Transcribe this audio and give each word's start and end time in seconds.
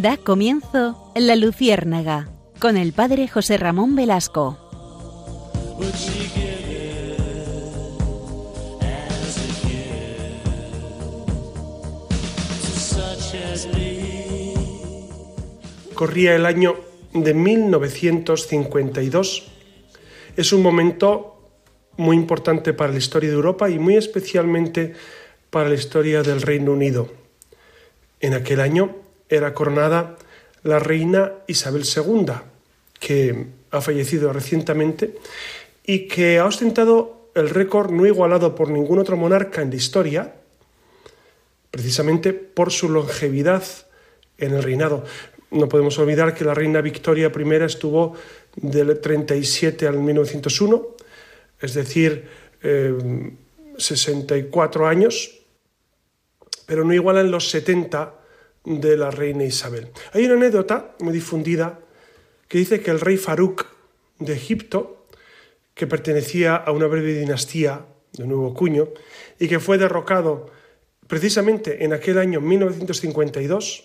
Da 0.00 0.16
comienzo 0.16 1.12
La 1.16 1.34
Luciérnaga 1.34 2.28
con 2.60 2.76
el 2.76 2.92
padre 2.92 3.26
José 3.26 3.56
Ramón 3.56 3.96
Velasco. 3.96 4.56
Corría 15.94 16.36
el 16.36 16.46
año 16.46 16.76
de 17.12 17.34
1952. 17.34 19.50
Es 20.36 20.52
un 20.52 20.62
momento 20.62 21.50
muy 21.96 22.16
importante 22.16 22.72
para 22.72 22.92
la 22.92 22.98
historia 22.98 23.30
de 23.30 23.34
Europa 23.34 23.68
y 23.68 23.80
muy 23.80 23.96
especialmente 23.96 24.94
para 25.50 25.68
la 25.68 25.74
historia 25.74 26.22
del 26.22 26.40
Reino 26.40 26.70
Unido. 26.70 27.08
En 28.20 28.34
aquel 28.34 28.60
año 28.60 29.07
era 29.28 29.54
coronada 29.54 30.16
la 30.62 30.78
reina 30.78 31.32
Isabel 31.46 31.84
II, 31.84 32.32
que 32.98 33.46
ha 33.70 33.80
fallecido 33.80 34.32
recientemente 34.32 35.14
y 35.84 36.08
que 36.08 36.38
ha 36.38 36.44
ostentado 36.44 37.30
el 37.34 37.50
récord 37.50 37.90
no 37.90 38.06
igualado 38.06 38.54
por 38.54 38.70
ningún 38.70 38.98
otro 38.98 39.16
monarca 39.16 39.62
en 39.62 39.70
la 39.70 39.76
historia, 39.76 40.34
precisamente 41.70 42.32
por 42.32 42.72
su 42.72 42.88
longevidad 42.88 43.62
en 44.38 44.54
el 44.54 44.62
reinado. 44.62 45.04
No 45.50 45.68
podemos 45.68 45.98
olvidar 45.98 46.34
que 46.34 46.44
la 46.44 46.54
reina 46.54 46.80
Victoria 46.80 47.32
I 47.34 47.54
estuvo 47.64 48.14
del 48.56 49.00
37 49.00 49.86
al 49.86 49.98
1901, 49.98 50.88
es 51.60 51.74
decir, 51.74 52.28
64 53.78 54.84
eh, 54.84 54.88
años, 54.90 55.38
pero 56.66 56.84
no 56.84 56.92
igualan 56.92 57.30
los 57.30 57.48
70 57.50 58.17
de 58.68 58.96
la 58.96 59.10
reina 59.10 59.44
Isabel. 59.44 59.88
Hay 60.12 60.26
una 60.26 60.34
anécdota 60.34 60.94
muy 61.00 61.12
difundida 61.12 61.80
que 62.48 62.58
dice 62.58 62.80
que 62.80 62.90
el 62.90 63.00
rey 63.00 63.16
Farouk 63.16 63.66
de 64.18 64.34
Egipto, 64.34 65.06
que 65.74 65.86
pertenecía 65.86 66.56
a 66.56 66.70
una 66.72 66.86
breve 66.86 67.14
dinastía 67.14 67.86
de 68.12 68.26
nuevo 68.26 68.52
cuño 68.52 68.88
y 69.38 69.48
que 69.48 69.60
fue 69.60 69.78
derrocado 69.78 70.50
precisamente 71.06 71.84
en 71.84 71.92
aquel 71.92 72.18
año 72.18 72.40
1952 72.40 73.84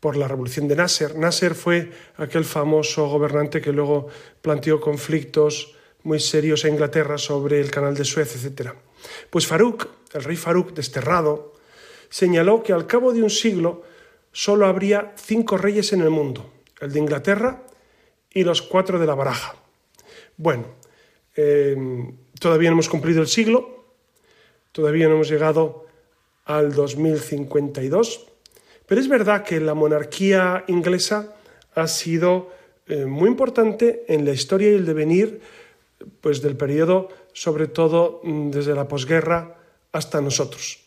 por 0.00 0.16
la 0.16 0.28
revolución 0.28 0.68
de 0.68 0.76
Nasser. 0.76 1.16
Nasser 1.16 1.54
fue 1.54 1.90
aquel 2.16 2.44
famoso 2.44 3.08
gobernante 3.08 3.60
que 3.60 3.72
luego 3.72 4.08
planteó 4.40 4.80
conflictos 4.80 5.74
muy 6.02 6.20
serios 6.20 6.64
en 6.64 6.74
Inglaterra 6.74 7.18
sobre 7.18 7.60
el 7.60 7.70
canal 7.70 7.94
de 7.94 8.04
Suez, 8.04 8.36
etc. 8.36 8.72
Pues 9.30 9.46
Farouk, 9.46 9.88
el 10.12 10.24
rey 10.24 10.36
Farouk 10.36 10.72
desterrado, 10.72 11.53
señaló 12.14 12.62
que 12.62 12.72
al 12.72 12.86
cabo 12.86 13.12
de 13.12 13.24
un 13.24 13.28
siglo 13.28 13.82
solo 14.30 14.66
habría 14.66 15.14
cinco 15.16 15.58
reyes 15.58 15.92
en 15.92 16.00
el 16.00 16.10
mundo, 16.10 16.48
el 16.80 16.92
de 16.92 17.00
Inglaterra 17.00 17.64
y 18.32 18.44
los 18.44 18.62
cuatro 18.62 19.00
de 19.00 19.06
la 19.06 19.16
baraja. 19.16 19.56
Bueno, 20.36 20.64
eh, 21.34 21.76
todavía 22.38 22.70
no 22.70 22.74
hemos 22.74 22.88
cumplido 22.88 23.20
el 23.20 23.26
siglo, 23.26 23.86
todavía 24.70 25.08
no 25.08 25.14
hemos 25.14 25.28
llegado 25.28 25.86
al 26.44 26.72
2052, 26.72 28.26
pero 28.86 29.00
es 29.00 29.08
verdad 29.08 29.42
que 29.42 29.58
la 29.58 29.74
monarquía 29.74 30.62
inglesa 30.68 31.34
ha 31.74 31.88
sido 31.88 32.52
eh, 32.86 33.06
muy 33.06 33.28
importante 33.28 34.04
en 34.06 34.24
la 34.24 34.30
historia 34.30 34.70
y 34.70 34.74
el 34.74 34.86
devenir 34.86 35.40
pues, 36.20 36.42
del 36.42 36.56
periodo, 36.56 37.08
sobre 37.32 37.66
todo 37.66 38.20
mm, 38.22 38.50
desde 38.50 38.76
la 38.76 38.86
posguerra 38.86 39.56
hasta 39.90 40.20
nosotros. 40.20 40.83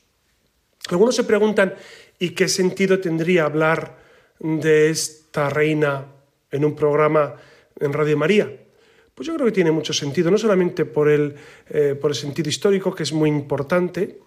Algunos 0.90 1.16
se 1.16 1.24
preguntan, 1.24 1.76
¿y 2.20 2.30
qué 2.30 2.48
sentido 2.48 3.00
tendría 3.00 3.46
hablar 3.46 3.98
de 4.40 4.90
esta 4.90 5.50
reina 5.50 6.06
en 6.52 6.66
un 6.66 6.76
programa 6.76 7.36
en 7.80 7.94
Radio 7.94 8.18
María? 8.18 8.52
Pues 9.14 9.28
yo 9.28 9.34
creo 9.34 9.48
que 9.48 9.52
tiene 9.52 9.72
mucho 9.72 9.94
sentido, 9.94 10.30
no 10.30 10.38
solamente 10.38 10.86
por 10.86 11.10
el, 11.10 11.36
eh, 11.70 11.96
por 12.00 12.12
el 12.12 12.16
sentido 12.16 12.50
histórico, 12.50 12.94
que 12.94 13.04
es 13.04 13.14
muy 13.14 13.30
importante, 13.30 14.20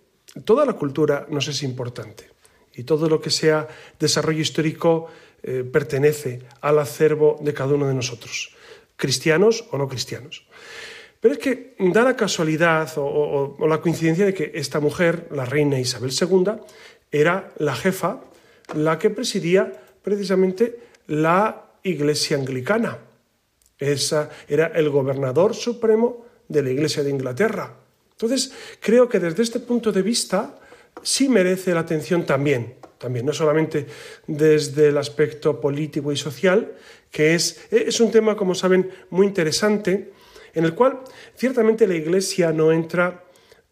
toda 0.45 0.67
la 0.67 0.73
cultura 0.73 1.27
nos 1.31 1.49
es 1.49 1.63
importante 1.63 2.29
y 2.75 2.85
todo 2.85 3.09
lo 3.09 3.21
que 3.21 3.31
sea 3.31 3.69
desarrollo 3.99 4.41
histórico 4.41 5.09
eh, 5.43 5.65
pertenece 5.65 6.43
al 6.61 6.79
acervo 6.79 7.39
de 7.41 7.55
cada 7.55 7.75
uno 7.75 7.87
de 7.87 7.95
nosotros, 7.95 8.55
cristianos 8.97 9.65
o 9.71 9.79
no 9.79 9.89
cristianos. 9.89 10.45
Pero 11.21 11.35
es 11.35 11.41
que 11.41 11.77
da 11.79 12.03
la 12.03 12.17
casualidad 12.17 12.91
o, 12.97 13.57
la 13.69 13.81
coincidencia 13.81 14.25
de 14.25 14.33
que 14.33 14.53
esta 14.55 14.81
mujer, 14.81 15.29
la 15.31 15.45
reina 15.45 15.79
Isabel 15.79 16.11
II, 16.11 16.53
era 17.13 17.53
la 17.59 17.77
jefa, 17.77 18.21
la 18.75 18.99
que 18.99 19.11
presidía 19.11 19.71
precisamente 20.03 20.81
la 21.07 21.67
Iglesia 21.83 22.39
anglicana. 22.39 22.99
Esa 23.79 24.31
era 24.49 24.69
el 24.69 24.89
gobernador 24.89 25.55
supremo 25.55 26.25
de 26.49 26.63
la 26.63 26.71
Iglesia 26.71 27.03
de 27.03 27.11
Inglaterra. 27.11 27.77
Entonces, 28.13 28.53
creo 28.81 29.09
que 29.09 29.21
desde 29.21 29.43
este 29.43 29.61
punto 29.61 29.93
de 29.93 30.03
vista 30.03 30.59
sí 31.03 31.29
merece 31.29 31.75
la 31.75 31.81
atención 31.81 32.25
también, 32.25 32.77
también, 32.99 33.27
no 33.27 33.33
solamente 33.33 33.87
desde 34.27 34.89
el 34.89 34.99
aspecto 34.99 35.61
político 35.61 36.13
y 36.13 36.17
social, 36.17 36.73
que 37.11 37.35
es, 37.35 37.67
es 37.71 38.01
un 38.01 38.11
tema, 38.11 38.37
como 38.37 38.55
saben, 38.55 38.91
muy 39.11 39.27
interesante, 39.27 40.13
en 40.55 40.65
el 40.65 40.75
cual 40.75 41.01
ciertamente 41.37 41.87
la 41.87 41.95
Iglesia 41.95 42.53
no 42.53 42.73
entra 42.73 43.25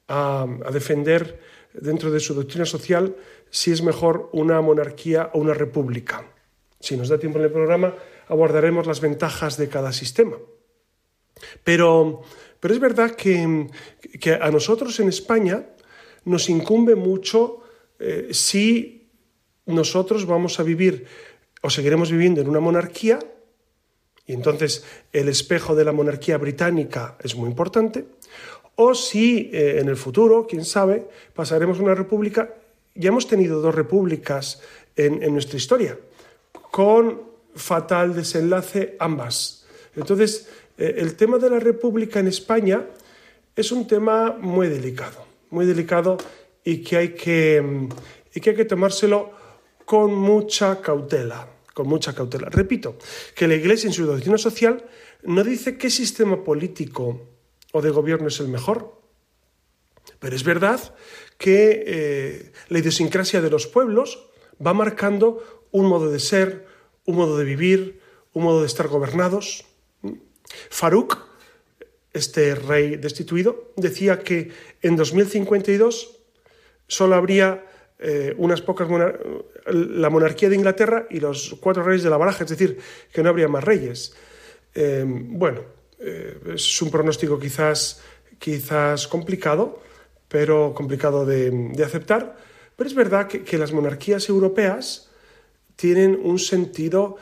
a, 0.09 0.47
defender 0.72 1.41
dentro 1.72 2.11
de 2.11 2.21
su 2.21 2.34
doctrina 2.34 2.65
social 2.65 3.16
si 3.50 3.71
es 3.71 3.83
mejor 3.83 4.31
una 4.33 4.61
monarquía 4.61 5.31
o 5.34 5.38
una 5.38 5.55
república. 5.55 6.25
Si 6.81 6.97
nos 6.97 7.09
da 7.09 7.19
tiempo 7.19 7.38
en 7.38 7.47
el 7.47 7.53
programa, 7.53 7.94
abordaremos 8.28 8.87
las 8.87 9.00
ventajas 9.00 9.56
de 9.56 9.69
cada 9.69 9.93
sistema. 9.93 10.37
Pero, 11.65 12.22
pero 12.61 12.75
es 12.75 12.81
verdad 12.81 13.12
que, 13.12 13.69
a 14.41 14.50
nosotros 14.50 14.99
en 15.00 15.09
España 15.09 15.67
nos 16.25 16.49
incumbe 16.49 16.94
mucho 16.94 17.62
eh, 17.99 18.28
si 18.33 19.11
nosotros 19.67 20.27
vamos 20.27 20.61
a 20.61 20.62
vivir 20.62 21.06
o 21.62 21.71
seguiremos 21.71 22.11
viviendo 22.11 22.41
en 22.41 22.49
una 22.49 22.61
monarquía 22.61 23.19
y 24.28 24.34
entonces 24.34 24.84
el 25.11 25.28
espejo 25.28 25.75
de 25.75 25.84
la 25.84 25.93
monarquía 25.93 26.37
británica 26.37 27.16
es 27.25 27.34
muy 27.34 27.49
importante, 27.49 28.05
o 28.77 28.94
si 28.94 29.50
eh, 29.53 29.81
en 29.81 29.89
el 29.89 29.97
futuro, 29.97 30.47
quién 30.47 30.66
sabe, 30.66 31.09
pasaremos 31.34 31.78
a 31.78 31.83
una 31.83 31.94
república, 31.94 32.55
ya 32.94 33.09
hemos 33.09 33.27
tenido 33.27 33.62
dos 33.62 33.75
repúblicas 33.75 34.61
en, 34.94 35.33
nuestra 35.33 35.56
historia, 35.56 35.99
con 36.71 37.22
fatal 37.55 38.15
desenlace 38.15 38.97
ambas. 39.00 39.67
Entonces, 39.97 40.49
eh, 40.77 40.97
el 40.99 41.15
tema 41.17 41.38
de 41.38 41.49
la 41.49 41.59
república 41.59 42.21
en 42.21 42.28
España 42.28 42.84
es 43.56 43.72
un 43.72 43.87
tema 43.87 44.37
muy 44.38 44.69
delicado, 44.69 45.25
muy 45.50 45.65
delicado 45.65 46.19
y 46.62 46.83
que 46.83 46.97
hay 46.99 47.09
que, 47.15 47.62
mm, 47.62 47.88
y 48.34 48.41
que, 48.41 48.50
hay 48.50 48.56
que 48.56 48.65
tomárselo 48.67 49.31
con 49.87 50.15
mucha 50.15 50.83
cautela 50.83 51.57
con 51.78 51.87
mucha 51.87 52.12
cautela. 52.12 52.49
Repito, 52.50 52.99
que 53.37 53.47
la 53.47 53.55
Iglesia 53.55 53.87
en 53.87 53.93
su 53.93 54.05
doctrina 54.05 54.37
social 54.37 54.85
no 55.23 55.44
dice 55.44 55.79
qué 55.79 55.91
sistema 55.91 56.43
político 56.43 57.23
o 57.70 57.81
de 57.81 57.91
gobierno 57.91 58.26
es 58.26 58.41
el 58.41 58.49
mejor, 58.49 59.00
pero 60.19 60.35
es 60.35 60.43
verdad 60.43 60.81
que 61.38 61.85
eh, 61.87 62.52
la 62.69 62.81
idiosincrasia 62.81 63.41
de 63.41 63.49
los 63.49 63.69
pueblos 63.69 64.26
va 64.58 64.75
marcando 64.75 65.69
un 65.70 65.87
modo 65.87 66.11
de 66.11 66.19
ser, 66.19 66.67
un 67.05 67.14
modo 67.14 67.38
de 67.38 67.44
vivir, 67.44 68.00
un 68.32 68.43
modo 68.43 68.62
de 68.62 68.67
estar 68.67 68.88
gobernados. 68.88 69.64
Farouk, 70.70 71.17
este 72.12 72.56
rey 72.56 72.97
destituido, 72.97 73.70
decía 73.76 74.19
que 74.19 74.50
en 74.82 74.97
2052 74.97 76.19
solo 76.88 77.14
habría 77.14 77.68
eh, 78.00 78.33
unas 78.39 78.62
pocas 78.62 78.89
la 79.67 80.11
monarquía 80.11 80.49
de 80.49 80.55
Inglaterra 80.55 81.06
y 81.11 81.19
los 81.19 81.56
cuatro 81.61 81.83
reyes 81.83 82.05
de 82.05 82.11
la 82.11 82.17
baraja, 82.17 82.45
es 82.45 82.50
decir, 82.50 82.79
que 83.12 83.23
no 83.23 83.29
habría 83.29 83.49
más 83.49 83.65
reyes. 83.65 84.15
Eh, 84.75 85.05
bueno, 85.05 85.62
eh, 85.99 86.39
es 86.55 86.81
un 86.81 86.91
pronóstico 86.91 87.41
quizás, 87.41 88.00
quizás 88.39 89.09
complicado, 89.09 89.83
pero 90.29 90.73
complicado 90.75 91.27
de, 91.27 91.73
aceptar, 91.85 92.37
pero 92.77 92.89
es 92.89 92.95
verdad 92.95 93.27
que, 93.27 93.59
las 93.59 93.73
monarquías 93.73 94.29
europeas 94.29 95.11
tienen 95.75 96.21
un 96.23 96.39
sentido 96.39 97.17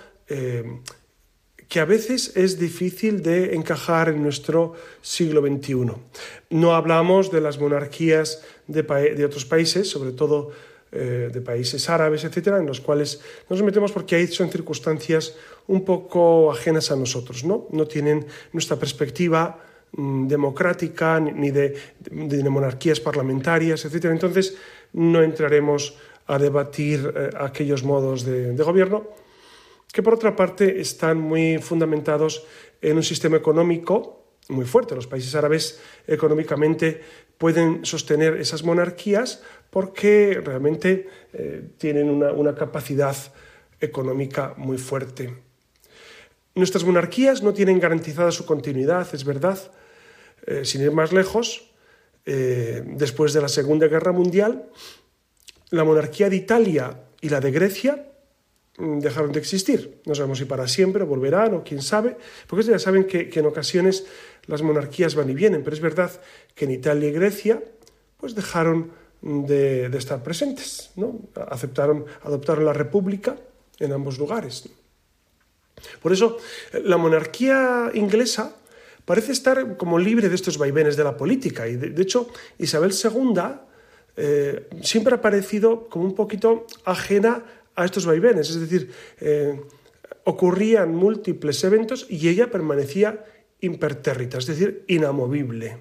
que 1.68 1.80
a 1.80 1.84
veces 1.84 2.36
es 2.36 2.58
difícil 2.58 3.22
de 3.22 3.54
encajar 3.54 4.08
en 4.08 4.22
nuestro 4.22 4.74
siglo 5.02 5.40
XXI. 5.42 5.92
No 6.50 6.74
hablamos 6.74 7.32
de 7.32 7.40
las 7.40 7.58
monarquías 7.58 8.42
de, 8.66 9.24
otros 9.24 9.44
países, 9.44 9.90
sobre 9.90 10.12
todo 10.12 10.52
eh, 10.92 11.30
de 11.32 11.40
países 11.40 11.88
árabes, 11.90 12.24
etcétera, 12.24 12.58
en 12.58 12.66
los 12.66 12.80
cuales 12.80 13.20
nos 13.50 13.62
metemos 13.62 13.90
porque 13.90 14.16
ahí 14.16 14.26
son 14.28 14.50
circunstancias 14.50 15.34
un 15.66 15.84
poco 15.84 16.52
ajenas 16.52 16.90
a 16.90 16.96
nosotros, 16.96 17.44
¿no? 17.44 17.66
No 17.72 17.86
tienen 17.86 18.26
nuestra 18.52 18.76
perspectiva 18.76 19.58
mm, 19.92 20.28
democrática 20.28 21.18
ni 21.18 21.50
de, 21.50 21.76
de, 21.98 22.48
monarquías 22.48 23.00
parlamentarias, 23.00 23.84
etcétera. 23.84 24.14
Entonces 24.14 24.56
no 24.92 25.22
entraremos 25.22 25.96
a 26.26 26.38
debatir 26.38 27.12
eh, 27.14 27.30
aquellos 27.38 27.82
modos 27.82 28.24
de, 28.24 28.54
gobierno, 28.56 29.06
que 29.92 30.02
por 30.02 30.14
otra 30.14 30.36
parte 30.36 30.80
están 30.80 31.18
muy 31.18 31.58
fundamentados 31.58 32.44
en 32.82 32.96
un 32.96 33.02
sistema 33.02 33.36
económico 33.36 34.26
muy 34.48 34.64
fuerte. 34.64 34.94
Los 34.94 35.06
países 35.06 35.34
árabes 35.34 35.80
económicamente 36.06 37.00
pueden 37.38 37.84
sostener 37.84 38.36
esas 38.36 38.62
monarquías 38.62 39.42
porque 39.70 40.40
realmente 40.44 41.08
eh, 41.32 41.68
tienen 41.78 42.08
una, 42.10 42.54
capacidad 42.54 43.16
económica 43.80 44.54
muy 44.56 44.78
fuerte. 44.78 45.34
Nuestras 46.54 46.84
monarquías 46.84 47.42
no 47.42 47.52
tienen 47.52 47.80
garantizada 47.80 48.30
su 48.30 48.46
continuidad, 48.46 49.06
es 49.12 49.24
verdad. 49.24 49.58
Eh, 50.46 50.64
sin 50.64 50.82
ir 50.82 50.92
más 50.92 51.12
lejos, 51.12 51.72
después 52.24 53.32
de 53.32 53.40
la 53.40 53.46
Segunda 53.46 53.86
Guerra 53.86 54.10
Mundial, 54.10 54.68
la 55.70 55.84
monarquía 55.84 56.28
de 56.28 56.34
Italia 56.34 57.04
y 57.20 57.28
la 57.28 57.40
de 57.40 57.52
Grecia 57.52 58.04
dejaron 58.78 59.32
de 59.32 59.38
existir. 59.38 60.00
No 60.04 60.14
sabemos 60.14 60.38
si 60.38 60.44
para 60.44 60.68
siempre 60.68 61.04
volverán 61.04 61.54
o 61.54 61.64
quién 61.64 61.82
sabe, 61.82 62.16
porque 62.46 62.64
ya 62.64 62.78
saben 62.78 63.04
que, 63.04 63.30
en 63.32 63.46
ocasiones 63.46 64.06
las 64.46 64.62
monarquías 64.62 65.14
van 65.14 65.30
y 65.30 65.34
vienen, 65.34 65.64
pero 65.64 65.74
es 65.74 65.82
verdad 65.82 66.10
que 66.54 66.66
en 66.66 66.72
Italia 66.72 67.08
y 67.08 67.12
Grecia 67.12 67.62
pues 68.16 68.34
dejaron 68.34 68.92
de, 69.22 69.86
estar 69.96 70.22
presentes, 70.22 70.90
¿no? 70.96 71.20
aceptaron, 71.48 72.04
adoptaron 72.22 72.64
la 72.64 72.72
república 72.72 73.36
en 73.78 73.92
ambos 73.92 74.18
lugares. 74.18 74.68
Por 76.00 76.12
eso 76.12 76.38
la 76.84 76.96
monarquía 76.96 77.90
inglesa 77.94 78.56
parece 79.04 79.32
estar 79.32 79.76
como 79.76 79.98
libre 79.98 80.28
de 80.28 80.34
estos 80.34 80.58
vaivenes 80.58 80.96
de 80.96 81.04
la 81.04 81.16
política 81.16 81.68
y 81.68 81.76
de 81.76 82.02
hecho 82.02 82.28
Isabel 82.58 82.92
II 82.92 83.40
eh, 84.18 84.68
siempre 84.82 85.14
ha 85.14 85.20
parecido 85.20 85.88
como 85.88 86.06
un 86.06 86.14
poquito 86.14 86.66
ajena 86.84 87.44
a 87.76 87.84
estos 87.84 88.06
vaivenes, 88.06 88.50
es 88.50 88.60
decir, 88.60 88.90
eh, 89.20 89.60
ocurrían 90.24 90.94
múltiples 90.94 91.62
eventos 91.62 92.06
y 92.08 92.28
ella 92.28 92.50
permanecía 92.50 93.24
impertérrita, 93.60 94.38
es 94.38 94.46
decir, 94.46 94.84
inamovible. 94.88 95.78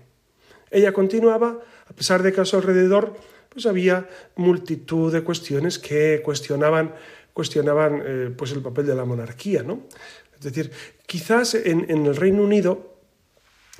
Ella 0.69 0.91
continuaba, 0.91 1.59
a 1.87 1.93
pesar 1.93 2.21
de 2.21 2.33
que 2.33 2.41
a 2.41 2.45
su 2.45 2.57
alrededor 2.57 3.15
pues 3.49 3.65
había 3.65 4.09
multitud 4.35 5.13
de 5.13 5.23
cuestiones 5.23 5.79
que 5.79 6.21
cuestionaban, 6.23 6.93
cuestionaban 7.33 8.03
eh, 8.05 8.33
pues 8.37 8.51
el 8.51 8.61
papel 8.61 8.85
de 8.85 8.95
la 8.95 9.05
monarquía. 9.05 9.63
¿no? 9.63 9.87
Es 10.33 10.41
decir, 10.41 10.71
quizás 11.05 11.55
en, 11.55 11.89
el 11.89 12.15
Reino 12.17 12.43
Unido 12.43 12.99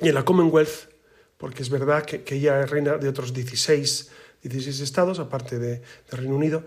y 0.00 0.08
en 0.08 0.14
la 0.14 0.24
Commonwealth, 0.24 0.88
porque 1.36 1.62
es 1.62 1.68
verdad 1.68 2.06
que, 2.06 2.24
ella 2.34 2.62
es 2.62 2.70
reina 2.70 2.96
de 2.96 3.08
otros 3.08 3.34
16 3.34 4.10
16 4.48 4.80
estados, 4.80 5.18
aparte 5.18 5.58
de, 5.58 5.82
Reino 6.10 6.36
Unido, 6.36 6.64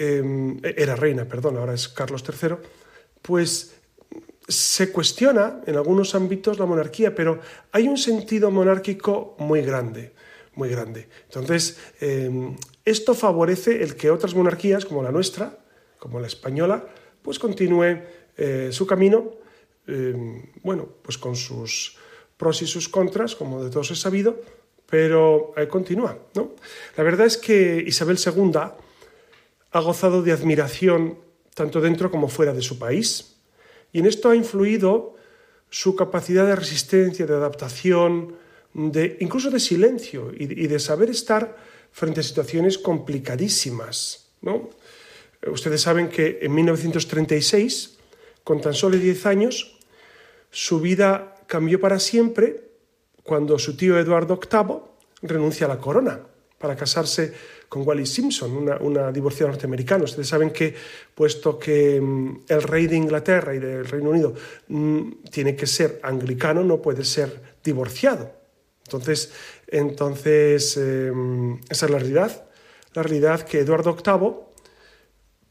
em, 0.00 0.56
era 0.64 0.96
reina, 0.96 1.26
perdón, 1.26 1.58
ahora 1.58 1.74
es 1.74 1.88
Carlos 1.88 2.24
III, 2.24 2.56
pues 3.20 3.76
se 4.48 4.90
cuestiona 4.90 5.60
en 5.66 5.76
algunos 5.76 6.14
ámbitos 6.14 6.58
la 6.58 6.66
monarquía, 6.66 7.14
pero 7.14 7.38
hay 7.70 7.86
un 7.86 7.98
sentido 7.98 8.50
monárquico 8.50 9.36
muy 9.38 9.60
grande, 9.60 10.12
muy 10.54 10.70
grande. 10.70 11.08
Entonces, 11.24 11.78
em, 12.00 12.56
esto 12.84 13.14
favorece 13.14 13.82
el 13.82 13.94
que 13.94 14.10
otras 14.10 14.34
monarquías, 14.34 14.86
como 14.86 15.02
la 15.02 15.12
nuestra, 15.12 15.58
como 15.98 16.18
la 16.18 16.26
española, 16.26 16.88
pues 17.22 17.38
continúe 17.38 18.00
eh, 18.36 18.70
su 18.72 18.86
camino, 18.86 19.36
em, 19.86 20.50
bueno, 20.64 20.88
pues 21.02 21.18
con 21.18 21.36
sus 21.36 21.96
pros 22.38 22.62
y 22.62 22.66
sus 22.66 22.88
contras, 22.88 23.36
como 23.36 23.62
de 23.62 23.70
todos 23.70 23.90
es 23.90 24.00
sabido, 24.00 24.40
pero 24.88 25.52
eh, 25.56 25.68
continúa. 25.68 26.16
¿no? 26.34 26.56
La 26.96 27.04
verdad 27.04 27.26
es 27.26 27.36
que 27.36 27.84
Isabel 27.86 28.18
II 28.18 28.89
ha 29.72 29.80
gozado 29.80 30.22
de 30.22 30.32
admiración 30.32 31.18
tanto 31.54 31.80
dentro 31.80 32.10
como 32.10 32.28
fuera 32.28 32.52
de 32.52 32.62
su 32.62 32.78
país, 32.78 33.36
y 33.92 33.98
en 33.98 34.06
esto 34.06 34.30
ha 34.30 34.36
influido 34.36 35.16
su 35.68 35.94
capacidad 35.94 36.46
de 36.46 36.56
resistencia, 36.56 37.26
de 37.26 37.34
adaptación, 37.34 38.36
de, 38.72 39.16
incluso 39.20 39.50
de 39.50 39.60
silencio 39.60 40.32
y, 40.36 40.46
de 40.46 40.78
saber 40.78 41.10
estar 41.10 41.56
frente 41.92 42.20
a 42.20 42.22
situaciones 42.22 42.78
complicadísimas. 42.78 44.30
¿no? 44.42 44.70
Ustedes 45.46 45.80
saben 45.80 46.08
que 46.08 46.38
en 46.42 46.54
1936, 46.54 47.98
con 48.44 48.60
tan 48.60 48.74
solo 48.74 48.96
10 48.96 49.26
años, 49.26 49.78
su 50.50 50.80
vida 50.80 51.36
cambió 51.46 51.80
para 51.80 51.98
siempre 51.98 52.70
cuando 53.22 53.58
su 53.58 53.76
tío 53.76 53.98
Eduardo 53.98 54.40
VIII 54.40 54.80
renuncia 55.22 55.66
a 55.66 55.68
la 55.68 55.78
corona 55.78 56.20
para 56.58 56.76
casarse 56.76 57.32
con 57.70 57.86
Wallis 57.86 58.12
Simpson, 58.12 58.68
una, 58.80 59.12
divorciada 59.12 59.52
norteamericana. 59.52 60.04
Ustedes 60.04 60.28
saben 60.28 60.50
que, 60.50 60.74
puesto 61.14 61.58
que 61.58 62.00
mm, 62.00 62.42
el 62.48 62.62
rey 62.62 62.88
de 62.88 62.96
Inglaterra 62.96 63.54
y 63.54 63.60
del 63.60 63.86
Reino 63.86 64.10
Unido 64.10 64.34
mm, 64.68 65.22
tiene 65.30 65.54
que 65.54 65.66
ser 65.66 66.00
anglicano, 66.02 66.64
no 66.64 66.82
puede 66.82 67.04
ser 67.04 67.40
divorciado. 67.62 68.32
Entonces, 68.84 69.32
entonces 69.68 70.76
em, 70.76 71.60
esa 71.70 71.86
es 71.86 71.92
la 71.92 71.98
realidad. 71.98 72.44
La 72.92 73.04
realidad 73.04 73.42
que 73.42 73.60
Eduardo 73.60 73.96
VIII 73.96 74.32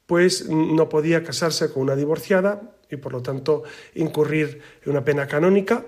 pues 0.06 0.50
no 0.50 0.90
podía 0.90 1.24
casarse 1.24 1.72
con 1.72 1.84
una 1.84 1.96
divorciada 1.96 2.76
y 2.92 2.98
por 2.98 3.14
lo 3.14 3.22
tanto 3.22 3.64
incurrir 3.96 4.62
en 4.84 4.92
una 4.92 5.06
pena 5.06 5.26
canónica 5.26 5.86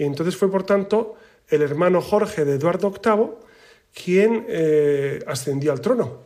y 0.00 0.04
entonces 0.04 0.34
fue, 0.34 0.50
por 0.50 0.62
tanto, 0.62 1.16
el 1.48 1.60
hermano 1.60 2.00
Jorge 2.00 2.46
de 2.46 2.54
Eduardo 2.54 2.90
VIII 2.90 3.49
quien 3.92 4.46
eh, 4.48 5.20
ascendió 5.26 5.72
al 5.72 5.80
trono. 5.80 6.22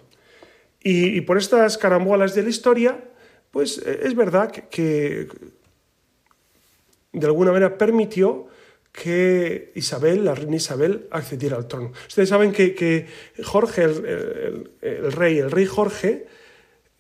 Y, 0.83 1.23
por 1.23 1.39
estas 1.39 1.79
carambolas 1.79 2.35
de 2.35 2.43
la 2.43 2.51
historia, 2.51 3.03
pues 3.51 3.79
eh, 3.79 4.01
es 4.03 4.15
verdad 4.15 4.51
que, 4.51 5.29
de 7.13 7.27
alguna 7.27 7.53
manera 7.53 7.79
permitió 7.79 8.49
que 8.93 9.73
Isabel, 9.75 10.25
la 10.25 10.35
reina 10.35 10.57
Isabel, 10.57 11.09
accediera 11.11 11.57
al 11.57 11.67
trono. 11.67 11.93
Ustedes 12.07 12.29
saben 12.29 12.53
que, 12.53 13.07
Jorge, 13.43 13.85
el, 13.85 15.13
rey, 15.13 15.39
el 15.39 15.51
rey 15.51 15.65
Jorge, 15.65 16.27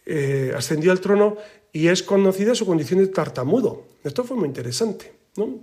eh, 0.06 0.52
ascendió 0.56 0.90
al 0.90 1.00
trono 1.00 1.36
y 1.72 1.88
es 1.88 2.02
conocida 2.02 2.54
su 2.54 2.64
condición 2.64 3.00
de 3.00 3.08
tartamudo. 3.08 3.86
Esto 4.02 4.24
fue 4.24 4.36
muy 4.36 4.46
interesante, 4.46 5.12
¿no? 5.36 5.60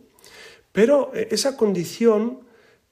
Pero 0.72 1.12
esa 1.14 1.58
condición 1.58 2.42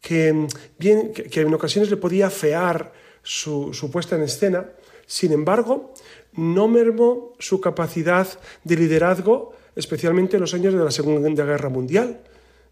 que, 0.02 0.48
bien, 0.78 1.14
que, 1.14 1.42
en 1.42 1.54
ocasiones 1.54 1.90
le 1.90 1.98
podía 1.98 2.28
afear 2.28 2.94
su, 3.22 3.90
puesta 3.92 4.16
en 4.16 4.24
escena, 4.24 4.70
sin 5.06 5.32
embargo, 5.32 5.94
no 6.34 6.68
mermó 6.68 7.34
su 7.40 7.60
capacidad 7.60 8.28
de 8.64 8.76
liderazgo, 8.76 9.54
especialmente 9.76 10.38
en 10.38 10.42
los 10.42 10.54
años 10.54 10.74
de 10.74 10.84
la 10.84 10.92
Segunda 10.92 11.46
Guerra 11.46 11.70
Mundial. 11.70 12.22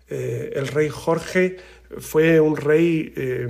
Eh, 0.10 0.54
el 0.56 0.68
rey 0.68 0.90
Jorge 0.90 1.58
fue 2.00 2.40
un 2.40 2.56
rey 2.56 3.14
eh, 3.16 3.48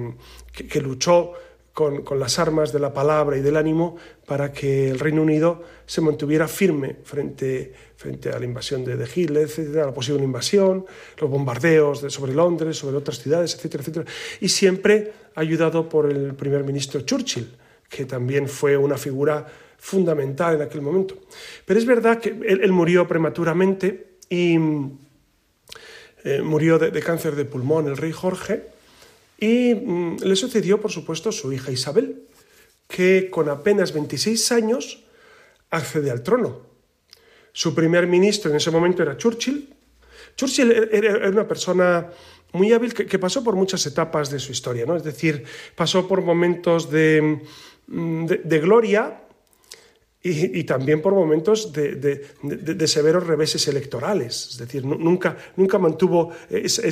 que, 0.52 0.82
luchó 0.82 1.34
con, 1.78 2.20
las 2.20 2.40
armas 2.40 2.74
de 2.74 2.80
la 2.80 2.92
palabra 2.92 3.38
y 3.38 3.42
del 3.42 3.56
ánimo 3.56 3.98
para 4.26 4.52
que 4.52 4.90
el 4.90 4.98
Reino 4.98 5.22
Unido 5.22 5.62
se 5.86 6.02
mantuviera 6.02 6.48
firme 6.48 6.96
frente, 7.04 7.72
frente 7.96 8.32
a 8.32 8.40
la 8.40 8.46
invasión 8.46 8.84
de, 8.84 9.08
Hitler, 9.16 9.44
etcétera, 9.44 9.86
la 9.86 9.94
posible 9.94 10.24
invasión, 10.24 10.88
los 11.22 11.30
bombardeos 11.30 12.00
sobre 12.12 12.34
Londres, 12.34 12.78
sobre 12.78 12.98
otras 12.98 13.20
ciudades, 13.20 13.54
etcétera, 13.54 13.82
etcétera. 13.84 14.06
Y 14.42 14.50
siempre 14.50 15.14
ayudado 15.36 15.88
por 15.88 16.10
el 16.10 16.34
primer 16.34 16.64
ministro 16.64 17.02
Churchill, 17.02 17.56
que 17.88 18.06
también 18.06 18.50
fue 18.50 18.76
una 18.76 18.98
figura 18.98 19.46
fundamental 19.78 20.56
en 20.56 20.64
aquel 20.64 20.82
momento. 20.82 21.20
Pero 21.64 21.80
es 21.80 21.86
verdad 21.86 22.20
que 22.20 22.30
él, 22.30 22.72
murió 22.72 23.08
prematuramente 23.08 24.18
y 24.32 24.58
eh, 26.24 26.42
murió 26.42 26.80
de 26.80 27.04
cáncer 27.04 27.36
de 27.36 27.46
pulmón 27.46 27.86
el 27.86 27.98
rey 27.98 28.12
Jorge 28.12 28.77
y 29.38 29.75
mm, 29.75 30.17
le 30.24 30.36
sucedió, 30.36 30.82
por 30.82 30.91
supuesto, 30.91 31.32
su 31.32 31.51
hija 31.53 31.72
Isabel, 31.72 32.24
que 32.88 33.29
con 33.29 33.50
apenas 33.50 33.94
26 33.94 34.51
años 34.51 35.03
accede 35.70 36.12
al 36.12 36.24
trono. 36.24 36.62
Su 37.51 37.75
primer 37.75 38.08
ministro 38.08 38.50
en 38.50 38.58
ese 38.58 38.72
momento 38.72 39.03
era 39.03 39.17
Churchill. 39.17 39.74
Churchill 40.36 40.72
er, 40.72 40.89
er, 40.94 41.06
era 41.06 41.29
una 41.29 41.48
persona 41.48 42.10
muy 42.53 42.72
hábil 42.72 42.94
que, 42.94 43.20
pasó 43.20 43.44
por 43.44 43.56
muchas 43.56 43.86
etapas 43.86 44.29
de 44.29 44.39
su 44.39 44.51
historia, 44.51 44.86
¿no? 44.86 44.96
Es 44.96 45.03
decir, 45.03 45.44
pasó 45.75 46.08
por 46.08 46.22
momentos 46.22 46.89
de, 46.89 47.41
mm, 47.88 48.25
de 48.25 48.60
gloria, 48.60 49.27
y, 50.24 50.64
también 50.64 51.02
por 51.02 51.14
momentos 51.14 51.72
de, 51.72 52.88
severos 52.88 53.26
reveses 53.26 53.68
electorales. 53.68 54.50
Es 54.52 54.58
decir, 54.58 54.84
nunca, 54.84 55.38
nunca 55.56 55.78
mantuvo 55.78 56.32
ese 56.50 56.88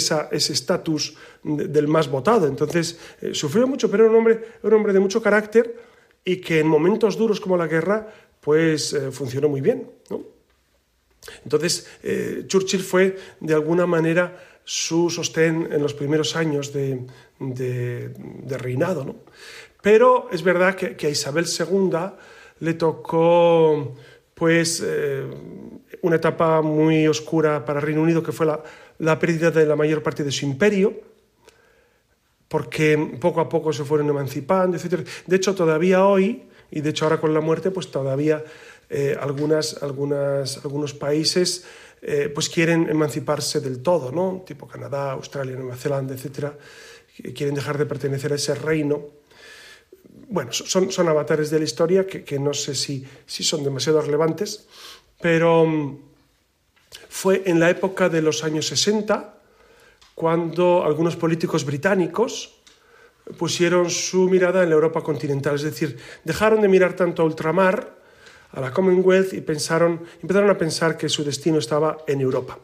estatus 0.54 1.16
del 1.44 1.88
más 1.88 2.10
votado. 2.10 2.48
Entonces, 2.48 2.98
eh, 3.22 3.34
sufrió 3.34 3.68
mucho, 3.68 3.90
pero 3.92 4.06
era 4.06 4.12
un 4.12 4.20
hombre, 4.20 4.42
un 4.64 4.74
hombre 4.74 4.94
de 4.94 5.00
mucho 5.00 5.22
carácter 5.22 5.76
y 6.24 6.38
que 6.38 6.60
en 6.60 6.68
momentos 6.68 7.18
duros 7.18 7.42
como 7.42 7.58
la 7.58 7.68
guerra, 7.68 8.08
pues 8.40 8.94
eh, 8.94 9.12
funcionó 9.12 9.50
muy 9.50 9.62
bien. 9.62 9.90
Entonces, 11.44 11.88
eh, 12.04 12.44
Churchill 12.48 12.82
fue, 12.82 13.18
de 13.40 13.54
alguna 13.54 13.86
manera, 13.86 14.38
su 14.64 15.10
sostén 15.10 15.70
en 15.72 15.82
los 15.82 15.94
primeros 15.94 16.36
años 16.36 16.72
de, 16.74 17.06
reinado. 18.50 19.16
Pero 19.82 20.30
es 20.32 20.42
verdad 20.42 20.76
que, 20.76 21.08
a 21.08 21.10
Isabel 21.10 21.46
II 21.46 21.90
le 22.60 22.74
tocó 22.74 23.96
pues 24.34 24.84
eh, 24.86 25.26
una 26.02 26.18
etapa 26.18 26.62
muy 26.62 27.08
oscura 27.08 27.66
para 27.66 27.80
Reino 27.80 28.02
Unido 28.02 28.22
que 28.22 28.32
fue 28.32 28.46
la, 28.46 29.20
pérdida 29.20 29.52
de 29.52 29.66
la 29.66 29.76
mayor 29.76 30.04
parte 30.04 30.24
de 30.24 30.32
su 30.32 30.46
imperio, 30.46 30.94
porque 32.48 33.18
poco 33.20 33.42
a 33.42 33.50
poco 33.50 33.74
se 33.74 33.84
fueron 33.84 34.10
emancipando, 34.10 34.78
etc. 34.78 35.08
De 35.26 35.36
hecho, 35.36 35.56
todavía 35.56 36.06
hoy, 36.06 36.44
y 36.70 36.82
de 36.82 36.90
hecho 36.90 37.06
ahora 37.06 37.20
con 37.20 37.34
la 37.34 37.42
muerte, 37.42 37.72
pues 37.72 37.90
todavía 37.90 38.44
eh, 38.90 39.18
algunas, 39.20 39.82
algunas, 39.82 40.64
algunos 40.64 40.94
países 40.94 41.66
eh, 42.02 42.30
pues 42.34 42.50
quieren 42.50 42.88
emanciparse 42.90 43.60
del 43.62 43.82
todo, 43.82 44.12
¿no? 44.12 44.44
tipo 44.46 44.68
Canadá, 44.68 45.14
Australia, 45.14 45.56
Nueva 45.56 45.76
Zelanda, 45.76 46.14
etc. 46.14 46.52
Quieren 47.34 47.56
dejar 47.56 47.78
de 47.78 47.86
pertenecer 47.86 48.32
a 48.32 48.36
ese 48.36 48.54
reino. 48.54 49.25
Bueno, 50.28 50.52
son, 50.52 50.92
son 50.92 51.08
avatares 51.08 51.50
de 51.50 51.60
la 51.60 51.66
historia 51.66 52.08
que, 52.08 52.24
que 52.24 52.40
no 52.40 52.54
sé 52.54 52.76
si, 52.76 53.06
si 53.26 53.44
son 53.44 53.64
demasiado 53.64 54.02
relevantes, 54.02 54.68
pero 55.22 55.66
mm, 55.66 56.00
fue 57.10 57.44
en 57.46 57.60
la 57.60 57.70
época 57.70 58.10
de 58.10 58.22
los 58.22 58.44
años 58.44 58.68
60 58.68 59.36
cuando 60.16 60.84
algunos 60.86 61.16
políticos 61.16 61.66
británicos 61.66 62.62
pusieron 63.38 63.90
su 63.90 64.30
mirada 64.30 64.64
en 64.64 64.70
la 64.70 64.76
Europa 64.76 65.02
continental, 65.02 65.56
es 65.56 65.64
decir, 65.64 65.98
dejaron 66.24 66.62
de 66.62 66.68
mirar 66.68 66.96
tanto 66.96 67.22
a 67.22 67.26
ultramar, 67.26 67.96
a 68.52 68.62
la 68.62 68.72
Commonwealth 68.72 69.34
y 69.34 69.42
pensaron, 69.42 70.02
empezaron 70.22 70.50
a 70.50 70.58
pensar 70.58 70.96
que 70.96 71.10
su 71.10 71.26
destino 71.26 71.60
estaba 71.60 71.98
en 72.08 72.22
Europa. 72.22 72.58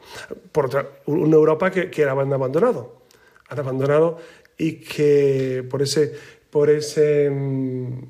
Por 0.52 0.68
otra, 0.68 0.88
una 1.06 1.36
Europa 1.36 1.70
que, 1.70 1.90
que 1.90 2.02
era 2.02 2.14
abandonado, 2.14 3.02
han 3.50 3.60
abandonado 3.60 4.18
y 4.58 4.80
que 4.80 5.68
por 5.70 5.82
ese, 5.82 6.14
por 6.52 6.70
ese, 6.70 7.30
mm, 7.30 8.02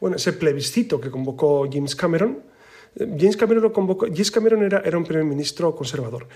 bueno, 0.00 0.16
ese 0.16 0.32
plebiscito 0.32 1.00
que 1.00 1.10
convocó 1.10 1.68
James 1.70 1.94
Cameron, 1.94 2.42
James 2.96 3.36
Cameron, 3.36 3.62
lo 3.62 3.72
convocó, 3.72 4.06
James 4.06 4.30
Cameron 4.30 4.62
era, 4.62 4.80
era, 4.84 4.96
un 4.96 5.04
primer 5.04 5.24
ministro 5.24 5.74
conservador 5.74 6.28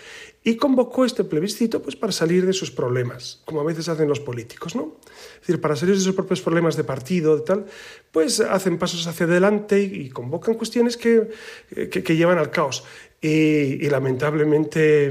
y 0.42 0.56
convocó 0.56 1.04
este 1.04 1.22
plebiscito 1.22 1.80
pues, 1.80 1.94
para 1.94 2.12
salir 2.12 2.44
de 2.44 2.52
sus 2.52 2.72
problemas, 2.72 3.42
como 3.44 3.60
a 3.60 3.64
veces 3.64 3.88
hacen 3.88 4.08
los 4.08 4.18
políticos, 4.18 4.74
¿no? 4.74 4.96
Es 5.34 5.40
decir, 5.42 5.60
para 5.60 5.76
salir 5.76 5.94
de 5.94 6.00
sus 6.00 6.14
propios 6.14 6.40
problemas 6.40 6.76
de 6.76 6.82
partido, 6.82 7.36
de 7.36 7.42
tal, 7.42 7.66
pues 8.10 8.40
hacen 8.40 8.76
pasos 8.76 9.06
hacia 9.06 9.26
adelante 9.26 9.80
y, 9.80 10.08
convocan 10.10 10.54
cuestiones 10.54 10.96
que, 10.96 11.28
que, 11.70 12.16
llevan 12.16 12.38
al 12.38 12.50
caos. 12.50 12.82
Y, 13.20 13.28
y 13.28 13.88
lamentablemente, 13.88 15.06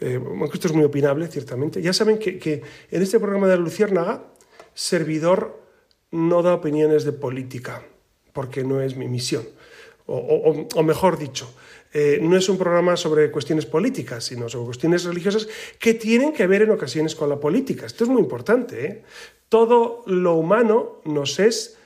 eh, 0.00 0.20
esto 0.52 0.68
es 0.68 0.72
muy 0.72 0.84
opinable, 0.84 1.26
ciertamente, 1.26 1.82
ya 1.82 1.92
saben 1.92 2.18
que, 2.18 2.38
que 2.38 2.62
en 2.90 3.02
este 3.02 3.18
programa 3.18 3.48
de 3.48 3.56
la 3.56 3.62
Luciérnaga, 3.62 4.35
servidor 4.76 5.58
no 6.12 6.44
da 6.44 6.54
opiniones 6.54 7.02
de 7.02 7.16
política, 7.16 7.82
porque 8.30 8.62
no 8.62 8.78
es 8.84 8.94
mi 8.94 9.08
misión 9.08 9.42
o, 10.06 10.82
mejor 10.82 11.18
dicho, 11.18 11.52
eh, 11.92 12.18
no 12.22 12.36
es 12.36 12.48
un 12.48 12.58
programa 12.58 12.96
sobre 12.96 13.30
cuestiones 13.30 13.66
políticas, 13.66 14.24
sino 14.24 14.48
sobre 14.48 14.66
cuestiones 14.66 15.04
religiosas 15.04 15.48
que 15.78 15.94
tienen 15.94 16.32
que 16.32 16.46
ver 16.46 16.62
en 16.62 16.70
ocasiones 16.70 17.14
con 17.14 17.28
la 17.28 17.40
política. 17.40 17.86
Esto 17.86 18.04
es 18.04 18.10
muy 18.10 18.20
importante. 18.20 18.86
¿eh? 18.86 19.02
Todo 19.48 20.04
lo 20.06 20.34
humano 20.34 21.00
nos 21.04 21.38
es 21.38 21.76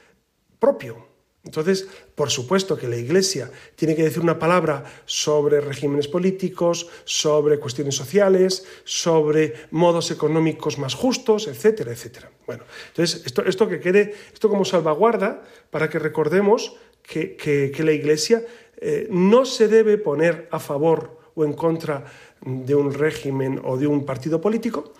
propio. 0.59 1.10
Entonces, 1.43 1.89
por 2.15 2.31
supuesto 2.31 2.77
que 2.77 2.87
la 2.87 2.97
Iglesia 2.97 3.51
tiene 3.75 3.97
que 3.97 4.03
decir 4.03 4.23
una 4.23 4.39
palabra 4.39 4.85
sobre 5.07 5.61
regímenes 5.63 6.07
políticos, 6.07 6.89
sobre 7.05 7.59
cuestiones 7.59 7.95
sociales, 7.95 8.67
sobre 8.85 9.55
modos 9.71 10.11
económicos 10.11 10.79
más 10.79 10.95
justos, 10.95 11.49
etcétera, 11.49 11.93
etcétera. 11.93 12.31
Bueno, 12.47 12.65
entonces 12.89 13.25
esto, 13.25 13.43
esto 13.45 13.69
que 13.69 13.81
quede, 13.81 14.15
esto 14.33 14.51
como 14.51 14.67
salvaguarda 14.67 15.43
para 15.71 15.89
que 15.89 15.99
recordemos 15.99 16.77
que, 17.03 17.73
la 17.79 17.93
Iglesia 17.93 18.45
eh, 18.77 19.09
no 19.11 19.45
se 19.47 19.69
debe 19.69 19.97
poner 19.97 20.47
a 20.51 20.59
favor 20.59 21.19
o 21.35 21.45
en 21.45 21.55
contra 21.55 22.05
de 22.43 22.75
un 22.75 22.93
régimen 22.93 23.61
o 23.65 23.79
de 23.79 23.87
un 23.87 24.05
partido 24.05 24.41
político, 24.41 24.93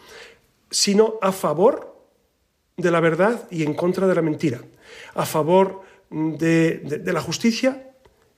sino 0.71 1.19
a 1.21 1.33
favor 1.33 1.97
de 2.77 2.91
la 2.91 3.01
verdad 3.01 3.47
y 3.51 3.63
en 3.63 3.75
contra 3.75 4.07
de 4.07 4.15
la 4.15 4.23
mentira, 4.23 4.63
a 5.15 5.27
favor 5.27 5.83
de, 6.11 7.02
la 7.07 7.21
justicia 7.21 7.93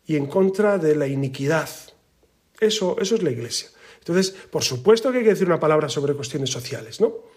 y 0.07 0.17
en 0.17 0.27
contra 0.27 0.79
de 0.79 0.95
la 0.95 1.07
iniquidad. 1.07 1.69
Eso, 2.61 2.97
eso 3.01 3.15
es 3.15 3.23
la 3.23 3.31
Iglesia. 3.31 3.69
Entonces, 3.99 4.31
por 4.31 4.63
supuesto 4.63 5.11
que 5.11 5.19
hay 5.19 5.25
que 5.25 5.31
decir 5.31 5.47
una 5.47 5.61
palabra 5.61 5.89
sobre 5.89 6.15
cuestiones 6.15 6.51
sociales, 6.51 7.01
¿no? 7.01 7.33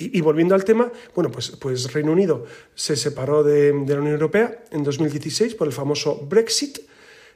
Y, 0.00 0.20
volviendo 0.20 0.54
al 0.54 0.64
tema, 0.64 0.92
bueno, 1.14 1.30
pues, 1.30 1.50
pues 1.60 1.92
Reino 1.92 2.12
Unido 2.12 2.44
se 2.74 2.94
separó 2.94 3.42
de, 3.42 3.72
la 3.72 3.98
Unión 3.98 4.08
Europea 4.14 4.64
en 4.70 4.84
2016 4.84 5.56
por 5.56 5.66
el 5.66 5.72
famoso 5.72 6.24
Brexit 6.28 6.78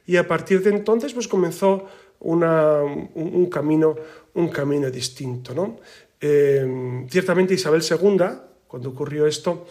y 0.05 0.15
a 0.15 0.25
partir 0.25 0.63
de 0.63 0.69
entonces 0.69 1.13
pues 1.13 1.27
comenzó 1.27 1.87
un, 2.21 3.49
camino, 3.51 3.95
un 4.35 4.47
camino 4.47 4.89
distinto. 4.89 5.53
¿no? 5.53 5.79
Eh, 6.21 7.05
ciertamente 7.09 7.53
Isabel 7.53 7.81
II, 7.81 8.23
cuando 8.65 8.89
ocurrió 8.89 9.27
esto, 9.27 9.65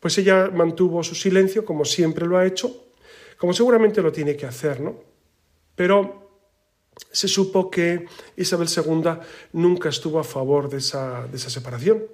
pues 0.00 0.18
ella 0.18 0.50
mantuvo 0.52 1.02
su 1.02 1.14
silencio 1.14 1.64
como 1.64 1.84
siempre 1.84 2.26
lo 2.26 2.38
ha 2.38 2.46
hecho, 2.46 2.84
como 3.38 3.52
seguramente 3.52 4.02
lo 4.02 4.12
tiene 4.12 4.36
que 4.36 4.46
hacer, 4.46 4.80
¿no? 4.80 5.00
Pero 5.74 6.30
se 7.12 7.28
supo 7.28 7.70
que 7.70 8.06
Isabel 8.36 8.68
II 8.74 9.10
nunca 9.52 9.90
estuvo 9.90 10.18
a 10.18 10.24
favor 10.24 10.68
de 10.68 10.78
esa, 10.78 11.26
de 11.26 11.36
esa 11.36 11.50
separación 11.50 12.04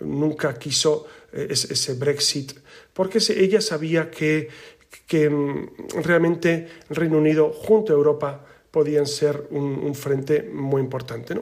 nunca 0.00 0.54
quiso 0.58 1.06
eh, 1.32 1.48
ese 1.50 1.94
Brexit, 1.94 2.52
porque 2.92 3.18
ella 3.36 3.60
sabía 3.60 4.10
que, 4.10 4.48
mm, 5.10 6.02
realmente 6.02 6.68
el 6.88 6.96
Reino 6.96 7.18
Unido 7.18 7.52
junto 7.52 7.92
a 7.92 7.96
Europa 7.96 8.44
podían 8.70 9.06
ser 9.06 9.46
un, 9.50 9.94
frente 9.94 10.42
muy 10.42 10.82
importante. 10.82 11.34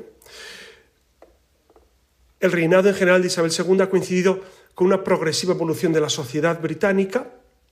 El 2.39 2.53
reinado 2.53 2.89
en 2.89 2.95
general 2.95 3.23
de 3.23 3.29
Isabel 3.29 3.51
II 3.51 3.81
ha 3.81 3.91
coincidido 3.91 4.41
con 4.75 4.87
una 4.87 5.03
progresiva 5.03 5.55
evolución 5.55 5.93
de 5.93 6.01
la 6.01 6.09
sociedad 6.09 6.61
británica, 6.61 7.29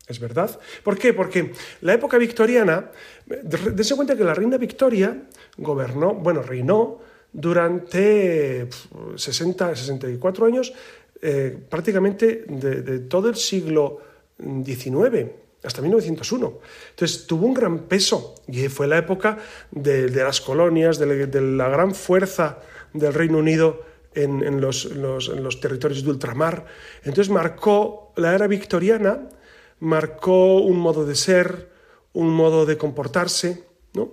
es 0.06 0.18
verdad. 0.18 0.59
¿Por 0.82 0.99
qué? 0.99 1.14
Porque 1.14 1.52
la 1.80 1.94
época 1.94 2.18
victoriana, 2.18 2.90
dense 3.26 3.94
cuenta 3.94 4.16
que 4.16 4.25
la 4.25 4.35
reina 4.35 4.56
Victoria 4.56 5.23
gobernó, 5.56 6.14
bueno, 6.14 6.42
reinó 6.42 7.00
durante 7.32 8.68
60, 9.16 9.76
64 9.76 10.47
años, 10.47 10.73
eh, 11.21 11.56
prácticamente 11.68 12.44
de, 12.49 12.99
todo 13.00 13.28
el 13.28 13.37
siglo 13.37 14.00
XIX 14.38 15.30
hasta 15.62 15.80
1901. 15.80 16.59
Entonces 16.90 17.26
tuvo 17.26 17.47
un 17.47 17.54
gran 17.54 17.78
peso 17.80 18.35
y 18.49 18.68
fue 18.68 18.88
la 18.88 18.99
época 18.99 19.38
de, 19.71 20.11
las 20.11 20.40
colonias, 20.40 20.99
de, 20.99 21.40
la 21.40 21.68
gran 21.68 21.94
fuerza 21.94 22.59
del 22.92 23.14
Reino 23.14 23.38
Unido 23.38 23.91
en, 24.14 24.61
los, 24.61 24.87
en, 24.87 25.02
los, 25.42 25.61
territorios 25.61 26.04
de 26.04 26.11
ultramar. 26.11 26.66
Entonces 27.04 27.31
marcó 27.31 28.12
la 28.16 28.35
era 28.35 28.47
victoriana, 28.47 29.28
marcó 29.81 30.57
un 30.59 30.78
modo 30.78 31.04
de 31.04 31.14
ser, 31.14 31.71
un 32.12 32.31
modo 32.31 32.66
de 32.66 32.76
comportarse, 32.76 33.64
¿no? 33.95 34.11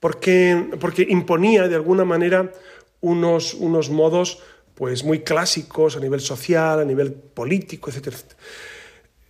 porque, 0.00 0.70
porque 0.80 1.06
imponía 1.08 1.68
de 1.68 1.74
alguna 1.74 2.04
manera 2.04 2.52
unos, 3.00 3.54
unos 3.54 3.90
modos 3.90 4.42
pues, 4.74 5.04
muy 5.04 5.20
clásicos 5.20 5.96
a 5.96 6.00
nivel 6.00 6.20
social, 6.20 6.80
a 6.80 6.84
nivel 6.84 7.12
político, 7.12 7.90
etc. 7.90 8.14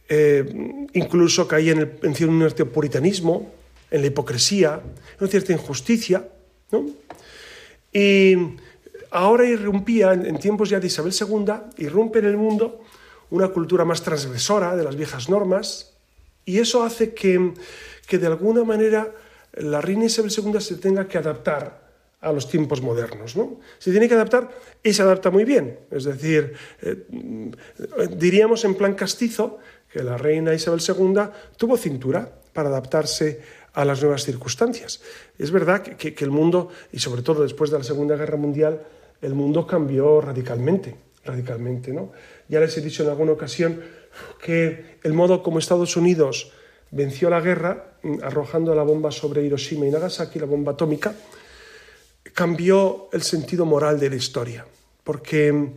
Eh, 0.08 0.86
incluso 0.92 1.46
caía 1.46 1.72
en, 1.72 1.78
el, 1.78 1.98
en 2.02 2.14
cierto 2.14 2.66
puritanismo, 2.68 3.52
en 3.90 4.00
la 4.00 4.06
hipocresía, 4.06 4.80
en 4.84 5.16
una 5.18 5.28
cierta 5.28 5.52
injusticia. 5.52 6.28
¿no? 6.70 6.86
Y 7.92 8.36
ahora 9.10 9.44
irrumpía, 9.46 10.12
en 10.12 10.38
tiempos 10.38 10.70
ya 10.70 10.80
de 10.80 10.86
Isabel 10.86 11.12
II, 11.12 11.84
irrumpe 11.84 12.20
en 12.20 12.26
el 12.26 12.36
mundo 12.36 12.80
una 13.30 13.48
cultura 13.48 13.84
más 13.84 14.02
transgresora 14.02 14.76
de 14.76 14.84
las 14.84 14.96
viejas 14.96 15.28
normas, 15.28 15.92
y 16.44 16.58
eso 16.58 16.82
hace 16.82 17.14
que, 17.14 17.54
que 18.06 18.18
de 18.18 18.26
alguna 18.26 18.64
manera 18.64 19.14
la 19.54 19.80
reina 19.80 20.06
Isabel 20.06 20.32
II 20.36 20.60
se 20.60 20.76
tenga 20.76 21.06
que 21.06 21.18
adaptar 21.18 21.80
a 22.20 22.32
los 22.32 22.48
tiempos 22.48 22.82
modernos. 22.82 23.36
¿no? 23.36 23.60
Se 23.78 23.90
tiene 23.90 24.08
que 24.08 24.14
adaptar 24.14 24.50
y 24.82 24.92
se 24.92 25.02
adapta 25.02 25.30
muy 25.30 25.44
bien. 25.44 25.78
Es 25.90 26.04
decir, 26.04 26.54
eh, 26.82 26.96
diríamos 28.16 28.64
en 28.64 28.74
plan 28.74 28.94
castizo 28.94 29.58
que 29.92 30.02
la 30.02 30.16
reina 30.16 30.54
Isabel 30.54 30.80
II 30.86 31.22
tuvo 31.56 31.76
cintura 31.76 32.30
para 32.52 32.68
adaptarse 32.68 33.40
a 33.72 33.84
las 33.84 34.02
nuevas 34.02 34.24
circunstancias. 34.24 35.00
Es 35.38 35.50
verdad 35.50 35.82
que, 35.82 36.14
que, 36.14 36.24
el 36.24 36.30
mundo, 36.30 36.68
y 36.92 36.98
sobre 36.98 37.22
todo 37.22 37.42
después 37.42 37.70
de 37.70 37.78
la 37.78 37.84
Segunda 37.84 38.16
Guerra 38.16 38.36
Mundial, 38.36 38.82
el 39.22 39.34
mundo 39.34 39.66
cambió 39.66 40.20
radicalmente, 40.20 40.96
radicalmente. 41.24 41.92
¿no? 41.92 42.12
Ya 42.48 42.60
les 42.60 42.76
he 42.76 42.80
dicho 42.80 43.02
en 43.02 43.10
alguna 43.10 43.32
ocasión 43.32 43.80
que 44.42 44.98
el 45.02 45.12
modo 45.12 45.42
como 45.42 45.58
Estados 45.58 45.96
Unidos 45.96 46.52
venció 46.90 47.30
la 47.30 47.40
guerra 47.40 47.94
mm, 48.02 48.18
arrojando 48.22 48.74
la 48.74 48.82
bomba 48.82 49.10
sobre 49.10 49.42
Hiroshima 49.42 49.86
y 49.86 49.90
Nagasaki, 49.90 50.38
la 50.38 50.46
bomba 50.46 50.72
atómica, 50.72 51.14
cambió 52.34 53.08
el 53.12 53.22
sentido 53.22 53.64
moral 53.64 53.98
de 53.98 54.10
la 54.10 54.16
historia, 54.16 54.66
porque, 55.04 55.72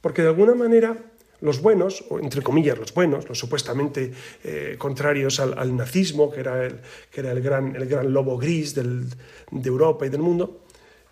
porque 0.00 0.22
de 0.22 0.28
alguna 0.28 0.54
manera 0.54 0.96
los 1.40 1.60
buenos, 1.60 2.04
o 2.08 2.18
entre 2.18 2.42
comillas 2.42 2.78
los 2.78 2.94
buenos, 2.94 3.28
los 3.28 3.38
supuestamente 3.38 4.12
eh, 4.42 4.76
contrarios 4.78 5.38
al, 5.38 5.76
nazismo, 5.76 6.30
que 6.30 6.40
era, 6.40 6.64
el, 6.64 6.80
que 7.10 7.20
era 7.20 7.32
el, 7.32 7.42
gran, 7.42 7.76
el 7.76 7.86
gran 7.86 8.12
lobo 8.12 8.38
gris 8.38 8.74
de 8.74 9.68
Europa 9.68 10.06
y 10.06 10.08
del 10.08 10.22
mundo, 10.22 10.62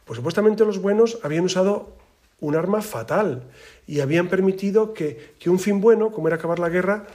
pues 0.05 0.17
supuestamente 0.17 0.65
los 0.65 0.81
buenos 0.81 1.19
habían 1.23 1.45
usado 1.45 1.97
un 2.41 2.57
arma 2.57 2.83
fatal 2.83 3.45
y 3.87 4.01
habían 4.01 4.29
permitido 4.29 4.93
que, 4.93 5.35
un 5.47 5.59
fin 5.59 5.81
bueno, 5.81 6.11
como 6.11 6.29
era 6.29 6.37
acabar 6.37 6.59
la 6.59 6.69
guerra, 6.69 7.07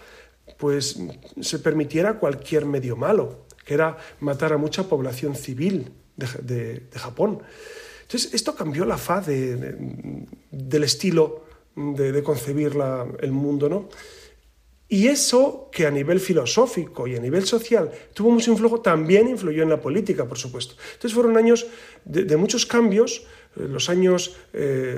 pues 0.58 1.00
se 1.40 1.60
permitiera 1.60 2.20
cualquier 2.20 2.66
medio 2.66 2.96
malo, 2.96 3.46
que 3.66 3.76
era 3.76 3.98
matar 4.20 4.54
a 4.54 4.58
mucha 4.58 4.84
población 4.84 5.36
civil 5.36 5.92
de, 6.16 6.84
Japón. 6.96 7.42
Entonces, 8.02 8.34
esto 8.34 8.56
cambió 8.56 8.86
la 8.86 8.98
faz 8.98 9.28
del 9.28 10.84
estilo 10.84 11.46
de, 11.76 12.24
concebir 12.24 12.74
el 13.20 13.32
mundo, 13.32 13.70
¿no? 13.70 13.90
Y 14.92 15.08
eso, 15.08 15.70
que 15.72 15.86
a 15.86 15.92
nivel 15.92 16.20
filosófico 16.20 17.06
y 17.06 17.16
a 17.16 17.20
nivel 17.20 17.46
social 17.46 17.92
tuvo 18.12 18.32
mucho 18.32 18.52
influjo, 18.52 18.82
también 18.82 19.30
influyó 19.30 19.62
en 19.62 19.70
la 19.70 19.80
política, 19.80 20.26
por 20.26 20.40
supuesto. 20.40 20.74
Entonces 20.94 21.14
fueron 21.14 21.38
años 21.38 21.68
de, 22.06 22.36
muchos 22.38 22.66
cambios, 22.66 23.28
eh, 23.56 23.68
los 23.70 23.88
años 23.88 24.36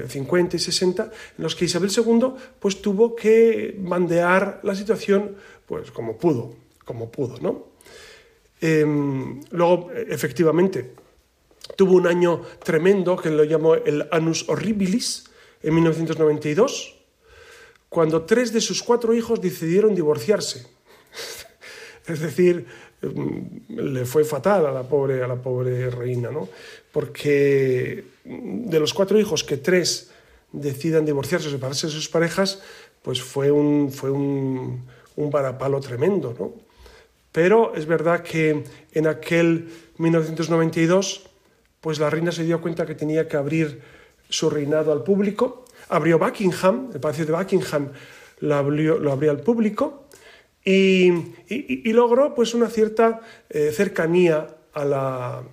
50 0.07 0.55
eh, 0.55 0.57
y 0.57 0.59
60, 0.59 1.03
en 1.03 1.43
los 1.43 1.55
que 1.57 1.65
Isabel 1.65 1.91
II 1.95 2.33
pues, 2.57 2.81
tuvo 2.81 3.13
que 3.17 3.75
bandear 3.79 4.61
la 4.63 4.75
situación 4.75 5.35
pues, 5.65 5.91
como 5.91 6.17
pudo, 6.17 6.55
como 6.85 7.11
pudo, 7.11 7.37
¿no? 7.41 7.71
Em, 8.61 9.41
luego, 9.49 9.91
efectivamente, 9.91 10.93
tuvo 11.75 11.95
un 11.95 12.07
año 12.07 12.43
tremendo 12.63 13.17
que 13.17 13.29
lo 13.29 13.43
llamó 13.43 13.75
el 13.75 14.07
Anus 14.11 14.47
Horribilis, 14.47 15.25
en 15.63 15.75
1992, 15.75 17.00
cuando 17.91 18.21
tres 18.23 18.53
de 18.53 18.61
sus 18.61 18.81
cuatro 18.81 19.13
hijos 19.13 19.41
decidieron 19.41 19.93
divorciarse. 19.93 20.65
es 22.07 22.21
decir, 22.21 22.65
mm, 23.01 23.75
le 23.75 24.05
fue 24.05 24.23
fatal 24.23 24.65
a 24.65 24.71
la 24.71 24.83
pobre, 24.83 25.21
a 25.21 25.27
la 25.27 25.35
pobre 25.35 25.89
reina, 25.89 26.31
¿no? 26.31 26.47
Porque 26.93 28.05
de 28.23 28.79
los 28.79 28.93
cuatro 28.93 29.19
hijos 29.19 29.43
que 29.43 29.57
tres 29.57 30.09
decidan 30.53 31.05
divorciarse 31.05 31.49
o 31.49 31.51
separarse 31.51 31.87
de 31.87 31.93
sus 31.93 32.07
parejas, 32.07 32.61
pues 33.01 33.21
fue 33.21 33.51
un, 33.51 33.91
fue 33.91 34.09
un, 34.09 34.85
un 35.17 35.29
varapalo 35.29 35.81
tremendo, 35.81 36.33
¿no? 36.39 36.53
Pero 37.33 37.75
es 37.75 37.85
verdad 37.85 38.23
que 38.23 38.63
en 38.93 39.07
aquel 39.07 39.67
1992, 39.97 41.27
pues 41.81 41.99
la 41.99 42.09
reina 42.09 42.31
se 42.31 42.45
dio 42.45 42.61
cuenta 42.61 42.85
que 42.85 42.95
tenía 42.95 43.27
que 43.27 43.35
abrir 43.35 43.81
su 44.29 44.49
reinado 44.49 44.93
al 44.93 45.03
público, 45.03 45.60
abrió 45.91 46.17
Buckingham, 46.17 46.89
el 46.93 46.99
Palacio 46.99 47.25
de 47.25 47.33
Buckingham 47.33 47.91
lo 48.39 48.55
abrió, 48.55 48.97
lo 48.97 49.11
abrió 49.11 49.29
al 49.31 49.41
público 49.41 50.07
y, 50.63 51.11
logró 51.91 52.33
pues 52.33 52.53
una 52.53 52.69
cierta 52.69 53.21
eh, 53.49 53.71
cercanía 53.73 54.47
a 54.73 54.85
la, 54.85 55.43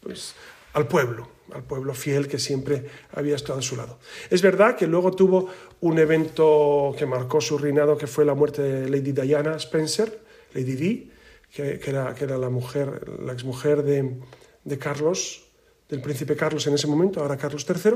pues, 0.00 0.34
al 0.74 0.86
pueblo, 0.86 1.28
al 1.52 1.62
pueblo 1.62 1.94
fiel 1.94 2.28
que 2.28 2.38
siempre 2.38 2.84
había 3.14 3.36
estado 3.36 3.58
a 3.58 3.62
su 3.62 3.76
lado. 3.76 3.98
Es 4.30 4.42
verdad 4.42 4.76
que 4.76 4.86
luego 4.86 5.12
tuvo 5.12 5.48
un 5.80 5.98
evento 5.98 6.94
que 6.98 7.06
marcó 7.06 7.40
su 7.40 7.56
reinado, 7.56 7.96
que 7.96 8.06
fue 8.06 8.24
la 8.24 8.34
muerte 8.34 8.62
de 8.62 8.90
Lady 8.90 9.12
Diana 9.12 9.56
Spencer, 9.56 10.20
Lady 10.52 10.74
Di, 10.74 11.12
que, 11.52 11.80
era, 11.86 12.14
que 12.14 12.24
era, 12.24 12.36
la 12.36 12.50
mujer, 12.50 13.08
la 13.24 13.32
exmujer 13.32 13.82
de, 13.82 14.18
de 14.64 14.78
Carlos 14.78 15.45
del 15.88 16.00
príncipe 16.00 16.34
Carlos 16.34 16.66
en 16.66 16.74
ese 16.74 16.86
momento, 16.86 17.20
ahora 17.20 17.36
Carlos 17.36 17.64
III, 17.68 17.92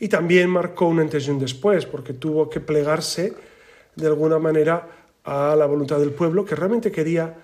y 0.00 0.08
también 0.08 0.48
marcó 0.48 0.86
un 0.86 1.00
antes 1.00 1.26
y 1.26 1.30
un 1.30 1.38
después, 1.38 1.86
porque 1.86 2.14
tuvo 2.14 2.48
que 2.48 2.60
plegarse 2.60 3.32
de 3.96 4.06
alguna 4.06 4.38
manera 4.38 4.88
a 5.24 5.54
la 5.56 5.66
voluntad 5.66 5.98
del 5.98 6.12
pueblo, 6.12 6.44
que 6.44 6.54
realmente 6.54 6.90
quería 6.90 7.34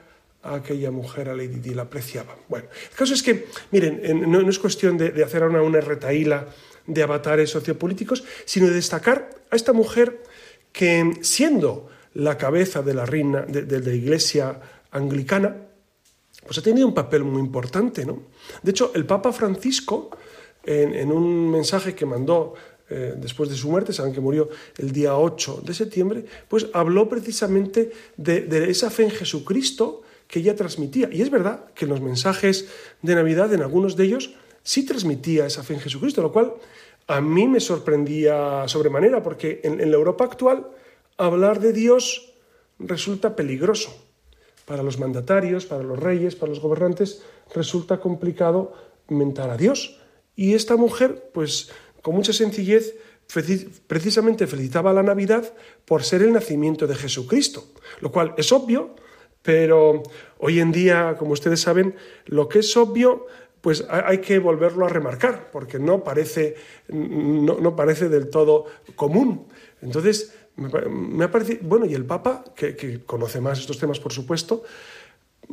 a 0.43 0.55
aquella 0.55 0.91
mujer, 0.91 1.29
a 1.29 1.35
Lady 1.35 1.59
Di, 1.59 1.75
la 1.75 1.83
apreciaba. 1.83 2.37
Bueno, 2.49 2.69
el 2.91 2.97
caso 2.97 3.13
es 3.15 3.23
que, 3.23 3.47
miren, 3.73 4.01
no, 4.31 4.49
es 4.49 4.59
cuestión 4.59 4.97
de, 4.97 5.23
hacer 5.23 5.43
una, 5.43 5.63
una 5.63 5.81
retaíla 5.81 6.47
de 6.87 7.03
avatares 7.03 7.51
sociopolíticos, 7.51 8.25
sino 8.45 8.67
de 8.67 8.75
destacar 8.75 9.31
a 9.51 9.57
esta 9.57 9.73
mujer 9.73 10.23
que, 10.73 11.13
siendo 11.23 11.89
la 12.15 12.39
cabeza 12.39 12.83
de 12.83 12.95
la 12.95 13.05
reina 13.05 13.43
de 13.43 13.81
la 13.81 13.93
iglesia 13.93 14.61
anglicana, 14.91 15.68
pues 16.49 16.57
ha 16.57 16.63
tenido 16.63 16.87
un 16.87 16.95
papel 16.95 17.25
muy 17.25 17.43
importante. 17.43 18.07
¿no? 18.07 18.23
De 18.63 18.71
hecho, 18.71 18.91
el 18.95 19.05
Papa 19.05 19.35
Francisco, 19.35 20.09
en, 20.65 21.13
un 21.13 21.51
mensaje 21.51 21.95
que 21.95 22.07
mandó 22.07 22.55
eh, 22.89 23.13
después 23.19 23.51
de 23.51 23.55
su 23.55 23.69
muerte, 23.69 23.93
saben 23.93 24.15
que 24.15 24.21
murió 24.21 24.49
el 24.79 24.91
día 24.91 25.15
8 25.15 25.61
de 25.63 25.75
septiembre, 25.75 26.25
pues 26.49 26.67
habló 26.73 27.07
precisamente 27.07 27.93
de, 28.17 28.71
esa 28.71 28.91
fe 28.91 29.05
en 29.05 29.11
Jesucristo 29.11 30.01
que 30.27 30.39
ella 30.39 30.57
transmitía. 30.57 31.11
Y 31.13 31.21
es 31.21 31.31
verdad 31.31 31.67
que 31.75 31.85
en 31.85 31.91
los 31.91 32.01
mensajes 32.01 32.67
de 33.03 33.15
Navidad, 33.15 33.53
en 33.53 33.61
algunos 33.61 33.95
de 33.95 34.05
ellos, 34.05 34.35
sí 34.63 34.87
transmitía 34.87 35.45
esa 35.45 35.63
fe 35.63 35.75
en 35.75 35.81
Jesucristo, 35.81 36.23
lo 36.23 36.33
cual 36.33 36.55
a 37.09 37.21
mí 37.21 37.47
me 37.47 37.61
sorprendía 37.61 38.67
sobremanera, 38.69 39.23
porque 39.23 39.61
en 39.65 39.91
la 39.91 39.97
Europa 39.99 40.25
actual 40.25 40.67
hablar 41.19 41.61
de 41.61 41.75
Dios 41.75 42.33
resulta 42.79 43.37
peligroso 43.37 44.08
para 44.69 44.83
los 44.83 44.99
mandatarios, 44.99 45.65
para 45.65 45.83
los 45.83 45.99
reyes, 45.99 46.37
para 46.37 46.51
los 46.51 46.61
gobernantes, 46.61 47.23
resulta 47.55 47.99
complicado 47.99 48.75
mentar 49.09 49.49
a 49.49 49.57
Dios. 49.57 49.99
Y 50.37 50.55
esta 50.55 50.77
mujer, 50.77 51.31
pues 51.33 51.71
con 52.03 52.15
mucha 52.15 52.35
sencillez, 52.35 52.95
precisamente 53.87 54.47
felicitaba 54.47 54.93
la 54.93 55.03
Navidad 55.03 55.53
por 55.85 56.05
ser 56.05 56.23
el 56.23 56.33
nacimiento 56.33 56.87
de 56.87 56.95
Jesucristo, 56.95 57.65
lo 58.01 58.13
cual 58.13 58.35
es 58.37 58.53
obvio, 58.53 58.95
pero 59.43 60.03
hoy 60.39 60.61
en 60.61 60.71
día, 60.71 61.17
como 61.19 61.33
ustedes 61.33 61.63
saben, 61.63 61.97
lo 62.27 62.49
que 62.49 62.59
es 62.59 62.77
obvio 62.77 63.27
pues 63.61 63.85
hay 63.91 64.19
que 64.19 64.39
volverlo 64.39 64.87
a 64.87 64.89
remarcar, 64.89 65.51
porque 65.51 65.79
no 65.79 66.05
parece, 66.05 66.55
no, 66.89 67.59
no 67.59 67.75
parece 67.75 68.09
del 68.09 68.31
todo 68.31 68.67
común. 68.95 69.49
Entonces, 69.83 70.33
me, 70.59 71.27
bueno, 71.63 71.87
y 71.87 71.95
el 71.95 72.05
Papa, 72.05 72.45
que, 72.55 73.01
conoce 73.07 73.41
más 73.41 73.61
estos 73.61 73.79
temas, 73.79 74.01
por 74.01 74.13
supuesto, 74.13 74.65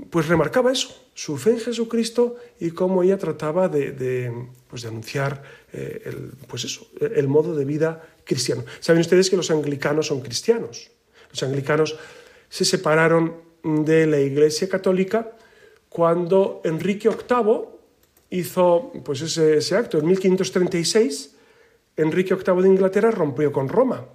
pues 0.10 0.28
remarcaba 0.28 0.72
eso, 0.72 1.10
su 1.13 1.38
fe 1.38 1.52
en 1.52 1.60
Jesucristo 1.60 2.36
y 2.60 2.72
cómo 2.72 3.04
ella 3.04 3.18
trataba 3.18 3.70
de, 3.70 4.34
pues 4.68 4.82
de 4.82 4.88
anunciar 4.88 5.44
eh, 5.72 6.02
el, 6.06 6.34
pues 6.48 6.65
eso, 6.65 6.88
el 7.00 7.28
modo 7.28 7.56
de 7.56 7.65
vida 7.65 8.02
cristiano. 8.26 8.65
Saben 8.80 9.02
ustedes 9.02 9.30
que 9.30 9.38
los 9.38 9.52
anglicanos 9.52 10.08
son 10.08 10.22
cristianos. 10.22 10.91
Los 11.30 11.44
anglicanos 11.44 11.96
se 12.50 12.65
separaron 12.65 13.36
de 13.63 14.08
la 14.08 14.20
Iglesia 14.20 14.68
Católica 14.68 15.32
cuando 15.88 16.62
Enrique 16.65 17.10
VIII 17.10 17.62
hizo 18.32 18.91
pues 19.06 19.22
ese, 19.22 19.58
ese 19.58 19.78
acto. 19.78 20.00
En 20.00 20.08
1536, 20.08 21.36
Enrique 21.96 22.36
VIII 22.36 22.62
de 22.63 22.68
Inglaterra 22.68 23.12
rompió 23.12 23.52
con 23.52 23.70
Roma 23.70 24.06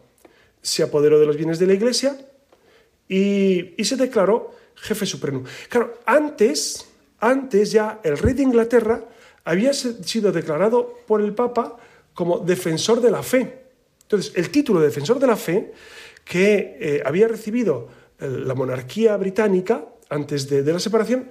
se 0.62 0.82
apoderó 0.82 1.18
de 1.18 1.26
los 1.26 1.36
bienes 1.36 1.58
de 1.58 1.66
la 1.66 1.74
iglesia 1.74 2.18
y, 3.08 3.74
se 3.82 3.96
declaró 3.96 4.54
jefe 4.76 5.04
supremo. 5.04 5.44
Claro, 5.68 5.98
antes, 6.06 6.86
antes 7.18 7.72
ya 7.72 8.00
el 8.04 8.16
rey 8.18 8.34
de 8.34 8.42
Inglaterra 8.42 9.04
había 9.44 9.72
sido 9.72 10.32
declarado 10.32 10.98
por 11.06 11.20
el 11.20 11.34
Papa 11.34 11.76
como 12.14 12.38
defensor 12.38 13.00
de 13.00 13.10
la 13.10 13.22
fe. 13.22 13.64
Entonces, 14.02 14.32
el 14.36 14.50
título 14.50 14.80
de 14.80 14.86
defensor 14.86 15.18
de 15.18 15.26
la 15.26 15.36
fe 15.36 15.72
que 16.24 16.76
eh, 16.80 17.02
había 17.04 17.26
recibido 17.26 17.88
eh, 18.18 18.28
la 18.28 18.54
monarquía 18.54 19.16
británica 19.16 19.84
antes 20.08 20.48
de, 20.48 20.62
la 20.62 20.78
separación, 20.78 21.30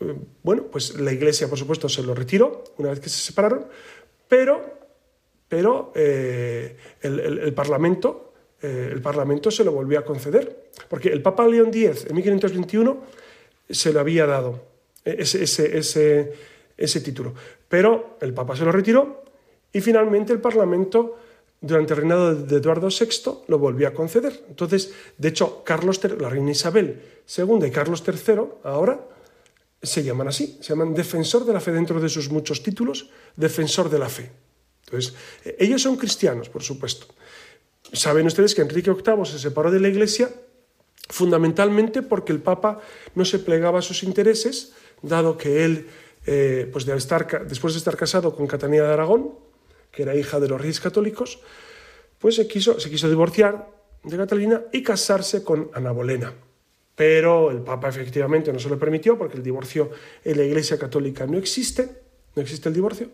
eh, 0.00 0.14
bueno, 0.42 0.64
pues 0.64 0.94
la 0.98 1.12
iglesia, 1.12 1.48
por 1.48 1.58
supuesto, 1.58 1.88
se 1.88 2.02
lo 2.02 2.14
retiró 2.14 2.64
una 2.78 2.90
vez 2.90 3.00
que 3.00 3.08
se 3.08 3.18
separaron, 3.18 3.66
pero, 4.28 4.78
pero 5.48 5.92
el 5.94 7.52
Parlamento 7.54 8.29
eh, 8.62 8.90
el 8.92 9.00
Parlamento 9.00 9.50
se 9.50 9.64
lo 9.64 9.72
volvió 9.72 9.98
a 9.98 10.04
conceder, 10.04 10.70
porque 10.88 11.08
el 11.08 11.22
Papa 11.22 11.46
León 11.46 11.68
X 11.68 12.06
en 12.08 12.14
1521 12.14 13.00
se 13.68 13.92
lo 13.92 14.00
había 14.00 14.26
dado 14.26 14.62
eh, 15.04 15.16
ese, 15.18 15.42
ese, 15.42 16.32
ese, 16.76 17.00
título, 17.00 17.34
pero 17.68 18.18
el 18.20 18.34
Papa 18.34 18.56
se 18.56 18.64
lo 18.64 18.72
retiró 18.72 19.24
y 19.72 19.80
finalmente 19.80 20.32
el 20.32 20.40
Parlamento 20.40 21.16
durante 21.60 21.92
el 21.92 21.98
reinado 21.98 22.34
de 22.34 22.56
Eduardo 22.56 22.88
VI 22.88 23.44
lo 23.48 23.58
volvió 23.58 23.88
a 23.88 23.94
conceder. 23.94 24.44
Entonces, 24.48 24.92
de 25.16 25.28
hecho, 25.28 25.62
Carlos 25.64 26.00
la 26.18 26.28
reina 26.28 26.50
Isabel 26.50 27.00
II 27.36 27.66
y 27.66 27.70
Carlos 27.70 28.02
III 28.06 28.42
ahora 28.64 29.00
se 29.82 30.02
llaman 30.02 30.28
así, 30.28 30.58
se 30.60 30.70
llaman 30.70 30.94
defensor 30.94 31.44
de 31.44 31.52
la 31.52 31.60
fe 31.60 31.72
dentro 31.72 32.00
de 32.00 32.08
sus 32.08 32.30
muchos 32.30 32.62
títulos, 32.62 33.08
defensor 33.36 33.88
de 33.88 33.98
la 33.98 34.08
fe. 34.08 34.30
Entonces, 34.84 35.14
eh, 35.44 35.56
ellos 35.58 35.82
son 35.82 35.96
cristianos, 35.96 36.48
por 36.48 36.62
supuesto. 36.62 37.06
Saben 37.92 38.26
ustedes 38.26 38.54
que 38.54 38.62
Enrique 38.62 38.90
VIII 38.90 39.24
se 39.24 39.38
separó 39.38 39.70
de 39.70 39.80
la 39.80 39.88
Iglesia 39.88 40.30
fundamentalmente 41.08 42.02
porque 42.02 42.32
el 42.32 42.40
Papa 42.40 42.80
no 43.14 43.24
se 43.24 43.40
plegaba 43.40 43.80
a 43.80 43.82
sus 43.82 44.02
intereses, 44.02 44.72
dado 45.02 45.36
que 45.36 45.64
él, 45.64 45.88
eh, 46.26 46.68
pues 46.72 46.86
estar, 46.86 47.46
después 47.48 47.74
de 47.74 47.78
estar 47.78 47.96
casado 47.96 48.34
con 48.34 48.46
Catalina 48.46 48.84
de 48.84 48.92
Aragón, 48.92 49.34
que 49.90 50.02
era 50.02 50.14
hija 50.14 50.38
de 50.38 50.48
los 50.48 50.60
reyes 50.60 50.80
católicos, 50.80 51.40
pues 52.18 52.36
se 52.36 52.46
quiso, 52.46 52.78
se 52.78 52.90
quiso 52.90 53.08
divorciar 53.08 53.68
de 54.04 54.16
Catalina 54.16 54.62
y 54.72 54.82
casarse 54.82 55.42
con 55.42 55.70
Ana 55.74 55.90
Bolena. 55.90 56.32
Pero 56.94 57.50
el 57.50 57.62
Papa 57.62 57.88
efectivamente 57.88 58.52
no 58.52 58.58
se 58.58 58.68
lo 58.68 58.78
permitió 58.78 59.18
porque 59.18 59.36
el 59.36 59.42
divorcio 59.42 59.90
en 60.24 60.36
la 60.36 60.44
Iglesia 60.44 60.78
Católica 60.78 61.26
no 61.26 61.38
existe, 61.38 61.88
no 62.36 62.42
existe 62.42 62.68
el 62.68 62.74
divorcio. 62.74 63.08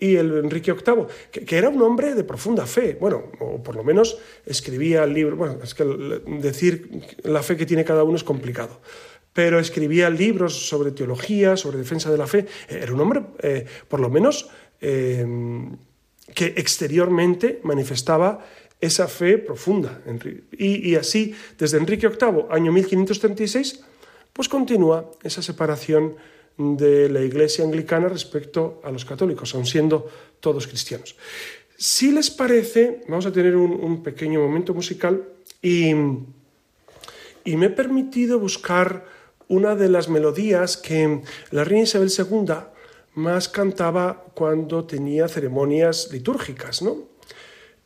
Y 0.00 0.16
el 0.16 0.32
Enrique 0.38 0.72
VIII, 0.72 1.44
que, 1.44 1.58
era 1.58 1.68
un 1.68 1.80
hombre 1.82 2.14
de 2.14 2.24
profunda 2.24 2.66
fe, 2.66 2.96
bueno, 2.98 3.24
o 3.38 3.62
por 3.62 3.76
lo 3.76 3.84
menos 3.84 4.18
escribía 4.46 5.06
libros, 5.06 5.38
bueno, 5.38 5.58
es 5.62 5.74
que 5.74 5.84
decir 5.84 7.02
la 7.22 7.42
fe 7.42 7.56
que 7.56 7.66
tiene 7.66 7.84
cada 7.84 8.02
uno 8.02 8.16
es 8.16 8.24
complicado, 8.24 8.80
pero 9.34 9.60
escribía 9.60 10.08
libros 10.08 10.68
sobre 10.68 10.90
teología, 10.90 11.56
sobre 11.56 11.78
defensa 11.78 12.10
de 12.10 12.18
la 12.18 12.26
fe. 12.26 12.46
Era 12.68 12.92
un 12.92 13.00
hombre, 13.00 13.22
eh, 13.42 13.66
por 13.88 14.00
lo 14.00 14.08
menos, 14.08 14.48
eh, 14.80 15.26
que 16.34 16.46
exteriormente 16.56 17.60
manifestaba 17.62 18.44
esa 18.80 19.08
fe 19.08 19.38
profunda. 19.38 20.00
Y, 20.56 20.94
así, 20.96 21.34
desde 21.58 21.78
Enrique 21.78 22.08
VIII, 22.08 22.46
año 22.50 22.72
1536, 22.72 23.84
pues 24.32 24.48
continúa 24.48 25.10
esa 25.22 25.42
separación 25.42 26.16
de 26.60 27.08
la 27.08 27.22
Iglesia 27.22 27.64
anglicana 27.64 28.08
respecto 28.08 28.80
a 28.84 28.90
los 28.90 29.04
católicos, 29.04 29.54
aun 29.54 29.64
siendo 29.64 30.08
todos 30.40 30.66
cristianos. 30.66 31.16
Si 31.76 32.12
les 32.12 32.30
parece, 32.30 33.00
vamos 33.08 33.24
a 33.24 33.32
tener 33.32 33.56
un, 33.56 34.02
pequeño 34.02 34.40
momento 34.40 34.74
musical 34.74 35.24
y, 35.62 35.90
y, 37.44 37.56
me 37.56 37.66
he 37.66 37.70
permitido 37.70 38.38
buscar 38.38 39.06
una 39.48 39.74
de 39.74 39.88
las 39.88 40.08
melodías 40.08 40.76
que 40.76 41.22
la 41.50 41.64
reina 41.64 41.84
Isabel 41.84 42.12
II 42.12 42.54
más 43.14 43.48
cantaba 43.48 44.26
cuando 44.34 44.84
tenía 44.84 45.28
ceremonias 45.28 46.10
litúrgicas, 46.12 46.82
¿no? 46.82 47.08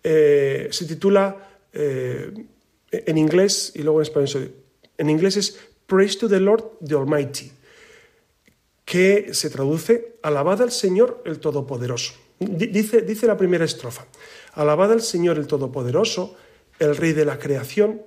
Eh, 0.03 0.69
se 0.71 0.85
titula 0.85 1.59
eh, 1.73 2.33
en 2.91 3.19
inglés 3.19 3.73
y 3.75 3.83
luego 3.83 4.01
en 4.01 4.03
español. 4.03 4.53
En 4.99 5.09
inglés 5.09 5.37
es 5.37 5.59
Praise 5.87 6.19
to 6.19 6.29
the 6.29 6.41
Lord 6.41 6.79
the 6.85 6.95
Almighty, 6.95 7.51
que 8.85 9.33
se 9.35 9.51
traduce 9.51 10.17
Alabad 10.23 10.63
al 10.63 10.71
Señor 10.71 11.23
el 11.25 11.41
Todopoderoso. 11.41 12.15
Dice, 12.39 13.03
dice 13.03 13.27
la 13.27 13.37
primera 13.37 13.65
estrofa, 13.65 14.07
Alabad 14.53 14.93
al 14.93 15.03
Señor 15.03 15.39
el 15.39 15.47
Todopoderoso, 15.47 16.35
el 16.79 16.97
Rey 16.97 17.13
de 17.13 17.25
la 17.25 17.39
creación, 17.39 18.03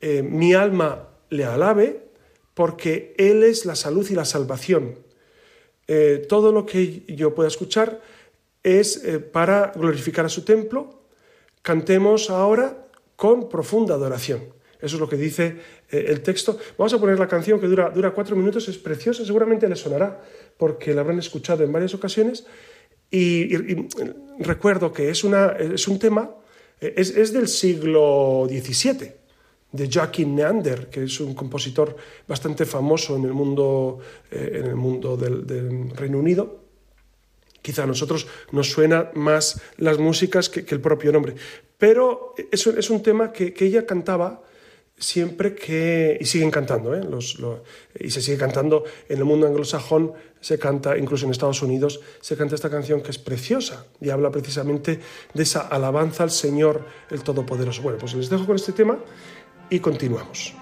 eh, 0.00 0.22
mi 0.22 0.54
alma 0.54 1.08
le 1.30 1.44
alabe, 1.44 2.08
porque 2.54 3.14
Él 3.18 3.42
es 3.42 3.66
la 3.66 3.74
salud 3.74 4.08
y 4.10 4.14
la 4.14 4.24
salvación. 4.24 4.98
todo 6.28 6.52
lo 6.52 6.66
que 6.66 7.04
yo 7.08 7.34
pueda 7.34 7.48
escuchar 7.48 8.02
es 8.62 9.00
para 9.32 9.72
glorificar 9.74 10.26
a 10.26 10.28
su 10.28 10.44
templo 10.44 10.98
Cantemos 11.68 12.30
ahora 12.30 12.86
con 13.16 13.50
profunda 13.50 13.94
adoración. 13.94 14.54
Eso 14.80 14.96
es 14.96 15.00
lo 15.00 15.08
que 15.08 15.16
dice 15.16 15.56
eh, 15.90 16.06
el 16.08 16.20
texto. 16.20 16.58
Vamos 16.76 16.92
a 16.94 16.98
poner 16.98 17.18
la 17.18 17.26
canción 17.26 17.60
que 17.60 17.66
dura, 17.66 17.90
dura 17.90 18.12
cuatro 18.12 18.36
minutos, 18.36 18.68
es 18.68 18.78
preciosa, 18.78 19.24
seguramente 19.24 19.68
les 19.68 19.80
sonará 19.80 20.22
porque 20.56 20.94
la 20.94 21.00
habrán 21.00 21.18
escuchado 21.18 21.64
en 21.64 21.72
varias 21.72 21.94
ocasiones. 21.94 22.46
Y, 23.10 23.56
recuerdo 24.38 24.92
que 24.92 25.10
es, 25.10 25.24
una, 25.24 25.48
es 25.58 25.88
un 25.88 25.98
tema, 25.98 26.30
eh, 26.80 26.94
es, 26.96 27.32
del 27.32 27.48
siglo 27.48 28.46
XVII, 28.48 29.12
de 29.72 29.90
Joachim 29.92 30.34
Neander, 30.34 30.88
que 30.88 31.04
es 31.04 31.20
un 31.20 31.34
compositor 31.34 31.96
bastante 32.26 32.66
famoso 32.66 33.16
en 33.16 33.24
el 33.24 33.32
mundo, 33.32 33.98
eh, 34.30 34.60
en 34.60 34.66
el 34.66 34.76
mundo 34.76 35.16
del 35.16 35.90
Reino 35.96 36.18
Unido. 36.18 36.64
Quizá 37.62 37.82
a 37.82 37.86
nosotros 37.86 38.26
nos 38.52 38.70
suena 38.70 39.10
más 39.14 39.60
las 39.78 39.98
músicas 39.98 40.48
que, 40.48 40.64
el 40.68 40.80
propio 40.80 41.10
nombre. 41.12 41.34
Pero 41.76 42.34
es, 42.50 42.66
es 42.66 42.90
un 42.90 43.02
tema 43.02 43.32
que, 43.32 43.54
ella 43.58 43.86
cantaba 43.86 44.42
siempre 44.98 45.54
que... 45.54 46.18
y 46.20 46.24
siguen 46.24 46.50
cantando, 46.50 46.94
¿eh? 46.94 47.00
y 47.98 48.10
se 48.10 48.20
sigue 48.20 48.36
cantando 48.36 48.84
en 49.08 49.18
el 49.18 49.24
mundo 49.24 49.46
anglosajón, 49.46 50.12
se 50.40 50.58
canta, 50.58 50.96
incluso 50.98 51.24
en 51.24 51.32
Estados 51.32 51.62
Unidos, 51.62 52.00
se 52.20 52.36
canta 52.36 52.54
esta 52.54 52.70
canción 52.70 53.00
que 53.00 53.10
es 53.10 53.18
preciosa 53.18 53.86
y 54.00 54.10
habla 54.10 54.30
precisamente 54.30 55.00
de 55.34 55.42
esa 55.42 55.60
alabanza 55.60 56.22
al 56.24 56.30
Señor 56.30 56.84
el 57.10 57.22
Todopoderoso. 57.22 57.82
Bueno, 57.82 57.98
pues 57.98 58.14
les 58.14 58.30
dejo 58.30 58.46
con 58.46 58.56
este 58.56 58.72
tema 58.72 58.98
y 59.70 59.80
continuamos. 59.80 60.54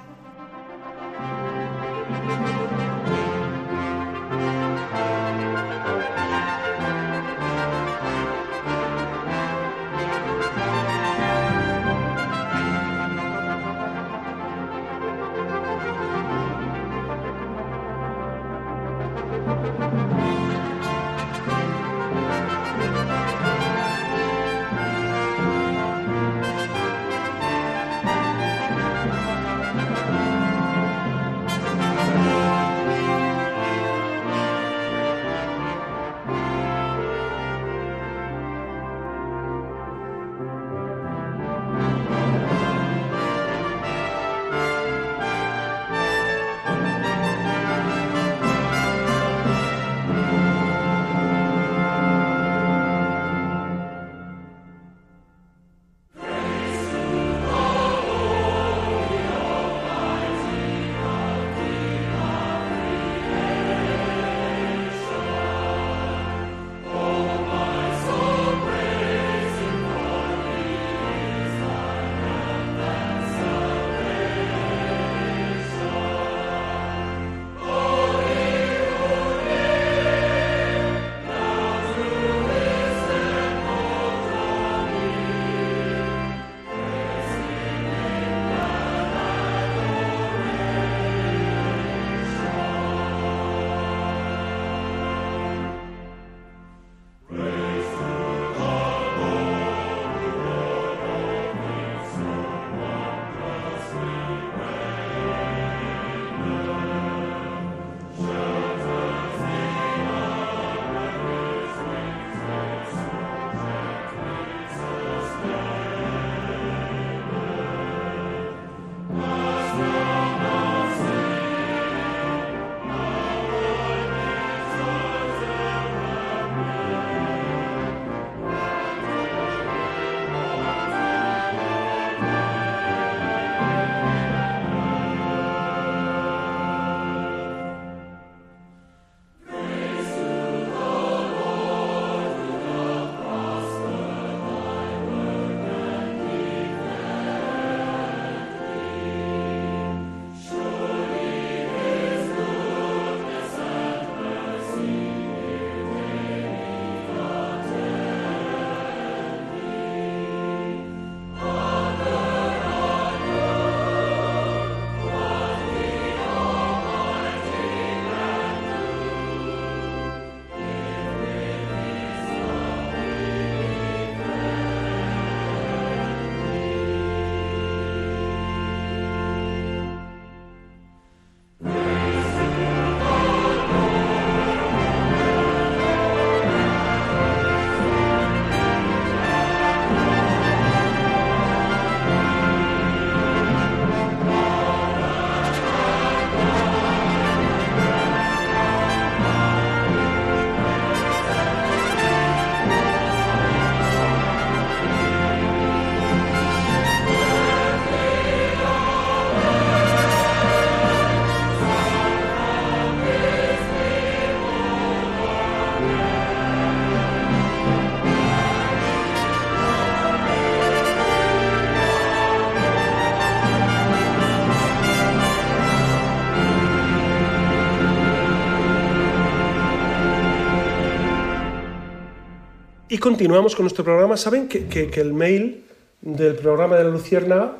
Continuamos 233.06 233.54
con 233.54 233.62
nuestro 233.62 233.84
programa. 233.84 234.16
Saben 234.16 234.48
que, 234.48 234.66
que, 234.66 234.90
que 234.90 235.00
el 235.00 235.14
mail 235.14 235.64
del 236.00 236.34
programa 236.34 236.76
de 236.76 236.82
la 236.82 236.90
Luciérnaga 236.90 237.58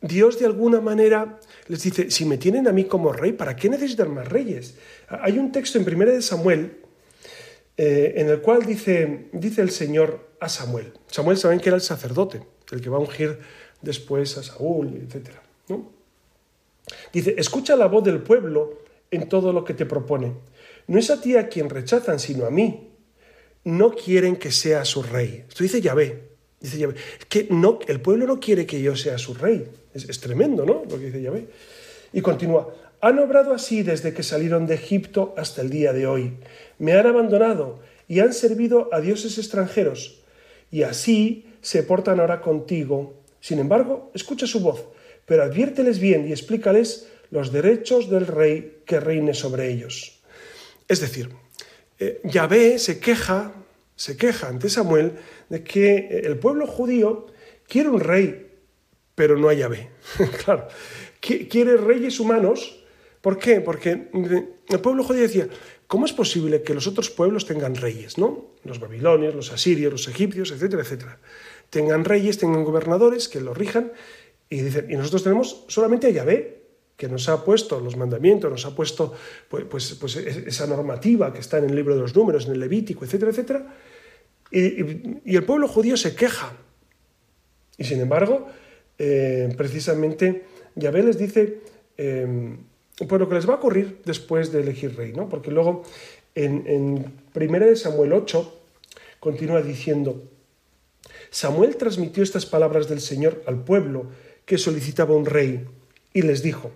Dios 0.00 0.38
de 0.38 0.46
alguna 0.46 0.80
manera 0.80 1.38
les 1.68 1.82
dice, 1.82 2.10
si 2.10 2.24
me 2.24 2.38
tienen 2.38 2.66
a 2.66 2.72
mí 2.72 2.84
como 2.84 3.12
rey, 3.12 3.32
¿para 3.32 3.54
qué 3.56 3.68
necesitan 3.68 4.14
más 4.14 4.28
reyes? 4.28 4.76
Hay 5.08 5.38
un 5.38 5.52
texto 5.52 5.78
en 5.78 5.86
1 5.86 6.06
de 6.06 6.22
Samuel 6.22 6.78
eh, 7.76 8.14
en 8.16 8.28
el 8.28 8.40
cual 8.40 8.64
dice, 8.64 9.28
dice 9.32 9.62
el 9.62 9.70
Señor 9.70 10.30
a 10.40 10.48
Samuel. 10.48 10.92
Samuel 11.06 11.36
saben 11.36 11.60
que 11.60 11.68
era 11.68 11.76
el 11.76 11.82
sacerdote, 11.82 12.42
el 12.72 12.80
que 12.80 12.90
va 12.90 12.96
a 12.96 13.00
ungir 13.00 13.38
después 13.82 14.36
a 14.38 14.42
Saúl, 14.42 14.96
etc. 14.96 15.30
¿no? 15.68 15.90
Dice, 17.12 17.34
escucha 17.36 17.76
la 17.76 17.86
voz 17.86 18.04
del 18.04 18.20
pueblo 18.20 18.82
en 19.10 19.28
todo 19.28 19.52
lo 19.52 19.64
que 19.64 19.74
te 19.74 19.86
propone. 19.86 20.32
No 20.86 20.98
es 20.98 21.10
a 21.10 21.20
ti 21.20 21.36
a 21.36 21.48
quien 21.48 21.68
rechazan, 21.68 22.18
sino 22.18 22.46
a 22.46 22.50
mí. 22.50 22.90
No 23.64 23.92
quieren 23.92 24.36
que 24.36 24.50
sea 24.50 24.84
su 24.84 25.02
rey. 25.02 25.44
Esto 25.48 25.62
dice 25.62 25.80
Yahvé. 25.80 26.29
Dice 26.60 26.78
Yahvé. 26.78 26.94
Que 27.28 27.46
no, 27.50 27.78
el 27.88 28.00
pueblo 28.00 28.26
no 28.26 28.38
quiere 28.38 28.66
que 28.66 28.80
yo 28.80 28.96
sea 28.96 29.18
su 29.18 29.34
rey. 29.34 29.66
Es, 29.94 30.08
es 30.08 30.20
tremendo, 30.20 30.64
¿no? 30.64 30.82
Lo 30.88 30.98
que 30.98 31.06
dice 31.06 31.22
Yahvé. 31.22 31.46
Y 32.12 32.20
continúa. 32.20 32.74
Han 33.00 33.18
obrado 33.18 33.54
así 33.54 33.82
desde 33.82 34.12
que 34.12 34.22
salieron 34.22 34.66
de 34.66 34.74
Egipto 34.74 35.34
hasta 35.36 35.62
el 35.62 35.70
día 35.70 35.92
de 35.92 36.06
hoy. 36.06 36.34
Me 36.78 36.92
han 36.92 37.06
abandonado 37.06 37.80
y 38.06 38.20
han 38.20 38.34
servido 38.34 38.88
a 38.92 39.00
dioses 39.00 39.38
extranjeros. 39.38 40.20
Y 40.70 40.82
así 40.82 41.46
se 41.62 41.82
portan 41.82 42.20
ahora 42.20 42.40
contigo 42.40 43.20
sin 43.40 43.58
embargo, 43.58 44.10
escucha 44.14 44.46
su 44.46 44.60
voz, 44.60 44.84
pero 45.26 45.42
adviérteles 45.42 45.98
bien 45.98 46.28
y 46.28 46.32
explícales 46.32 47.08
los 47.30 47.52
derechos 47.52 48.10
del 48.10 48.26
rey 48.26 48.82
que 48.84 49.00
reine 49.00 49.34
sobre 49.34 49.70
ellos. 49.70 50.20
Es 50.86 51.00
decir, 51.00 51.30
eh, 51.98 52.20
Yahvé 52.24 52.78
se 52.78 53.00
queja, 53.00 53.52
se 54.00 54.16
queja 54.16 54.48
ante 54.48 54.70
Samuel 54.70 55.12
de 55.50 55.62
que 55.62 55.94
eh, 55.94 56.22
el 56.24 56.38
pueblo 56.38 56.66
judío 56.66 57.26
quiere 57.68 57.90
un 57.90 58.00
rey, 58.00 58.50
pero 59.14 59.36
no 59.36 59.48
hay 59.48 59.58
Yahvé. 59.58 59.90
claro, 60.44 60.68
quiere 61.20 61.76
reyes 61.76 62.18
humanos. 62.18 62.82
¿Por 63.20 63.36
qué? 63.38 63.60
Porque 63.60 64.08
el 64.68 64.80
pueblo 64.80 65.04
judío 65.04 65.20
decía, 65.20 65.48
¿cómo 65.86 66.06
es 66.06 66.14
posible 66.14 66.62
que 66.62 66.72
los 66.72 66.86
otros 66.86 67.10
pueblos 67.10 67.44
tengan 67.44 67.74
reyes? 67.74 68.16
¿no? 68.16 68.52
Los 68.64 68.80
babilonios, 68.80 69.34
los 69.34 69.52
asirios, 69.52 69.92
los 69.92 70.08
egipcios, 70.08 70.50
etcétera, 70.50 70.80
etcétera 70.80 71.18
tengan 71.70 72.04
reyes, 72.04 72.38
tengan 72.38 72.64
gobernadores 72.64 73.28
que 73.28 73.40
los 73.40 73.56
rijan. 73.56 73.92
Y 74.50 74.62
dicen, 74.62 74.90
y 74.90 74.96
nosotros 74.96 75.22
tenemos 75.22 75.64
solamente 75.68 76.08
a 76.08 76.10
Yahvé, 76.10 76.60
que 76.96 77.08
nos 77.08 77.28
ha 77.28 77.44
puesto 77.44 77.80
los 77.80 77.96
mandamientos, 77.96 78.50
nos 78.50 78.66
ha 78.66 78.74
puesto 78.74 79.14
pues, 79.48 79.64
pues, 79.64 79.94
pues 79.94 80.16
esa 80.16 80.66
normativa 80.66 81.32
que 81.32 81.38
está 81.38 81.56
en 81.58 81.70
el 81.70 81.74
libro 81.74 81.94
de 81.94 82.02
los 82.02 82.14
números, 82.14 82.46
en 82.46 82.52
el 82.52 82.60
Levítico, 82.60 83.04
etcétera, 83.04 83.30
etcétera. 83.30 83.74
Y, 84.50 85.36
el 85.36 85.44
pueblo 85.44 85.68
judío 85.68 85.96
se 85.96 86.14
queja. 86.14 86.52
Y 87.78 87.84
sin 87.84 88.00
embargo, 88.00 88.48
eh, 88.98 89.52
precisamente 89.56 90.44
Yahvé 90.74 91.02
les 91.02 91.18
dice 91.18 91.60
eh, 91.96 92.56
lo 92.98 93.28
que 93.28 93.34
les 93.34 93.48
va 93.48 93.54
a 93.54 93.56
ocurrir 93.56 94.00
después 94.04 94.52
de 94.52 94.60
elegir 94.60 94.96
rey, 94.96 95.12
¿no? 95.12 95.28
Porque 95.28 95.50
luego 95.50 95.82
en, 96.34 96.66
en 96.66 97.12
1 97.34 97.76
Samuel 97.76 98.12
8 98.12 98.60
continúa 99.20 99.62
diciendo, 99.62 100.22
Samuel 101.30 101.76
transmitió 101.76 102.22
estas 102.22 102.44
palabras 102.44 102.88
del 102.88 103.00
Señor 103.00 103.42
al 103.46 103.62
pueblo 103.64 104.06
que 104.44 104.58
solicitaba 104.58 105.14
un 105.14 105.26
rey 105.26 105.64
y 106.12 106.22
les 106.22 106.42
dijo, 106.42 106.72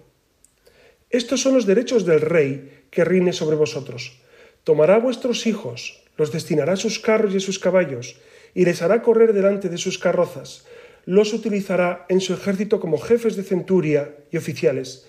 Estos 1.10 1.40
son 1.40 1.54
los 1.54 1.66
derechos 1.66 2.06
del 2.06 2.20
rey 2.20 2.86
que 2.90 3.04
reine 3.04 3.32
sobre 3.32 3.56
vosotros. 3.56 4.20
Tomará 4.62 4.98
vuestros 4.98 5.46
hijos, 5.46 6.03
los 6.16 6.32
destinará 6.32 6.74
a 6.74 6.76
sus 6.76 6.98
carros 6.98 7.34
y 7.34 7.38
a 7.38 7.40
sus 7.40 7.58
caballos, 7.58 8.16
y 8.54 8.64
les 8.64 8.82
hará 8.82 9.02
correr 9.02 9.32
delante 9.32 9.68
de 9.68 9.78
sus 9.78 9.98
carrozas. 9.98 10.64
Los 11.06 11.32
utilizará 11.32 12.06
en 12.08 12.20
su 12.20 12.32
ejército 12.32 12.80
como 12.80 12.98
jefes 12.98 13.36
de 13.36 13.42
centuria 13.42 14.16
y 14.30 14.36
oficiales. 14.36 15.06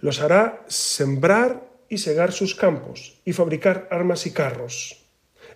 Los 0.00 0.20
hará 0.20 0.64
sembrar 0.68 1.66
y 1.88 1.98
segar 1.98 2.32
sus 2.32 2.54
campos 2.54 3.20
y 3.24 3.32
fabricar 3.32 3.88
armas 3.90 4.26
y 4.26 4.32
carros. 4.32 5.04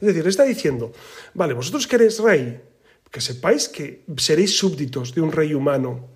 Es 0.01 0.07
decir, 0.07 0.27
está 0.27 0.45
diciendo, 0.45 0.93
vale, 1.35 1.55
vosotros 1.55 1.87
queréis 1.87 2.19
rey, 2.21 2.61
que 3.11 3.21
sepáis 3.21 3.69
que 3.69 4.05
seréis 4.17 4.57
súbditos 4.57 5.15
de 5.15 5.21
un 5.21 5.33
rey 5.33 5.55
humano. 5.55 6.09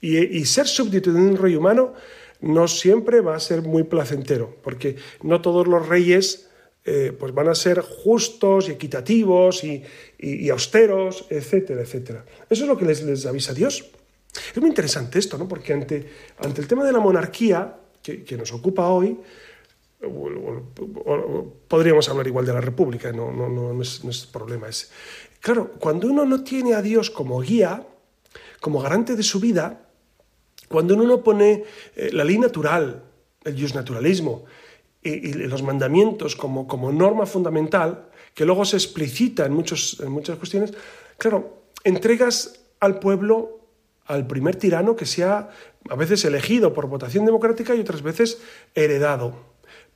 Y, 0.00 0.44
ser 0.46 0.66
súbdito 0.66 1.12
de 1.12 1.20
un 1.20 1.36
rey 1.36 1.54
humano 1.54 1.94
no 2.40 2.66
siempre 2.66 3.20
va 3.20 3.36
a 3.36 3.40
ser 3.40 3.62
muy 3.62 3.84
placentero, 3.84 4.56
porque 4.62 4.96
no 5.22 5.40
todos 5.40 5.68
los 5.68 5.86
reyes 5.88 6.50
eh, 6.84 7.14
pues 7.16 7.32
van 7.32 7.48
a 7.48 7.54
ser 7.54 7.80
justos 7.80 8.68
y 8.68 8.72
equitativos 8.72 9.62
y, 9.62 10.50
austeros, 10.50 11.26
etcétera, 11.30 11.82
etcétera. 11.82 12.24
Eso 12.50 12.64
es 12.64 12.68
lo 12.68 12.76
que 12.76 12.84
les, 12.84 13.24
avisa 13.24 13.54
Dios. 13.54 13.84
Es 14.52 14.60
muy 14.60 14.68
interesante 14.68 15.18
esto, 15.18 15.38
¿no? 15.38 15.46
porque 15.46 15.72
ante, 15.72 16.08
ante 16.38 16.60
el 16.60 16.66
tema 16.66 16.84
de 16.84 16.92
la 16.92 16.98
monarquía 16.98 17.76
que, 18.02 18.36
nos 18.36 18.52
ocupa 18.52 18.88
hoy, 18.88 19.16
podríamos 21.68 22.08
hablar 22.08 22.26
igual 22.26 22.46
de 22.46 22.52
la 22.52 22.60
República, 22.60 23.12
no, 23.12 23.30
no, 23.30 23.48
no, 23.48 23.72
no 23.72 23.82
es, 23.82 24.02
no 24.02 24.10
problema 24.32 24.68
ese. 24.68 24.88
Claro, 25.40 25.72
cuando 25.78 26.08
uno 26.08 26.24
no 26.24 26.42
tiene 26.42 26.74
a 26.74 26.82
Dios 26.82 27.10
como 27.10 27.40
guía, 27.40 27.86
como 28.60 28.80
garante 28.80 29.14
de 29.14 29.22
su 29.22 29.38
vida, 29.38 29.88
cuando 30.68 30.94
uno 30.94 31.04
no 31.04 31.22
pone 31.22 31.64
eh, 31.94 32.10
la 32.12 32.24
ley 32.24 32.38
natural, 32.38 33.04
el 33.44 33.74
naturalismo 33.74 34.46
y, 35.02 35.32
los 35.32 35.62
mandamientos 35.62 36.36
como, 36.36 36.66
como, 36.66 36.92
norma 36.92 37.26
fundamental, 37.26 38.08
que 38.34 38.44
luego 38.44 38.64
se 38.64 38.76
explicita 38.76 39.46
en, 39.46 39.52
muchos, 39.52 40.00
en 40.00 40.12
muchas 40.12 40.38
cuestiones, 40.38 40.72
claro, 41.18 41.64
entregas 41.84 42.60
al 42.80 42.98
pueblo 42.98 43.60
al 44.06 44.26
primer 44.26 44.56
tirano 44.56 44.96
que 44.96 45.06
sea 45.06 45.50
a 45.88 45.94
veces 45.94 46.24
elegido 46.24 46.72
por 46.72 46.86
votación 46.86 47.24
democrática 47.24 47.74
y 47.74 47.80
otras 47.80 48.02
veces 48.02 48.40
heredado. 48.74 49.34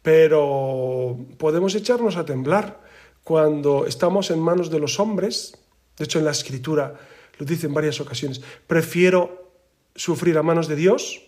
Pero 0.02 1.18
podemos 1.38 1.74
echarnos 1.74 2.16
a 2.16 2.24
temblar 2.24 2.80
cuando 3.24 3.86
estamos 3.86 4.30
en 4.30 4.40
manos 4.40 4.70
de 4.70 4.78
los 4.78 5.00
hombres, 5.00 5.58
de 5.98 6.04
hecho 6.04 6.18
en 6.18 6.24
la 6.24 6.30
escritura 6.30 6.94
lo 7.38 7.44
dice 7.44 7.66
en 7.66 7.74
varias 7.74 8.00
ocasiones, 8.00 8.40
prefiero 8.66 9.52
sufrir 9.94 10.38
a 10.38 10.42
manos 10.42 10.68
de 10.68 10.76
Dios 10.76 11.22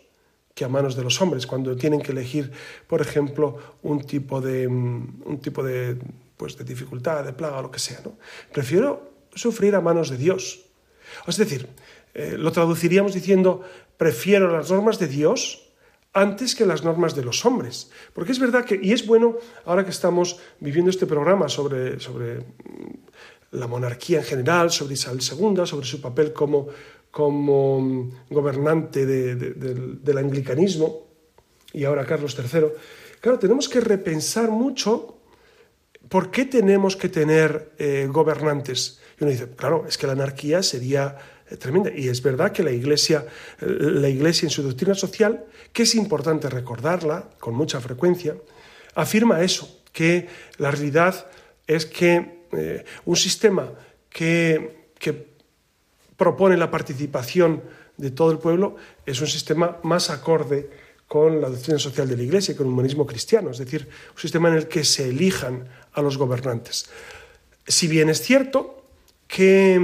que 0.58 0.64
a 0.64 0.68
manos 0.68 0.96
de 0.96 1.04
los 1.04 1.22
hombres, 1.22 1.46
cuando 1.46 1.76
tienen 1.76 2.02
que 2.02 2.10
elegir, 2.10 2.50
por 2.88 3.00
ejemplo, 3.00 3.78
un 3.84 4.02
tipo 4.02 4.40
de, 4.40 4.66
mm, 4.66 5.22
un 5.24 5.38
tipo 5.38 5.62
de, 5.62 5.96
pues, 6.36 6.58
de 6.58 6.64
dificultad, 6.64 7.22
de 7.22 7.32
plaga 7.32 7.58
o 7.58 7.62
lo 7.62 7.70
que 7.70 7.78
sea. 7.78 8.00
¿no? 8.04 8.18
Prefiero 8.52 9.28
sufrir 9.32 9.76
a 9.76 9.80
manos 9.80 10.10
de 10.10 10.16
Dios. 10.16 10.66
Es 11.28 11.36
decir, 11.36 11.68
eh, 12.12 12.34
lo 12.36 12.50
traduciríamos 12.50 13.14
diciendo, 13.14 13.62
prefiero 13.96 14.50
las 14.50 14.68
normas 14.68 14.98
de 14.98 15.06
Dios 15.06 15.70
antes 16.12 16.56
que 16.56 16.66
las 16.66 16.82
normas 16.82 17.14
de 17.14 17.22
los 17.22 17.46
hombres. 17.46 17.92
Porque 18.12 18.32
es 18.32 18.40
verdad 18.40 18.64
que, 18.64 18.80
y 18.82 18.90
es 18.90 19.06
bueno, 19.06 19.36
ahora 19.64 19.84
que 19.84 19.94
estamos 19.94 20.40
viviendo 20.58 20.90
este 20.90 21.06
programa 21.06 21.48
sobre, 21.48 22.00
sobre 22.00 22.40
mm, 22.40 23.52
la 23.52 23.68
monarquía 23.68 24.18
en 24.18 24.24
general, 24.24 24.72
sobre 24.72 24.94
Isabel 24.94 25.20
II, 25.22 25.66
sobre 25.66 25.86
su 25.86 26.00
papel 26.00 26.32
como, 26.32 26.66
como 27.10 28.10
gobernante 28.30 29.06
del 29.06 30.18
anglicanismo 30.18 31.08
y 31.72 31.84
ahora 31.84 32.06
Carlos 32.06 32.36
III, 32.38 32.68
claro, 33.20 33.38
tenemos 33.38 33.68
que 33.68 33.80
repensar 33.80 34.50
mucho 34.50 35.18
por 36.08 36.30
qué 36.30 36.46
tenemos 36.46 36.96
que 36.96 37.08
tener 37.08 37.72
eh, 37.78 38.08
gobernantes. 38.10 39.00
Y 39.18 39.24
uno 39.24 39.32
dice, 39.32 39.50
claro, 39.54 39.84
es 39.86 39.98
que 39.98 40.06
la 40.06 40.14
anarquía 40.14 40.62
sería 40.62 41.16
eh, 41.50 41.56
tremenda. 41.56 41.90
Y 41.94 42.08
es 42.08 42.22
verdad 42.22 42.52
que 42.52 42.62
la 42.62 42.70
iglesia, 42.70 43.26
eh, 43.60 43.66
la 43.66 44.08
iglesia 44.08 44.46
en 44.46 44.50
su 44.50 44.62
doctrina 44.62 44.94
social, 44.94 45.44
que 45.72 45.82
es 45.82 45.94
importante 45.94 46.48
recordarla 46.48 47.28
con 47.38 47.54
mucha 47.54 47.80
frecuencia, 47.80 48.36
afirma 48.94 49.42
eso, 49.42 49.82
que 49.92 50.28
la 50.56 50.70
realidad 50.70 51.26
es 51.66 51.84
que 51.84 52.38
un 53.04 53.16
sistema 53.16 53.70
que, 54.08 54.88
que 54.98 55.38
propone 56.18 56.57
la 56.57 56.70
participación 56.70 57.62
de 57.96 58.11
todo 58.11 58.31
el 58.31 58.38
pueblo 58.38 58.76
es 59.07 59.20
un 59.20 59.28
sistema 59.28 59.78
más 59.85 60.11
acorde 60.11 60.68
con 61.07 61.40
la 61.40 61.48
doctrina 61.48 61.78
social 61.78 62.07
de 62.07 62.16
la 62.16 62.22
Iglesia 62.24 62.52
y 62.52 62.57
con 62.57 62.66
el 62.66 62.72
humanismo 62.72 63.07
cristiano, 63.07 63.50
es 63.50 63.59
decir, 63.59 63.88
un 64.12 64.20
sistema 64.20 64.48
en 64.48 64.57
el 64.57 64.68
que 64.68 64.85
se 64.85 65.09
elijan 65.09 65.66
a 65.92 66.02
los 66.02 66.18
gobernantes. 66.18 66.90
Si 67.66 67.87
bien 67.87 68.11
es 68.11 68.20
cierto 68.20 68.83
que, 69.26 69.78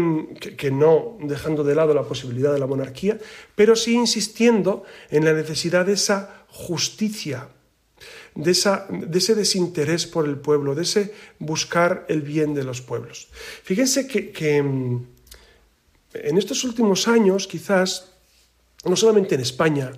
no 0.73 1.17
dejando 1.21 1.65
de 1.65 1.75
lado 1.75 1.95
la 1.95 2.03
posibilidad 2.03 2.53
de 2.53 2.59
la 2.59 2.67
monarquía, 2.67 3.19
pero 3.55 3.77
sí 3.77 3.95
insistiendo 3.95 4.85
en 5.11 5.25
la 5.25 5.33
necesidad 5.33 5.87
de 5.87 5.95
esa 5.95 6.45
justicia, 6.49 7.49
de, 8.35 8.51
esa, 8.51 8.87
de 8.91 9.19
ese 9.19 9.35
desinterés 9.35 10.07
por 10.07 10.27
el 10.27 10.37
pueblo, 10.37 10.75
de 10.75 10.83
ese 10.83 11.15
buscar 11.39 12.05
el 12.09 12.23
bien 12.23 12.55
de 12.55 12.65
los 12.65 12.81
pueblos. 12.83 13.29
Fíjense 13.63 14.07
que 14.09 14.33
en 16.15 16.39
estos 16.39 16.65
últimos 16.65 17.09
años, 17.09 17.47
quizás, 17.47 18.13
no 18.85 18.97
solamente 18.97 19.35
en 19.35 19.41
España, 19.41 19.93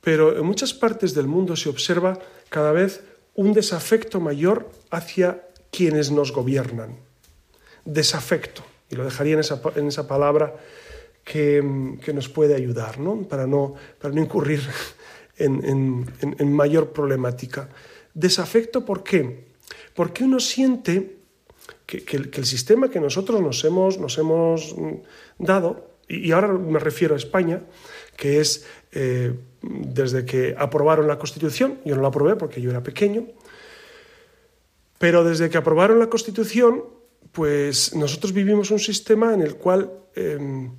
pero 0.00 0.36
en 0.36 0.44
muchas 0.44 0.74
partes 0.74 1.14
del 1.14 1.26
mundo 1.26 1.56
se 1.56 1.68
observa 1.68 2.18
cada 2.48 2.72
vez 2.72 3.02
un 3.34 3.52
desafecto 3.52 4.20
mayor 4.20 4.70
hacia 4.90 5.48
quienes 5.70 6.10
nos 6.10 6.32
gobiernan. 6.32 6.96
Desafecto, 7.84 8.62
y 8.90 8.96
lo 8.96 9.04
dejaría 9.04 9.34
en 9.34 9.40
esa, 9.88 10.08
palabra 10.08 10.54
que, 11.24 11.62
nos 11.62 12.28
puede 12.28 12.54
ayudar, 12.54 12.98
¿no? 12.98 13.22
Para, 13.22 13.46
no, 13.46 13.74
para 14.00 14.14
no 14.14 14.20
incurrir 14.20 14.60
en, 15.36 16.52
mayor 16.52 16.92
problemática. 16.92 17.68
Desafecto, 18.14 18.84
¿por 18.84 19.02
qué? 19.02 19.46
Porque 19.94 20.24
uno 20.24 20.40
siente 20.40 21.21
que, 22.00 22.16
el, 22.16 22.44
sistema 22.44 22.88
que 22.88 23.00
nosotros 23.00 23.40
nos 23.40 23.62
hemos, 23.64 23.98
nos 23.98 24.16
hemos 24.18 24.74
dado, 25.38 25.92
y, 26.08 26.32
ahora 26.32 26.48
me 26.48 26.78
refiero 26.78 27.14
a 27.14 27.18
España, 27.18 27.60
que 28.16 28.40
es 28.40 28.66
eh, 28.92 29.34
desde 29.62 30.24
que 30.24 30.54
aprobaron 30.56 31.06
la 31.06 31.18
Constitución, 31.18 31.78
yo 31.84 31.94
no 31.94 32.02
la 32.02 32.08
aprobé 32.08 32.36
porque 32.36 32.60
yo 32.60 32.70
era 32.70 32.82
pequeño, 32.82 33.26
pero 34.98 35.24
desde 35.24 35.50
que 35.50 35.58
aprobaron 35.58 35.98
la 35.98 36.08
Constitución, 36.08 36.84
pues 37.32 37.94
nosotros 37.94 38.32
vivimos 38.32 38.70
un 38.70 38.78
sistema 38.78 39.34
en 39.34 39.42
el 39.42 39.56
cual 39.56 39.90
em, 40.14 40.72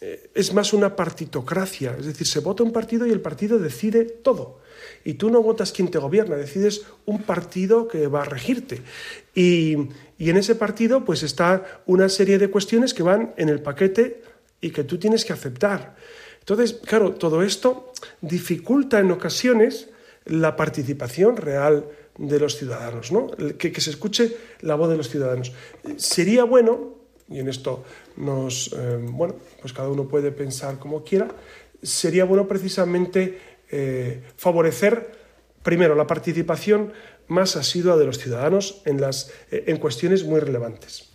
eh, 0.00 0.30
es 0.34 0.52
más 0.52 0.72
una 0.72 0.96
partitocracia, 0.96 1.96
es 1.98 2.06
decir, 2.06 2.26
se 2.26 2.40
vota 2.40 2.62
un 2.62 2.72
partido 2.72 3.06
y 3.06 3.10
el 3.10 3.20
partido 3.20 3.58
decide 3.58 4.04
todo. 4.04 4.60
Y 5.04 5.14
tú 5.14 5.30
no 5.30 5.42
votas 5.42 5.72
quien 5.72 5.90
te 5.90 5.98
gobierna, 5.98 6.36
decides 6.36 6.82
un 7.06 7.22
partido 7.22 7.88
que 7.88 8.06
va 8.06 8.22
a 8.22 8.24
regirte. 8.24 8.82
Y, 9.34 9.76
y 10.18 10.30
en 10.30 10.36
ese 10.36 10.54
partido 10.54 11.04
pues 11.04 11.22
está 11.22 11.82
una 11.86 12.08
serie 12.08 12.38
de 12.38 12.50
cuestiones 12.50 12.94
que 12.94 13.02
van 13.02 13.34
en 13.36 13.48
el 13.48 13.62
paquete 13.62 14.22
y 14.60 14.70
que 14.70 14.84
tú 14.84 14.98
tienes 14.98 15.24
que 15.24 15.32
aceptar. 15.32 15.96
Entonces, 16.40 16.80
claro, 16.84 17.12
todo 17.12 17.42
esto 17.42 17.92
dificulta 18.20 18.98
en 19.00 19.10
ocasiones 19.10 19.90
la 20.24 20.56
participación 20.56 21.36
real 21.36 21.84
de 22.18 22.40
los 22.40 22.56
ciudadanos, 22.56 23.12
¿no? 23.12 23.28
que, 23.58 23.80
se 23.80 23.90
escuche 23.90 24.36
la 24.60 24.74
voz 24.74 24.90
de 24.90 24.96
los 24.96 25.08
ciudadanos. 25.08 25.52
Sería 25.96 26.44
bueno, 26.44 26.94
y 27.28 27.38
en 27.38 27.48
esto 27.48 27.84
nos, 28.16 28.72
eh, 28.76 28.98
bueno, 29.00 29.36
pues 29.60 29.72
cada 29.72 29.88
uno 29.88 30.08
puede 30.08 30.32
pensar 30.32 30.78
como 30.78 31.04
quiera, 31.04 31.28
sería 31.82 32.24
bueno 32.24 32.48
precisamente 32.48 33.38
eh, 33.70 34.22
favorecer 34.36 35.12
primero 35.62 35.94
la 35.94 36.06
participación 36.06 36.92
más 37.26 37.56
asidua 37.56 37.96
de 37.96 38.06
los 38.06 38.18
ciudadanos 38.18 38.82
en, 38.84 39.00
las, 39.00 39.30
eh, 39.50 39.64
en 39.66 39.76
cuestiones 39.78 40.24
muy 40.24 40.40
relevantes. 40.40 41.10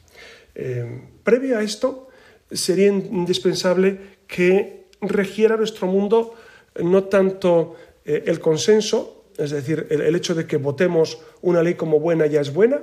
previo 1.23 1.57
a 1.57 1.63
esto, 1.63 2.09
sería 2.51 2.87
indispensable 2.87 4.19
que 4.27 4.85
regiera 5.01 5.57
nuestro 5.57 5.87
mundo 5.87 6.35
no 6.75 7.05
tanto 7.05 7.75
el 8.05 8.39
consenso, 8.39 9.23
es 9.37 9.51
decir, 9.51 9.87
el, 9.89 10.15
hecho 10.15 10.35
de 10.35 10.45
que 10.45 10.57
votemos 10.57 11.19
una 11.41 11.63
ley 11.63 11.73
como 11.73 11.99
buena 11.99 12.27
ya 12.27 12.41
es 12.41 12.53
buena, 12.53 12.81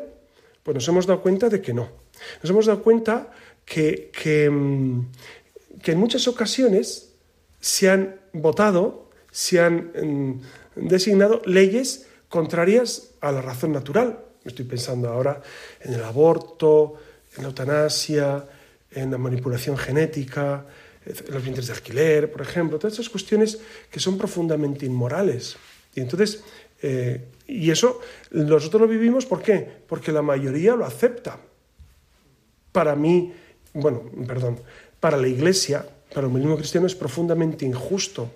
pues 0.62 0.74
nos 0.74 0.88
hemos 0.88 1.06
dado 1.06 1.22
cuenta 1.22 1.48
de 1.48 1.60
que 1.60 1.72
no. 1.72 1.88
Nos 2.42 2.50
hemos 2.50 2.66
dado 2.66 2.82
cuenta 2.82 3.30
que, 3.64 4.10
que, 4.12 4.50
mm, 4.50 5.10
que 5.82 5.92
en 5.92 5.98
muchas 5.98 6.26
ocasiones 6.28 7.14
se 7.60 7.88
han 7.90 8.20
votado, 8.32 9.09
se 9.30 9.60
han 9.60 9.92
mm, 9.94 10.40
designado 10.76 11.42
leyes 11.44 12.06
contrarias 12.28 13.10
a 13.20 13.32
la 13.32 13.42
razón 13.42 13.72
natural. 13.72 14.18
Estoy 14.44 14.64
pensando 14.64 15.08
ahora 15.08 15.42
en 15.80 15.94
el 15.94 16.02
aborto, 16.02 16.94
en 17.36 17.42
la 17.42 17.48
eutanasia, 17.48 18.44
en 18.90 19.10
la 19.10 19.18
manipulación 19.18 19.76
genética, 19.76 20.66
en 21.04 21.34
los 21.34 21.42
vientres 21.42 21.66
de 21.66 21.72
alquiler, 21.72 22.30
por 22.30 22.42
ejemplo, 22.42 22.78
todas 22.78 22.94
esas 22.94 23.08
cuestiones 23.08 23.58
que 23.90 24.00
son 24.00 24.18
profundamente 24.18 24.86
inmorales. 24.86 25.56
Y 25.94 26.00
entonces, 26.00 26.42
eh, 26.82 27.26
y 27.46 27.70
eso 27.70 28.00
nosotros 28.30 28.82
lo 28.82 28.88
vivimos, 28.88 29.26
¿por 29.26 29.42
qué? 29.42 29.66
Porque 29.86 30.12
la 30.12 30.22
mayoría 30.22 30.76
lo 30.76 30.84
acepta. 30.84 31.38
Para 32.72 32.94
mí, 32.94 33.32
bueno, 33.74 34.04
perdón, 34.26 34.60
para 35.00 35.16
la 35.16 35.28
Iglesia, 35.28 35.84
para 36.08 36.20
el 36.20 36.26
humanismo 36.26 36.56
cristiano 36.56 36.86
es 36.86 36.94
profundamente 36.94 37.64
injusto, 37.64 38.30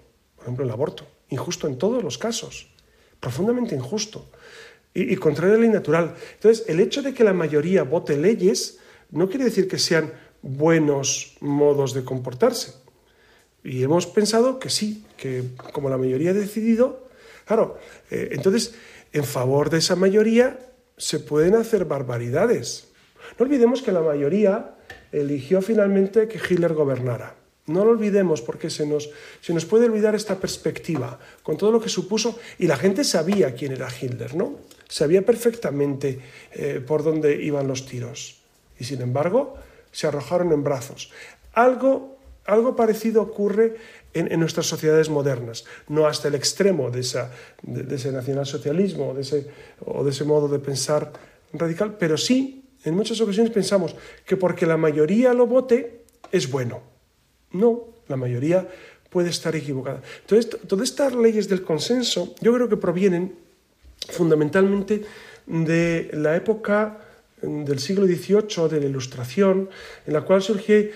por 0.45 0.49
ejemplo, 0.51 0.65
el 0.67 0.71
aborto, 0.71 1.07
injusto 1.31 1.67
en 1.67 1.79
todos 1.79 2.05
los 2.05 2.19
casos, 2.19 2.69
profundamente 3.19 3.75
injusto 3.75 4.29
y, 4.93 5.11
y 5.11 5.17
contrario 5.17 5.55
a 5.55 5.57
la 5.57 5.63
ley 5.63 5.71
natural. 5.73 6.15
Entonces, 6.35 6.69
el 6.69 6.81
hecho 6.81 7.01
de 7.01 7.15
que 7.15 7.25
la 7.25 7.33
mayoría 7.33 7.83
vote 7.83 8.19
leyes 8.19 8.79
no 9.11 9.31
quiere 9.31 9.47
decir 9.47 9.67
que 9.67 9.79
sean 9.79 10.13
buenos 10.43 11.39
modos 11.41 11.95
de 11.95 12.05
comportarse. 12.05 12.75
Y 13.63 13.83
hemos 13.83 14.07
pensado 14.07 14.59
que 14.59 14.69
sí, 14.69 15.07
que 15.17 15.45
como 15.73 15.89
la 15.89 15.97
mayoría 15.97 16.33
ha 16.33 16.35
decidido, 16.35 17.09
claro, 17.47 17.79
eh, 18.11 18.29
entonces 18.33 18.75
en 19.15 19.25
favor 19.25 19.71
de 19.71 19.79
esa 19.79 19.97
mayoría 19.97 20.59
se 20.99 21.21
pueden 21.21 21.55
hacer 21.55 21.87
barbaridades. 21.87 22.89
No 23.39 23.47
olvidemos 23.47 23.81
que 23.81 23.93
la 23.93 24.03
mayoría 24.03 24.75
eligió 25.11 25.63
finalmente 25.63 26.29
que 26.29 26.39
Hitler 26.39 26.75
gobernara. 26.75 27.44
No 27.67 27.85
lo 27.85 27.93
olvidemos 27.93 28.43
porque 28.43 28.69
se 28.69 28.87
nos, 28.87 29.09
se 29.41 29.55
nos 29.55 29.65
puede 29.65 29.87
olvidar 29.87 30.15
esta 30.15 30.39
perspectiva 30.39 31.19
con 31.43 31.57
todo 31.57 31.73
lo 31.73 31.81
que 31.81 31.89
supuso 31.89 32.39
y 32.59 32.67
la 32.67 32.77
gente 32.77 33.05
sabía 33.05 33.55
quién 33.55 33.73
era 33.73 33.89
Hitler, 33.89 34.35
¿no? 34.35 34.59
Sabía 34.87 35.25
perfectamente 35.25 36.21
eh, 36.53 36.83
por 36.87 37.03
dónde 37.03 37.43
iban 37.43 37.67
los 37.67 37.87
tiros. 37.87 38.37
Y 38.79 38.85
sin 38.85 39.01
embargo, 39.01 39.57
se 39.93 40.07
arrojaron 40.07 40.53
en 40.53 40.63
brazos. 40.63 41.11
Algo, 41.55 42.19
algo 42.45 42.77
parecido 42.77 43.23
ocurre 43.23 43.77
en, 44.13 44.39
nuestras 44.39 44.67
sociedades 44.67 45.09
modernas, 45.09 45.65
no 45.89 46.07
hasta 46.07 46.29
el 46.29 46.35
extremo 46.35 46.91
de, 46.91 47.01
esa, 47.01 47.33
de, 47.63 47.95
ese 47.95 48.13
nacionalsocialismo 48.13 49.15
de 49.15 49.23
ese, 49.23 49.47
o 49.85 50.05
de 50.05 50.11
ese 50.11 50.25
modo 50.25 50.49
de 50.49 50.59
pensar 50.59 51.13
radical, 51.53 51.97
pero 51.99 52.17
sí, 52.17 52.65
en 52.85 52.95
muchas 52.95 53.21
ocasiones 53.21 53.53
pensamos 53.53 53.97
que 54.27 54.37
porque 54.37 54.67
la 54.67 54.77
mayoría 54.77 55.33
lo 55.33 55.47
vote 55.47 56.05
es 56.31 56.51
bueno. 56.51 56.94
No, 57.55 57.85
la 58.09 58.17
mayoría 58.17 58.69
puede 59.09 59.31
estar 59.31 59.55
equivocada. 59.57 60.03
Entonces, 60.21 60.59
todas 60.67 60.89
estas 60.89 61.15
leyes 61.15 61.49
del 61.49 61.63
consenso 61.63 62.35
yo 62.41 62.53
creo 62.53 62.69
que 62.69 62.77
provienen 62.77 63.33
fundamentalmente 64.11 65.05
de 65.47 66.11
la 66.13 66.37
época 66.37 66.99
del 67.41 67.79
siglo 67.79 68.07
XVIII, 68.07 68.69
de 68.69 68.81
la 68.81 68.87
Ilustración, 68.87 69.69
en 70.07 70.13
la 70.13 70.23
cual 70.23 70.43
surgen 70.43 70.91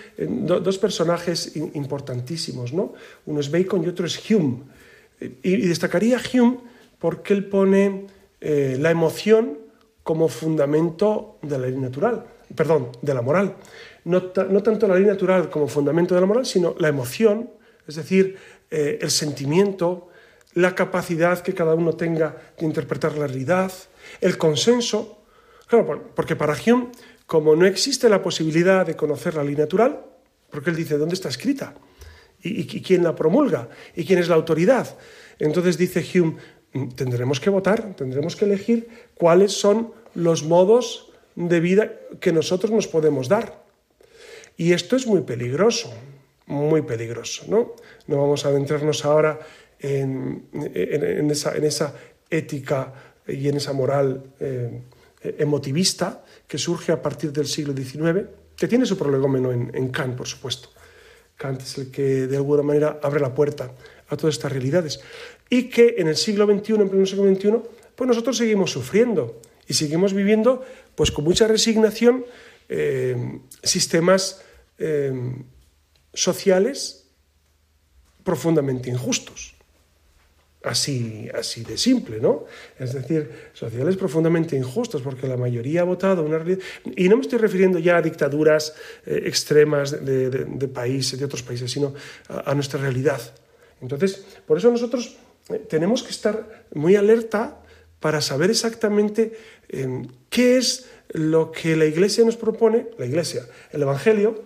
dos 0.46 0.78
personajes 0.78 1.54
importantísimos, 1.56 2.72
¿no? 2.72 2.94
Uno 3.26 3.40
es 3.40 3.50
Bacon 3.50 3.84
y 3.84 3.88
otro 3.88 4.06
es 4.06 4.18
Hume. 4.30 4.62
Y, 5.20 5.68
destacaría 5.68 6.20
Hume 6.32 6.59
porque 6.98 7.34
él 7.34 7.44
pone 7.44 8.06
eh, 8.40 8.76
la 8.80 8.90
emoción 8.90 9.59
como 10.02 10.28
fundamento 10.28 11.38
de 11.42 11.59
la 11.59 11.66
ley 11.66 11.76
natural, 11.76 12.24
perdón, 12.54 12.88
de 13.02 13.14
la 13.14 13.22
moral. 13.22 13.54
No, 14.09 14.22
tanto 14.22 14.88
la 14.88 14.94
ley 14.94 15.04
natural 15.04 15.50
como 15.50 15.68
fundamento 15.68 16.14
de 16.14 16.22
la 16.22 16.26
moral, 16.26 16.46
sino 16.46 16.74
la 16.78 16.88
emoción, 16.88 17.50
es 17.86 17.96
decir, 17.96 18.38
eh, 18.70 18.98
el 19.02 19.11
sentimiento, 19.11 20.09
la 20.54 20.74
capacidad 20.74 21.40
que 21.40 21.52
cada 21.52 21.74
uno 21.74 21.92
tenga 21.92 22.34
de 22.59 22.64
interpretar 22.64 23.18
la 23.18 23.26
realidad, 23.26 23.70
el 24.22 24.38
consenso. 24.38 25.18
Claro, 25.66 26.11
porque 26.14 26.36
para 26.36 26.54
Hume, 26.54 26.88
como 27.26 27.54
no 27.54 27.66
existe 27.66 28.09
la 28.09 28.22
posibilidad 28.22 28.86
de 28.86 28.96
conocer 28.96 29.34
la 29.34 29.44
ley 29.44 29.56
natural, 29.56 30.00
porque 30.50 30.70
él 30.70 30.76
dice, 30.76 30.96
¿dónde 30.96 31.14
está 31.14 31.28
escrita? 31.28 31.74
¿Y, 32.42 32.64
quién 32.80 33.04
la 33.04 33.14
promulga? 33.14 33.68
¿Y 33.94 34.06
quién 34.06 34.20
es 34.20 34.28
la 34.28 34.36
autoridad? 34.36 34.96
Entonces 35.38 35.76
dice 35.76 36.02
Hume, 36.14 36.36
mm, 36.72 36.88
tendremos 36.92 37.40
que 37.40 37.50
votar, 37.50 37.94
tendremos 37.94 38.36
que 38.36 38.46
elegir 38.46 38.88
cuáles 39.16 39.52
son 39.52 39.92
los 40.14 40.44
modos 40.44 41.12
de 41.34 41.61
vida 41.61 41.92
que 42.20 42.32
nosotros 42.32 42.72
nos 42.72 42.88
podemos 42.88 43.28
dar. 43.28 43.67
Y 44.59 44.72
esto 44.72 44.96
es 44.96 45.06
muy 45.06 45.20
peligroso, 45.20 45.94
muy 46.46 46.82
peligroso. 46.82 47.44
No, 47.46 47.76
no 48.09 48.16
vamos 48.16 48.44
a 48.44 48.48
adentrarnos 48.48 49.04
ahora 49.04 49.38
en, 49.78 50.48
esa, 51.30 51.94
ética 52.28 52.92
y 53.28 53.48
en 53.48 53.56
esa 53.56 53.72
moral 53.72 54.34
eh, 54.40 54.82
emotivista 55.38 56.24
que 56.48 56.59
surge 56.59 56.90
a 56.90 57.00
partir 57.00 57.32
del 57.32 57.46
siglo 57.46 57.72
XIX, 57.72 58.26
que 58.56 58.66
tiene 58.66 58.84
su 58.84 58.98
prolegómeno 58.98 59.52
en, 59.52 59.88
Kant, 59.90 60.16
por 60.16 60.26
supuesto. 60.26 60.70
Kant 61.36 61.62
es 61.62 61.78
el 61.78 61.92
que 61.92 62.26
de 62.26 62.36
alguna 62.36 62.64
manera 62.64 62.98
abre 63.00 63.20
la 63.20 63.32
puerta 63.32 63.70
a 64.09 64.16
todas 64.16 64.34
estas 64.34 64.50
realidades. 64.50 64.98
Y 65.48 65.68
que 65.68 65.94
en 65.98 66.09
el 66.09 66.16
siglo 66.16 66.46
XXI, 66.46 66.74
en 66.74 66.88
pleno 66.88 67.06
siglo 67.06 67.32
XXI, 67.32 67.62
pues 67.94 68.09
nosotros 68.09 68.36
seguimos 68.36 68.72
sufriendo 68.72 69.40
y 69.68 69.74
seguimos 69.74 70.14
viviendo 70.14 70.64
pues 70.96 71.12
con 71.12 71.24
mucha 71.24 71.46
resignación 71.46 72.24
eh, 72.68 73.38
sistemas 73.62 74.42
eh, 74.79 75.12
sociales 76.14 77.07
profundamente 78.22 78.91
injustos. 78.91 79.55
Así, 80.62 81.29
así 81.33 81.62
de 81.62 81.79
simple, 81.79 82.20
¿no? 82.20 82.45
Es 82.79 82.93
decir, 82.93 83.31
sociales 83.53 83.97
profundamente 83.97 84.57
injustos, 84.57 85.03
porque 85.03 85.29
la 85.29 85.37
mayoría 85.37 85.83
ha 85.83 85.85
votado 85.85 86.24
una 86.24 86.39
realidad. 86.39 86.59
Y 86.97 87.09
no 87.09 87.16
me 87.16 87.22
estoy 87.22 87.39
refiriendo 87.39 87.79
ya 87.79 87.97
a 87.97 88.03
dictaduras 88.03 88.74
eh, 89.07 89.22
extremas 89.24 90.05
de, 90.05 90.68
países, 90.68 91.18
de 91.18 91.24
otros 91.24 91.43
países, 91.43 91.70
sino 91.70 91.95
a, 92.29 92.55
nuestra 92.55 92.81
realidad. 92.81 93.20
Entonces, 93.81 94.24
por 94.47 94.59
eso 94.59 94.70
nosotros 94.70 95.16
eh, 95.49 95.64
tenemos 95.68 96.03
que 96.03 96.11
estar 96.11 96.66
muy 96.74 96.97
alerta 96.97 97.61
para 98.01 98.20
saber 98.20 98.51
exactamente 98.51 99.39
qué 100.29 100.57
es 100.57 100.89
lo 101.11 101.51
que 101.51 101.76
la 101.76 101.87
Iglesia 101.87 102.24
nos 102.24 102.37
propone, 102.37 102.89
la 102.99 103.07
Iglesia, 103.07 103.47
el 103.72 103.83
Evangelio, 103.83 104.45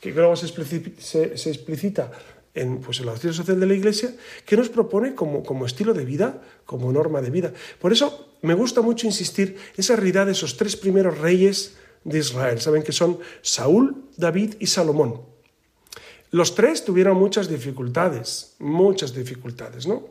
que 0.00 0.10
luego 0.12 0.34
se, 0.34 0.46
explicita 0.46 2.10
en, 2.54 2.80
pues, 2.80 3.00
en 3.00 3.06
la 3.06 3.12
doctrina 3.12 3.34
social 3.34 3.60
de 3.60 3.66
la 3.66 3.74
Iglesia, 3.74 4.14
que 4.44 4.56
nos 4.56 4.68
propone 4.68 5.14
como, 5.14 5.44
como 5.44 5.66
estilo 5.66 5.94
de 5.94 6.04
vida, 6.04 6.42
como 6.64 6.90
norma 6.90 7.20
de 7.20 7.30
vida. 7.30 7.52
Por 7.78 7.92
eso 7.92 8.36
me 8.42 8.54
gusta 8.54 8.80
mucho 8.80 9.06
insistir 9.06 9.56
en 9.74 9.74
esa 9.76 9.96
realidad 9.96 10.26
de 10.26 10.32
esos 10.32 10.56
tres 10.56 10.76
primeros 10.76 11.18
reyes 11.18 11.76
de 12.04 12.18
Israel. 12.18 12.60
Saben 12.60 12.82
que 12.82 12.92
son 12.92 13.18
Saúl, 13.42 14.04
David 14.16 14.54
y 14.58 14.66
Salomón. 14.66 15.22
Los 16.30 16.54
tres 16.54 16.84
tuvieron 16.84 17.18
muchas 17.18 17.48
dificultades, 17.48 18.54
muchas 18.58 19.14
dificultades, 19.14 19.86
¿no? 19.86 20.08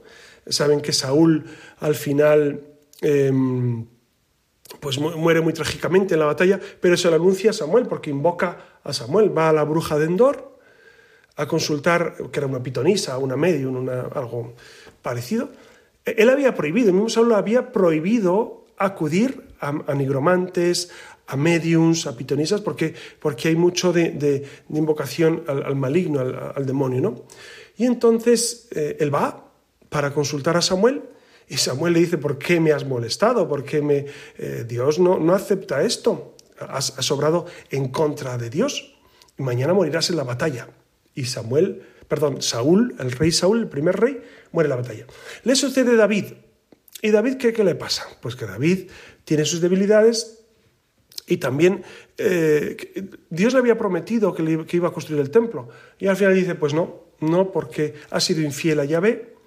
Saben 0.47 0.81
que 0.81 0.91
Saúl 0.91 1.45
al 1.79 1.95
final 1.95 2.61
em, 3.01 3.85
pues 4.79 4.99
muere 4.99 5.41
muy 5.41 5.53
trágicamente 5.53 6.13
en 6.13 6.19
la 6.19 6.25
batalla, 6.25 6.59
pero 6.79 6.95
se 6.95 7.09
lo 7.09 7.15
anuncia 7.15 7.49
a 7.49 7.53
Samuel 7.53 7.87
porque 7.87 8.09
invoca 8.09 8.57
a 8.83 8.93
Samuel, 8.93 9.35
va 9.35 9.49
a 9.49 9.53
la 9.53 9.63
bruja 9.63 9.97
de 9.97 10.05
Endor 10.05 10.57
a 11.35 11.47
consultar, 11.47 12.15
que 12.31 12.39
era 12.39 12.47
una 12.47 12.61
pitonisa, 12.61 13.17
una 13.17 13.35
medium, 13.35 13.77
una, 13.77 14.01
algo 14.13 14.53
parecido. 15.01 15.49
Él 16.05 16.29
había 16.29 16.53
prohibido, 16.53 16.89
el 16.89 16.95
mismo 16.95 17.09
Saúl 17.09 17.33
había 17.33 17.71
prohibido 17.71 18.65
acudir 18.77 19.47
a, 19.59 19.93
nigromantes, 19.93 20.89
a 21.27 21.35
mediums, 21.35 22.07
a 22.07 22.15
pitonisas, 22.15 22.61
porque, 22.61 22.93
porque 23.19 23.49
hay 23.49 23.55
mucho 23.55 23.93
de, 23.93 24.45
invocación 24.69 25.43
al, 25.47 25.75
maligno, 25.75 26.19
al, 26.19 26.65
demonio. 26.65 27.01
¿no? 27.01 27.23
Y 27.77 27.85
entonces 27.85 28.67
eh, 28.71 28.97
él 28.99 29.13
va 29.13 29.45
para 29.89 30.13
consultar 30.13 30.57
a 30.57 30.61
Samuel 30.61 31.03
y 31.49 31.57
Samuel 31.57 31.93
le 31.93 31.99
dice, 32.01 32.19
¿por 32.19 32.37
qué 32.37 32.59
me 32.59 32.71
has 32.71 32.85
molestado? 32.85 33.47
¿Por 33.49 33.63
qué 33.63 33.81
me... 33.81 34.05
Eh, 34.37 34.65
Dios 34.67 34.99
no, 34.99 35.17
no 35.17 35.33
acepta 35.33 35.81
esto? 35.81 36.35
Has, 36.59 36.97
has 36.97 37.11
obrado 37.11 37.47
en 37.71 37.89
contra 37.89 38.37
de 38.37 38.51
Dios. 38.51 38.95
Y 39.37 39.41
mañana 39.41 39.73
morirás 39.73 40.11
en 40.11 40.17
la 40.17 40.23
batalla. 40.23 40.67
Y 41.15 41.25
Samuel, 41.25 41.81
perdón, 42.07 42.43
Saúl, 42.43 42.95
el 42.99 43.11
rey 43.11 43.31
Saúl, 43.31 43.61
el 43.61 43.67
primer 43.67 43.99
rey, 43.99 44.21
muere 44.51 44.67
en 44.67 44.69
la 44.69 44.75
batalla. 44.75 45.05
Le 45.43 45.55
sucede 45.55 45.95
David. 45.95 46.25
¿Y 47.01 47.09
David 47.09 47.37
qué, 47.37 47.51
qué 47.51 47.63
le 47.63 47.73
pasa? 47.73 48.05
Pues 48.21 48.35
que 48.35 48.45
David 48.45 48.91
tiene 49.25 49.43
sus 49.45 49.59
debilidades, 49.59 50.35
y 51.25 51.37
también 51.37 51.83
eh, 52.17 52.75
Dios 53.29 53.53
le 53.53 53.59
había 53.59 53.77
prometido 53.77 54.33
que, 54.33 54.65
que, 54.65 54.77
iba 54.77 54.89
a 54.89 54.91
construir 54.91 55.21
el 55.21 55.29
templo. 55.29 55.69
Y 55.99 56.07
al 56.07 56.17
final 56.17 56.33
dice, 56.33 56.55
pues 56.55 56.73
no, 56.73 57.03
no, 57.19 57.51
porque 57.51 57.93
ha 58.09 58.19
sido 58.19 58.41
infiel 58.41 58.79
a 58.79 58.85
Yahvé 58.85 59.38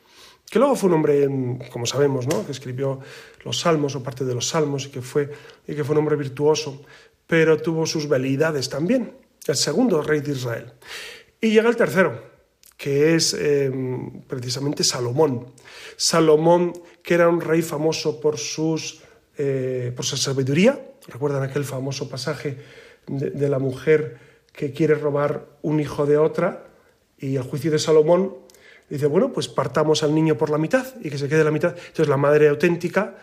que 0.52 0.58
luego 0.58 0.76
fue 0.76 0.90
un 0.90 0.96
hombre, 0.96 1.26
como 1.72 1.86
sabemos, 1.86 2.26
¿no? 2.26 2.44
que 2.44 2.52
escribió 2.52 3.00
los 3.42 3.60
salmos 3.60 3.96
o 3.96 4.02
parte 4.02 4.22
de 4.22 4.34
los 4.34 4.48
salmos 4.48 4.84
y 4.84 4.90
que, 4.90 5.00
fue, 5.00 5.30
y 5.66 5.74
que 5.74 5.82
fue 5.82 5.94
un 5.94 6.00
hombre 6.00 6.14
virtuoso, 6.14 6.84
pero 7.26 7.56
tuvo 7.56 7.86
sus 7.86 8.06
velidades 8.06 8.68
también, 8.68 9.16
el 9.46 9.56
segundo 9.56 10.02
rey 10.02 10.20
de 10.20 10.32
Israel. 10.32 10.74
Y 11.40 11.52
llega 11.52 11.70
el 11.70 11.76
tercero, 11.76 12.22
que 12.76 13.14
es 13.14 13.32
em, 13.32 14.20
precisamente 14.28 14.84
Salomón. 14.84 15.46
Salomón, 15.96 16.74
que 17.02 17.14
era 17.14 17.30
un 17.30 17.40
rey 17.40 17.62
famoso 17.62 18.20
por, 18.20 18.36
sus, 18.36 19.00
eh, 19.38 19.90
por 19.96 20.04
su 20.04 20.18
sabiduría, 20.18 20.78
recuerdan 21.08 21.44
aquel 21.44 21.64
famoso 21.64 22.10
pasaje 22.10 22.58
de, 23.06 23.30
de 23.30 23.48
la 23.48 23.58
mujer 23.58 24.18
que 24.52 24.74
quiere 24.74 24.96
robar 24.96 25.46
un 25.62 25.80
hijo 25.80 26.04
de 26.04 26.18
otra, 26.18 26.66
y 27.16 27.36
el 27.36 27.42
juicio 27.42 27.70
de 27.70 27.78
Salomón 27.78 28.42
dice, 28.88 29.06
bueno, 29.06 29.32
pues 29.32 29.48
partamos 29.48 30.02
al 30.02 30.14
niño 30.14 30.36
por 30.36 30.50
la 30.50 30.58
mitad 30.58 30.86
y 31.00 31.10
que 31.10 31.18
se 31.18 31.28
quede 31.28 31.44
la 31.44 31.50
mitad. 31.50 31.74
Entonces 31.76 32.08
la 32.08 32.16
madre 32.16 32.48
auténtica, 32.48 33.16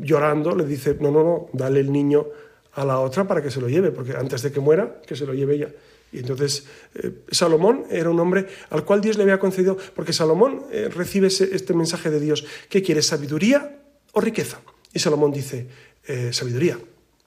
llorando, 0.00 0.54
le 0.54 0.64
dice, 0.64 0.96
no, 1.00 1.10
no, 1.10 1.22
no, 1.24 1.48
dale 1.52 1.80
el 1.80 1.92
niño 1.92 2.26
a 2.72 2.84
la 2.84 2.98
otra 2.98 3.26
para 3.26 3.42
que 3.42 3.50
se 3.50 3.60
lo 3.60 3.68
lleve, 3.68 3.90
porque 3.90 4.16
antes 4.16 4.42
de 4.42 4.50
que 4.50 4.60
muera, 4.60 5.00
que 5.06 5.16
se 5.16 5.26
lo 5.26 5.34
lleve 5.34 5.54
ella. 5.54 5.68
Y 6.12 6.18
entonces 6.18 6.66
eh, 6.94 7.10
Salomón 7.30 7.84
era 7.90 8.08
un 8.08 8.20
hombre 8.20 8.46
al 8.70 8.84
cual 8.84 9.00
Dios 9.00 9.16
le 9.16 9.24
había 9.24 9.38
concedido, 9.38 9.76
porque 9.94 10.12
Salomón 10.12 10.62
eh, 10.70 10.88
recibe 10.88 11.26
este 11.26 11.74
mensaje 11.74 12.10
de 12.10 12.20
Dios, 12.20 12.44
¿qué 12.68 12.82
quiere, 12.82 13.02
sabiduría 13.02 13.78
o 14.12 14.20
riqueza? 14.20 14.60
Y 14.92 15.00
Salomón 15.00 15.32
dice, 15.32 15.66
eh, 16.06 16.32
sabiduría. 16.32 16.78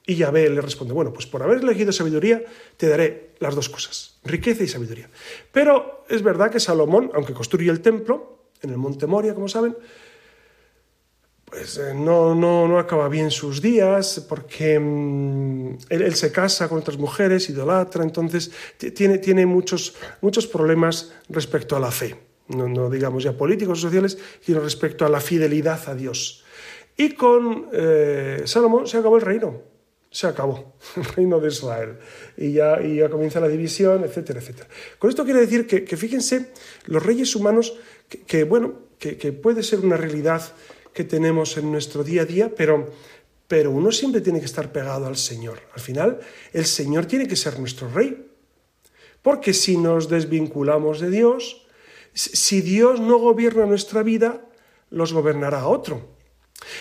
Y 0.08 0.16
Yahvé 0.16 0.48
le 0.48 0.62
responde, 0.62 0.94
bueno, 0.94 1.12
pues 1.12 1.26
por 1.26 1.42
haber 1.42 1.58
elegido 1.58 1.92
sabiduría, 1.92 2.42
te 2.78 2.88
daré 2.88 3.34
las 3.40 3.54
dos 3.54 3.68
cosas, 3.68 4.16
riqueza 4.24 4.64
y 4.64 4.66
sabiduría. 4.66 5.10
Pero 5.52 6.06
es 6.08 6.22
verdad 6.22 6.50
que 6.50 6.58
Salomón, 6.58 7.10
aunque 7.12 7.34
construye 7.34 7.70
el 7.70 7.82
templo, 7.82 8.38
en 8.62 8.70
el 8.70 8.78
monte 8.78 9.06
Moria, 9.06 9.34
como 9.34 9.48
saben, 9.48 9.76
pues 11.44 11.76
eh, 11.76 11.92
no, 11.94 12.34
no, 12.34 12.66
no 12.66 12.78
acaba 12.78 13.10
bien 13.10 13.30
sus 13.30 13.60
días 13.60 14.24
porque 14.26 14.80
mm, 14.80 15.76
él, 15.90 16.14
se 16.14 16.32
casa 16.32 16.70
con 16.70 16.78
otras 16.78 16.96
mujeres, 16.96 17.50
idolatra, 17.50 18.02
entonces 18.02 18.50
tiene, 18.78 19.18
tiene 19.18 19.44
muchos, 19.44 19.94
muchos 20.22 20.46
problemas 20.46 21.12
respecto 21.28 21.76
a 21.76 21.80
la 21.80 21.90
fe. 21.90 22.16
No, 22.48 22.88
digamos 22.88 23.24
ya 23.24 23.36
políticos 23.36 23.80
o 23.80 23.82
sociales, 23.82 24.16
sino 24.40 24.60
respecto 24.60 25.04
a 25.04 25.10
la 25.10 25.20
fidelidad 25.20 25.86
a 25.86 25.94
Dios. 25.94 26.44
Y 26.96 27.10
con 27.10 27.68
eh, 27.74 28.40
Salomón 28.46 28.86
se 28.86 28.96
acabó 28.96 29.16
el 29.16 29.22
reino 29.22 29.76
se 30.10 30.26
acabó 30.26 30.76
el 30.96 31.04
reino 31.04 31.40
de 31.40 31.48
Israel 31.48 31.98
y 32.36 32.52
ya, 32.52 32.80
y 32.82 32.96
ya 32.96 33.08
comienza 33.08 33.40
la 33.40 33.48
división, 33.48 34.04
etcétera, 34.04 34.40
etcétera. 34.40 34.68
Con 34.98 35.10
esto 35.10 35.24
quiere 35.24 35.40
decir 35.40 35.66
que, 35.66 35.96
fíjense, 35.96 36.52
los 36.86 37.02
reyes 37.02 37.34
humanos, 37.36 37.74
que, 38.26 38.44
bueno, 38.44 38.88
que, 38.98 39.32
puede 39.32 39.62
ser 39.62 39.80
una 39.80 39.96
realidad 39.96 40.42
que 40.92 41.04
tenemos 41.04 41.56
en 41.56 41.70
nuestro 41.70 42.02
día 42.02 42.22
a 42.22 42.24
día, 42.24 42.52
pero, 42.56 42.92
pero 43.46 43.70
uno 43.70 43.92
siempre 43.92 44.20
tiene 44.20 44.40
que 44.40 44.46
estar 44.46 44.72
pegado 44.72 45.06
al 45.06 45.16
Señor. 45.16 45.60
Al 45.74 45.80
final, 45.80 46.20
el 46.52 46.66
Señor 46.66 47.06
tiene 47.06 47.28
que 47.28 47.36
ser 47.36 47.58
nuestro 47.58 47.88
rey. 47.90 48.24
Porque 49.22 49.52
si 49.52 49.76
nos 49.76 50.08
desvinculamos 50.08 51.00
de 51.00 51.10
Dios, 51.10 51.66
si 52.14 52.60
Dios 52.62 53.00
no 53.00 53.18
gobierna 53.18 53.66
nuestra 53.66 54.02
vida, 54.02 54.44
los 54.90 55.12
gobernará 55.12 55.66
otro. 55.66 56.16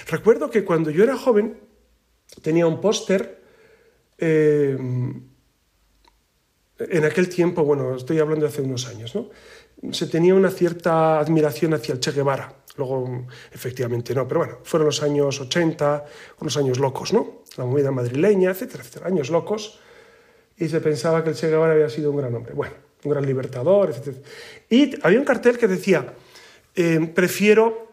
Recuerdo 0.07 0.49
que 0.49 0.63
cuando 0.63 0.89
yo 0.89 1.03
era 1.03 1.17
joven, 1.17 1.59
tenía 2.41 2.67
un 2.67 2.79
póster 2.81 3.41
eh, 4.17 4.77
en 6.79 7.05
aquel 7.05 7.29
tiempo, 7.29 7.63
bueno, 7.63 7.95
estoy 7.95 8.19
hablando 8.19 8.45
de 8.45 8.51
hace 8.51 8.61
unos 8.61 8.87
años, 8.87 9.15
¿no? 9.15 9.29
se 9.91 10.07
tenía 10.07 10.33
una 10.33 10.49
cierta 10.49 11.19
admiración 11.19 11.73
hacia 11.73 11.93
el 11.93 11.99
Che 11.99 12.11
Guevara. 12.11 12.53
Luego, 12.77 13.25
efectivamente, 13.51 14.13
no, 14.13 14.27
pero 14.27 14.41
bueno, 14.41 14.59
fueron 14.63 14.87
los 14.87 15.01
años 15.01 15.39
80, 15.41 16.05
unos 16.41 16.57
años 16.57 16.79
locos, 16.79 17.13
¿no? 17.13 17.43
La 17.57 17.65
movida 17.65 17.91
madrileña, 17.91 18.51
etcétera, 18.51 18.83
etcétera, 18.83 19.07
años 19.07 19.29
locos. 19.29 19.79
Y 20.57 20.67
se 20.69 20.79
pensaba 20.81 21.23
que 21.23 21.31
el 21.31 21.35
Che 21.35 21.47
Guevara 21.47 21.73
había 21.73 21.89
sido 21.89 22.11
un 22.11 22.17
gran 22.17 22.33
hombre, 22.35 22.53
bueno, 22.53 22.75
un 23.03 23.11
gran 23.11 23.25
libertador, 23.25 23.89
etcétera. 23.89 24.17
Y 24.69 24.93
había 25.03 25.19
un 25.19 25.25
cartel 25.25 25.57
que 25.57 25.67
decía, 25.67 26.13
eh, 26.75 27.11
prefiero 27.13 27.87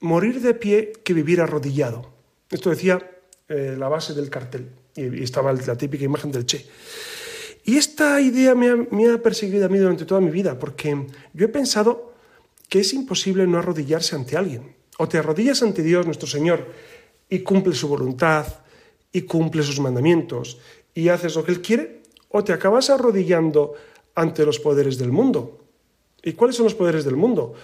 morir 0.00 0.40
de 0.40 0.54
pie 0.54 0.92
que 1.04 1.14
vivir 1.14 1.40
arrodillado. 1.40 2.12
Esto 2.50 2.70
decía 2.70 3.13
eh, 3.48 3.76
la 3.78 3.88
base 3.88 4.14
del 4.14 4.30
cartel, 4.30 4.70
y, 4.96 5.20
y 5.20 5.22
estaba 5.22 5.52
la 5.52 5.76
típica 5.76 6.04
imagen 6.04 6.32
del 6.32 6.46
Che. 6.46 6.66
Y 7.64 7.78
esta 7.78 8.20
idea 8.20 8.54
me 8.54 9.08
ha, 9.08 9.18
perseguido 9.22 9.64
a 9.64 9.68
mí 9.70 9.78
durante 9.78 10.04
toda 10.04 10.20
mi 10.20 10.30
vida, 10.30 10.58
porque 10.58 11.06
yo 11.32 11.46
he 11.46 11.48
pensado 11.48 12.12
que 12.68 12.80
es 12.80 12.92
imposible 12.92 13.46
no 13.46 13.58
arrodillarse 13.58 14.14
ante 14.14 14.36
alguien. 14.36 14.76
O 14.98 15.08
te 15.08 15.16
arrodillas 15.16 15.62
ante 15.62 15.82
Dios, 15.82 16.04
nuestro 16.04 16.28
Señor, 16.28 16.70
y 17.28 17.40
cumple 17.40 17.74
su 17.74 17.88
voluntad, 17.88 18.46
y 19.10 19.22
cumple 19.22 19.62
sus 19.62 19.80
mandamientos, 19.80 20.58
y 20.92 21.08
haces 21.08 21.34
lo 21.36 21.44
que 21.44 21.52
Él 21.52 21.62
quiere, 21.62 22.02
o 22.28 22.44
te 22.44 22.52
acabas 22.52 22.90
arrodillando 22.90 23.72
ante 24.14 24.44
los 24.44 24.60
poderes 24.60 24.98
del 24.98 25.10
mundo. 25.10 25.64
¿Y 26.22 26.34
cuáles 26.34 26.56
son 26.56 26.64
los 26.64 26.74
poderes 26.74 27.04
del 27.04 27.16
mundo? 27.16 27.54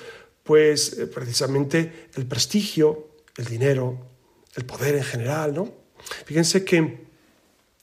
Pues 0.43 0.99
eh, 0.99 1.07
precisamente 1.09 2.09
el 2.15 2.27
prestigio, 2.27 3.09
el 3.37 3.45
dinero, 3.45 3.99
el 4.55 4.65
poder 4.65 4.95
en 4.97 5.05
general, 5.05 5.55
¿no? 5.55 5.73
Fíjense 6.25 6.65
que 6.65 7.11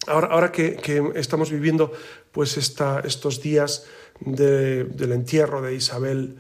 Ahora, 0.07 0.53
que, 0.53 1.11
estamos 1.15 1.51
viviendo 1.51 1.91
pues 2.31 2.55
estos 2.57 3.41
días 3.41 3.85
del 4.21 5.11
entierro 5.11 5.61
de 5.61 5.75
Isabel 5.75 6.37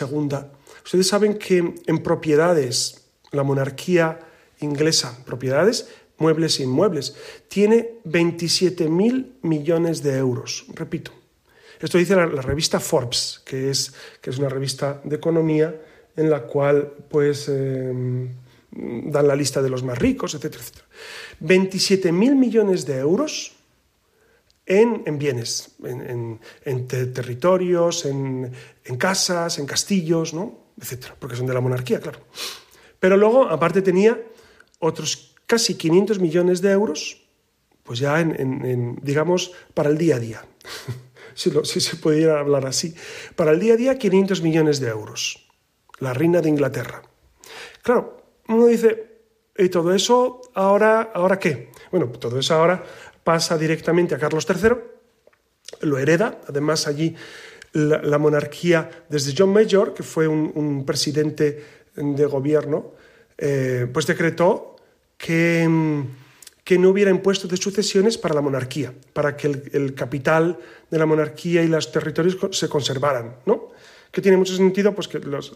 II, 0.00 0.38
ustedes 0.82 1.08
saben 1.08 1.34
que 1.36 1.74
en 1.86 2.02
propiedades, 2.02 3.08
la 3.30 3.42
monarquía 3.42 4.20
inglesa, 4.60 5.22
propiedades, 5.26 5.88
muebles 6.16 6.60
e 6.60 6.62
inmuebles, 6.62 7.14
tiene 7.48 8.00
27.000 8.06 9.32
millones 9.42 10.02
de 10.02 10.16
euros. 10.16 10.64
Repito, 10.74 11.12
esto 11.78 11.98
dice 11.98 12.16
la, 12.16 12.26
revista 12.26 12.80
Forbes, 12.80 13.42
que 13.44 13.70
es, 13.70 13.92
que 14.22 14.30
es, 14.30 14.38
una 14.38 14.48
revista 14.48 15.00
de 15.04 15.16
economía 15.16 15.78
en 16.16 16.30
la 16.30 16.42
cual 16.42 16.90
pues, 17.10 17.48
em, 17.50 18.30
dan 18.72 19.26
la 19.26 19.36
lista 19.36 19.62
de 19.62 19.70
los 19.70 19.82
más 19.82 19.98
ricos, 19.98 20.34
etcétera, 20.34 20.62
etcétera. 20.62 20.86
27.000 21.42 22.34
millones 22.34 22.86
de 22.86 22.98
euros 22.98 23.52
en, 24.66 25.18
bienes, 25.18 25.74
en, 25.82 26.86
territorios, 26.86 28.04
en, 28.04 28.52
casas, 28.98 29.58
en 29.58 29.66
castillos, 29.66 30.32
¿no? 30.32 30.70
etcétera, 30.80 31.16
porque 31.18 31.36
son 31.36 31.46
de 31.46 31.54
la 31.54 31.60
monarquía, 31.60 32.00
claro. 32.00 32.20
Pero 33.00 33.16
luego, 33.16 33.48
aparte, 33.48 33.82
tenía 33.82 34.20
otros 34.78 35.34
casi 35.46 35.74
500 35.74 36.20
millones 36.20 36.60
de 36.60 36.70
euros, 36.70 37.26
pues 37.82 37.98
ya 37.98 38.20
en, 38.20 38.96
digamos, 39.02 39.52
para 39.74 39.90
el 39.90 39.98
día 39.98 40.16
a 40.16 40.18
día. 40.20 40.44
si, 41.34 41.50
si 41.64 41.80
se 41.80 41.96
pudiera 41.96 42.38
hablar 42.38 42.66
así. 42.66 42.94
Para 43.34 43.50
el 43.50 43.58
día 43.58 43.74
a 43.74 43.76
día, 43.76 43.98
500 43.98 44.42
millones 44.42 44.78
de 44.78 44.88
euros. 44.88 45.48
La 45.98 46.14
reina 46.14 46.40
de 46.40 46.48
Inglaterra. 46.48 47.02
Claro, 47.82 48.19
uno 48.50 48.66
dice, 48.66 49.10
¿Y 49.60 49.68
todo 49.68 49.94
eso 49.94 50.40
ahora, 50.54 51.10
ahora 51.14 51.38
qué? 51.38 51.70
Bueno, 51.90 52.06
todo 52.08 52.38
eso 52.38 52.54
ahora 52.54 52.82
pasa 53.22 53.58
directamente 53.58 54.14
a 54.14 54.18
Carlos 54.18 54.46
III, 54.48 54.70
lo 55.82 55.98
hereda, 55.98 56.40
además 56.48 56.86
allí 56.86 57.14
la, 57.72 58.18
monarquía 58.18 59.04
desde 59.10 59.34
John 59.36 59.52
Major, 59.52 59.92
que 59.92 60.02
fue 60.02 60.26
un, 60.26 60.84
presidente 60.86 61.62
de 61.94 62.24
gobierno, 62.24 62.92
eh, 63.36 63.86
pues 63.92 64.06
decretó 64.06 64.76
que, 65.18 65.68
que, 66.64 66.78
no 66.78 66.88
hubiera 66.88 67.10
impuestos 67.10 67.50
de 67.50 67.58
sucesiones 67.58 68.16
para 68.16 68.34
la 68.34 68.40
monarquía, 68.40 68.94
para 69.12 69.36
que 69.36 69.48
el, 69.48 69.70
el 69.74 69.94
capital 69.94 70.58
de 70.90 70.98
la 70.98 71.04
monarquía 71.04 71.62
y 71.62 71.68
los 71.68 71.92
territorios 71.92 72.38
se 72.52 72.68
conservaran, 72.68 73.36
¿no? 73.44 73.68
Que 74.10 74.20
tiene 74.20 74.36
mucho 74.36 74.56
sentido 74.56 74.94
pues, 74.94 75.08
que 75.08 75.18
los, 75.18 75.52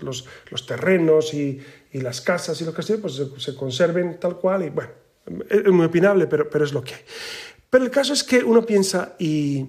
terrenos 0.67 1.35
y, 1.35 1.61
las 1.93 2.21
casas 2.21 2.61
y 2.61 2.65
los 2.65 2.75
castillos 2.75 3.01
pues, 3.01 3.43
se, 3.43 3.55
conserven 3.55 4.19
tal 4.19 4.37
cual 4.37 4.65
y 4.65 4.71
bueno, 4.71 4.91
es 5.49 5.67
muy 5.67 5.87
opinable, 5.87 6.27
pero, 6.27 6.49
pero 6.49 6.65
es 6.65 6.73
lo 6.73 6.83
que 6.83 6.95
hay. 6.95 7.01
Pero 7.71 7.85
el 7.85 7.91
caso 7.91 8.13
es 8.13 8.23
que 8.23 8.45
uno 8.45 8.65
piensa, 8.65 9.15
¿y, 9.19 9.67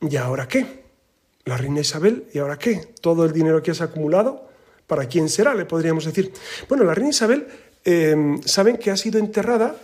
¿y 0.00 0.16
ahora 0.16 0.48
qué? 0.48 0.82
La 1.44 1.56
reina 1.56 1.80
Isabel, 1.80 2.24
¿y 2.32 2.38
ahora 2.38 2.58
qué? 2.58 2.80
Todo 3.00 3.24
el 3.24 3.32
dinero 3.32 3.62
que 3.62 3.72
has 3.72 3.80
acumulado, 3.80 4.48
¿para 4.86 5.06
quién 5.06 5.28
será? 5.28 5.54
Le 5.54 5.64
podríamos 5.64 6.04
decir. 6.04 6.32
Bueno, 6.68 6.84
la 6.84 6.94
reina 6.94 7.10
Isabel, 7.10 7.46
eh, 7.84 8.36
saben 8.44 8.76
que 8.76 8.90
ha 8.90 8.96
sido 8.96 9.18
enterrada 9.18 9.76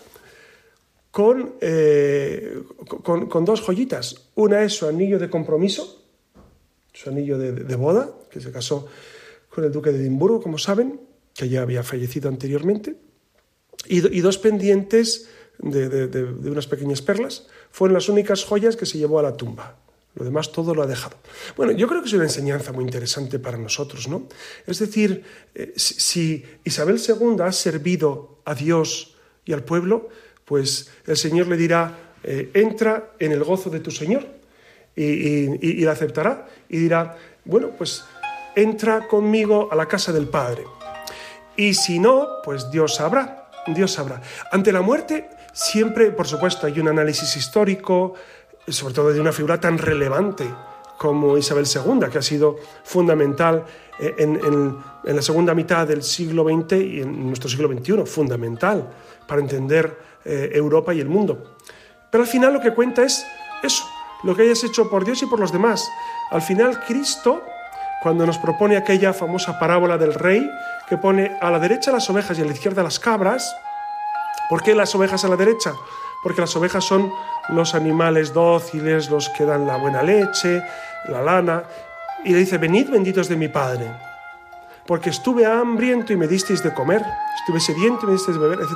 con, 1.11 1.55
eh, 1.61 2.63
con, 3.03 3.29
con, 3.29 3.45
dos 3.45 3.61
joyitas. 3.61 4.31
Una 4.37 4.63
es 4.63 4.75
su 4.75 4.87
anillo 4.87 5.19
de 5.19 5.29
compromiso, 5.29 5.98
su 6.99 7.11
anillo 7.11 7.39
de, 7.39 7.77
boda, 7.77 8.11
que 8.29 8.41
se 8.41 8.51
casó 8.51 8.89
con 9.49 9.63
el 9.63 9.71
duque 9.71 9.93
de 9.93 10.01
Edimburgo, 10.01 10.43
como 10.43 10.59
saben, 10.59 11.01
que 11.33 11.49
ya 11.49 11.63
había 11.63 11.85
fallecido 11.85 12.29
anteriormente, 12.29 12.97
y, 13.87 14.01
dos 14.21 14.39
pendientes 14.39 15.29
de, 15.61 16.51
unas 16.51 16.67
pequeñas 16.67 17.01
perlas, 17.01 17.47
fueron 17.71 17.95
las 17.95 18.09
únicas 18.09 18.43
joyas 18.43 18.75
que 18.75 18.85
se 18.85 18.99
llevó 18.99 19.21
a 19.21 19.23
la 19.23 19.37
tumba. 19.37 19.79
Lo 20.17 20.25
demás 20.25 20.51
todo 20.51 20.75
lo 20.75 20.83
ha 20.83 20.89
dejado. 20.89 21.17
Bueno, 21.57 21.71
yo 21.71 21.87
creo 21.87 22.03
que 22.03 22.09
es 22.09 22.15
una 22.15 22.25
enseñanza 22.25 22.73
muy 22.73 22.83
interesante 22.83 23.39
para 23.39 23.57
nosotros, 23.57 24.09
¿no? 24.09 24.27
Es 24.67 24.81
decir, 24.81 25.23
eh, 25.55 25.73
si 25.77 26.45
Isabel 26.65 26.99
II 26.99 27.37
ha 27.45 27.53
servido 27.53 28.41
a 28.45 28.57
Dios 28.57 29.15
y 29.45 29.53
al 29.53 29.63
pueblo, 29.63 30.09
pues 30.45 30.91
el 31.07 31.17
Señor 31.17 31.47
le 31.47 31.57
dirá, 31.57 32.15
eh, 32.25 32.51
entra 32.55 33.13
en 33.21 33.31
el 33.31 33.45
gozo 33.45 33.71
de 33.71 33.79
tu 33.79 33.93
Señor 33.93 34.38
y, 34.99 35.85
la 35.85 35.93
aceptará 35.93 36.47
y 36.69 36.79
dirá, 36.79 37.17
bueno, 37.45 37.71
pues 37.77 38.05
entra 38.55 39.07
conmigo 39.07 39.69
a 39.71 39.77
la 39.77 39.87
casa 39.87 40.13
del 40.13 40.29
Padre. 40.29 40.65
Y 41.57 41.75
si 41.75 41.99
no, 41.99 42.27
pues 42.45 42.71
Dios 42.71 42.97
sabrá, 42.97 43.51
Dios 43.67 43.93
sabrá. 43.93 44.21
Ante 44.51 44.73
la 44.73 44.81
muerte 44.81 45.29
siempre, 45.53 46.11
por 46.11 46.27
supuesto, 46.27 46.67
hay 46.67 46.79
un 46.81 46.89
análisis 46.89 47.37
histórico, 47.37 48.15
sobre 48.67 48.95
todo 48.95 49.13
de 49.13 49.21
una 49.21 49.33
figura 49.33 49.61
tan 49.61 49.79
relevante 49.79 50.45
como 50.99 51.39
Isabel 51.39 51.67
II, 51.73 52.09
que 52.11 52.19
ha 52.19 52.23
sido 52.23 52.57
fundamental 52.83 53.65
eh, 54.01 54.15
en, 54.19 54.77
la 55.05 55.23
segunda 55.23 55.55
mitad 55.55 55.87
del 55.87 56.03
siglo 56.03 56.45
XX 56.45 56.73
y 56.73 57.01
en 57.01 57.27
nuestro 57.27 57.49
siglo 57.49 57.69
XXI, 57.69 58.05
fundamental 58.05 58.91
para 59.27 59.41
entender 59.41 59.97
eh, 60.25 60.51
Europa 60.53 60.93
y 60.93 61.01
el 61.01 61.09
mundo. 61.09 61.57
Pero 62.11 62.25
al 62.25 62.29
final 62.29 62.53
lo 62.53 62.61
que 62.61 62.75
cuenta 62.75 63.05
es 63.05 63.25
eso, 63.63 63.85
lo 64.23 64.35
que 64.35 64.43
hayas 64.43 64.62
hecho 64.64 64.89
por 64.91 65.05
Dios 65.05 65.23
y 65.23 65.27
por 65.27 65.41
los 65.41 65.53
demás. 65.53 65.91
Al 66.31 66.43
final, 66.43 66.81
Cristo, 66.87 67.45
cuando 68.03 68.27
nos 68.27 68.39
propone 68.39 68.77
aquella 68.77 69.12
famosa 69.12 69.59
parábola 69.59 69.99
del 69.99 70.14
rey, 70.14 70.49
que 70.89 70.97
pone 70.97 71.37
a 71.41 71.51
la 71.51 71.59
derecha 71.59 71.93
las 71.93 72.09
ovejas 72.11 72.39
y 72.39 72.43
a 72.43 72.45
la 72.45 72.53
izquierda 72.53 72.83
las 72.83 72.99
cabras, 72.99 73.55
¿por 74.49 74.62
qué 74.62 74.75
las 74.75 74.95
ovejas 74.95 75.25
a 75.25 75.29
la 75.29 75.37
derecha? 75.37 75.73
Porque 76.23 76.41
las 76.41 76.55
ovejas 76.57 76.85
son 76.85 77.12
los 77.49 77.75
animales 77.75 78.33
dóciles, 78.33 79.11
los 79.11 79.29
que 79.31 79.45
dan 79.45 79.66
la 79.66 79.77
buena 79.77 80.03
leche, 80.03 80.62
la 81.09 81.23
lana, 81.23 81.64
y 82.25 82.33
le 82.33 82.39
dice, 82.39 82.59
venid 82.59 82.91
benditos 82.91 83.29
de 83.29 83.37
mi 83.37 83.49
Padre, 83.49 83.91
porque 84.87 85.11
estuve 85.11 85.47
hambriento 85.47 86.12
y 86.12 86.16
me 86.16 86.27
disteis 86.27 86.62
de 86.62 86.75
comer, 86.75 87.05
estuve 87.39 87.61
sediento 87.61 88.05
y 88.05 88.07
me 88.07 88.12
disteis 88.14 88.37
de 88.37 88.43
beber, 88.43 88.61
etc. 88.61 88.73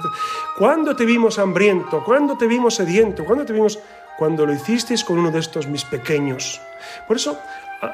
¿Cuándo 0.56 0.94
te 0.94 1.04
vimos 1.04 1.38
hambriento? 1.38 2.04
¿Cuándo 2.04 2.36
te 2.36 2.46
vimos 2.46 2.74
sediento? 2.74 3.24
¿Cuándo 3.24 3.44
te 3.44 3.52
vimos 3.52 3.78
cuando 4.22 4.46
lo 4.46 4.52
hicisteis 4.52 5.02
con 5.02 5.18
uno 5.18 5.32
de 5.32 5.40
estos 5.40 5.66
mis 5.66 5.84
pequeños. 5.84 6.60
Por 7.08 7.16
eso, 7.16 7.40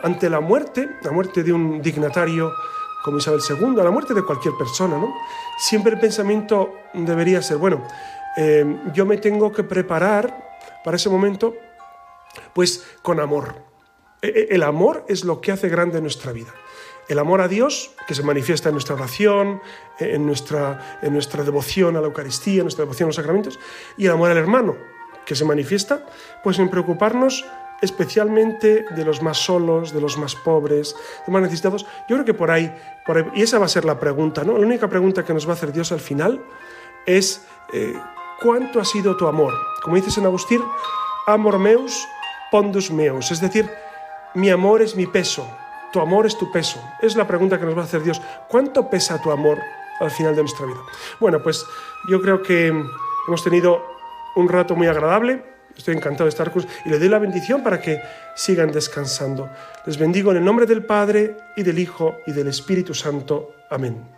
ante 0.02 0.28
la 0.28 0.40
muerte, 0.40 0.86
la 1.00 1.10
muerte 1.10 1.42
de 1.42 1.54
un 1.54 1.80
dignatario 1.80 2.52
como 3.02 3.16
Isabel 3.16 3.40
II, 3.48 3.76
la 3.76 3.90
muerte 3.90 4.12
de 4.12 4.22
cualquier 4.22 4.52
persona, 4.58 4.98
¿no? 4.98 5.14
siempre 5.56 5.94
el 5.94 5.98
pensamiento 5.98 6.74
debería 6.92 7.40
ser, 7.40 7.56
bueno, 7.56 7.82
eh, 8.36 8.62
yo 8.92 9.06
me 9.06 9.16
tengo 9.16 9.50
que 9.50 9.64
preparar 9.64 10.58
para 10.84 10.98
ese 10.98 11.08
momento, 11.08 11.54
pues 12.52 12.84
con 13.00 13.20
amor. 13.20 13.54
E, 14.20 14.28
e, 14.28 14.54
el 14.54 14.64
amor 14.64 15.06
es 15.08 15.24
lo 15.24 15.40
que 15.40 15.52
hace 15.52 15.70
grande 15.70 15.98
nuestra 16.02 16.32
vida. 16.32 16.52
El 17.08 17.18
amor 17.18 17.40
a 17.40 17.48
Dios, 17.48 17.92
que 18.06 18.14
se 18.14 18.22
manifiesta 18.22 18.68
en 18.68 18.74
nuestra 18.74 18.96
oración, 18.96 19.62
en 19.98 20.26
nuestra, 20.26 20.98
en 21.00 21.14
nuestra 21.14 21.42
devoción 21.42 21.96
a 21.96 22.02
la 22.02 22.08
Eucaristía, 22.08 22.58
en 22.58 22.64
nuestra 22.64 22.84
devoción 22.84 23.06
a 23.06 23.08
los 23.08 23.16
sacramentos, 23.16 23.58
y 23.96 24.04
el 24.04 24.12
amor 24.12 24.30
al 24.30 24.36
hermano, 24.36 24.76
que 25.28 25.34
se 25.34 25.44
manifiesta 25.44 26.00
pues 26.42 26.58
en 26.58 26.70
preocuparnos 26.70 27.44
especialmente 27.82 28.86
de 28.96 29.04
los 29.04 29.22
más 29.22 29.36
solos, 29.36 29.92
de 29.92 30.00
los 30.00 30.16
más 30.16 30.34
pobres, 30.34 30.94
de 30.94 31.20
los 31.20 31.28
más 31.28 31.42
necesitados. 31.42 31.86
Yo 32.08 32.16
creo 32.16 32.24
que 32.24 32.34
por 32.34 32.50
ahí, 32.50 32.74
y 33.34 33.42
esa 33.42 33.58
va 33.58 33.66
a 33.66 33.68
ser 33.68 33.84
la 33.84 34.00
pregunta, 34.00 34.42
¿no? 34.42 34.58
La 34.58 34.66
única 34.66 34.88
pregunta 34.88 35.24
que 35.24 35.34
nos 35.34 35.46
va 35.46 35.50
a 35.50 35.54
hacer 35.54 35.70
Dios 35.70 35.92
al 35.92 36.00
final 36.00 36.42
es, 37.06 37.46
eh, 37.72 37.94
cuánto 38.40 38.80
ha 38.80 38.84
sido 38.84 39.16
tu 39.16 39.28
amor. 39.28 39.52
Como 39.82 39.96
dice 39.96 40.10
San 40.10 40.24
Agustín, 40.24 40.62
amor 41.26 41.58
meus, 41.58 42.08
pondus 42.50 42.90
meus, 42.90 43.30
es 43.30 43.40
decir, 43.40 43.70
mi 44.34 44.50
amor 44.50 44.82
es 44.82 44.96
mi 44.96 45.06
peso, 45.06 45.46
tu 45.92 46.00
amor 46.00 46.26
es 46.26 46.36
tu 46.36 46.50
peso. 46.50 46.80
Es 47.00 47.16
la 47.16 47.26
pregunta 47.26 47.58
que 47.58 47.66
nos 47.66 47.76
va 47.76 47.82
a 47.82 47.84
hacer 47.84 48.02
Dios. 48.02 48.20
¿Cuánto 48.48 48.88
pesa 48.88 49.20
tu 49.20 49.30
amor 49.30 49.58
al 50.00 50.10
final 50.10 50.34
de 50.34 50.42
nuestra 50.42 50.66
vida? 50.66 50.80
Bueno, 51.20 51.42
pues 51.42 51.64
yo 52.10 52.20
creo 52.20 52.42
que 52.42 52.68
hemos 52.68 53.44
tenido 53.44 53.97
un 54.40 54.48
rato 54.48 54.76
muy 54.76 54.86
agradable. 54.86 55.42
Estoy 55.76 55.94
encantado 55.94 56.24
de 56.24 56.30
estar 56.30 56.50
con 56.50 56.64
y 56.84 56.88
le 56.88 56.98
doy 56.98 57.08
la 57.08 57.18
bendición 57.18 57.62
para 57.62 57.80
que 57.80 58.00
sigan 58.34 58.72
descansando. 58.72 59.48
Les 59.86 59.96
bendigo 59.96 60.30
en 60.32 60.38
el 60.38 60.44
nombre 60.44 60.66
del 60.66 60.84
Padre 60.84 61.36
y 61.56 61.62
del 61.62 61.78
Hijo 61.78 62.16
y 62.26 62.32
del 62.32 62.48
Espíritu 62.48 62.94
Santo. 62.94 63.54
Amén. 63.70 64.17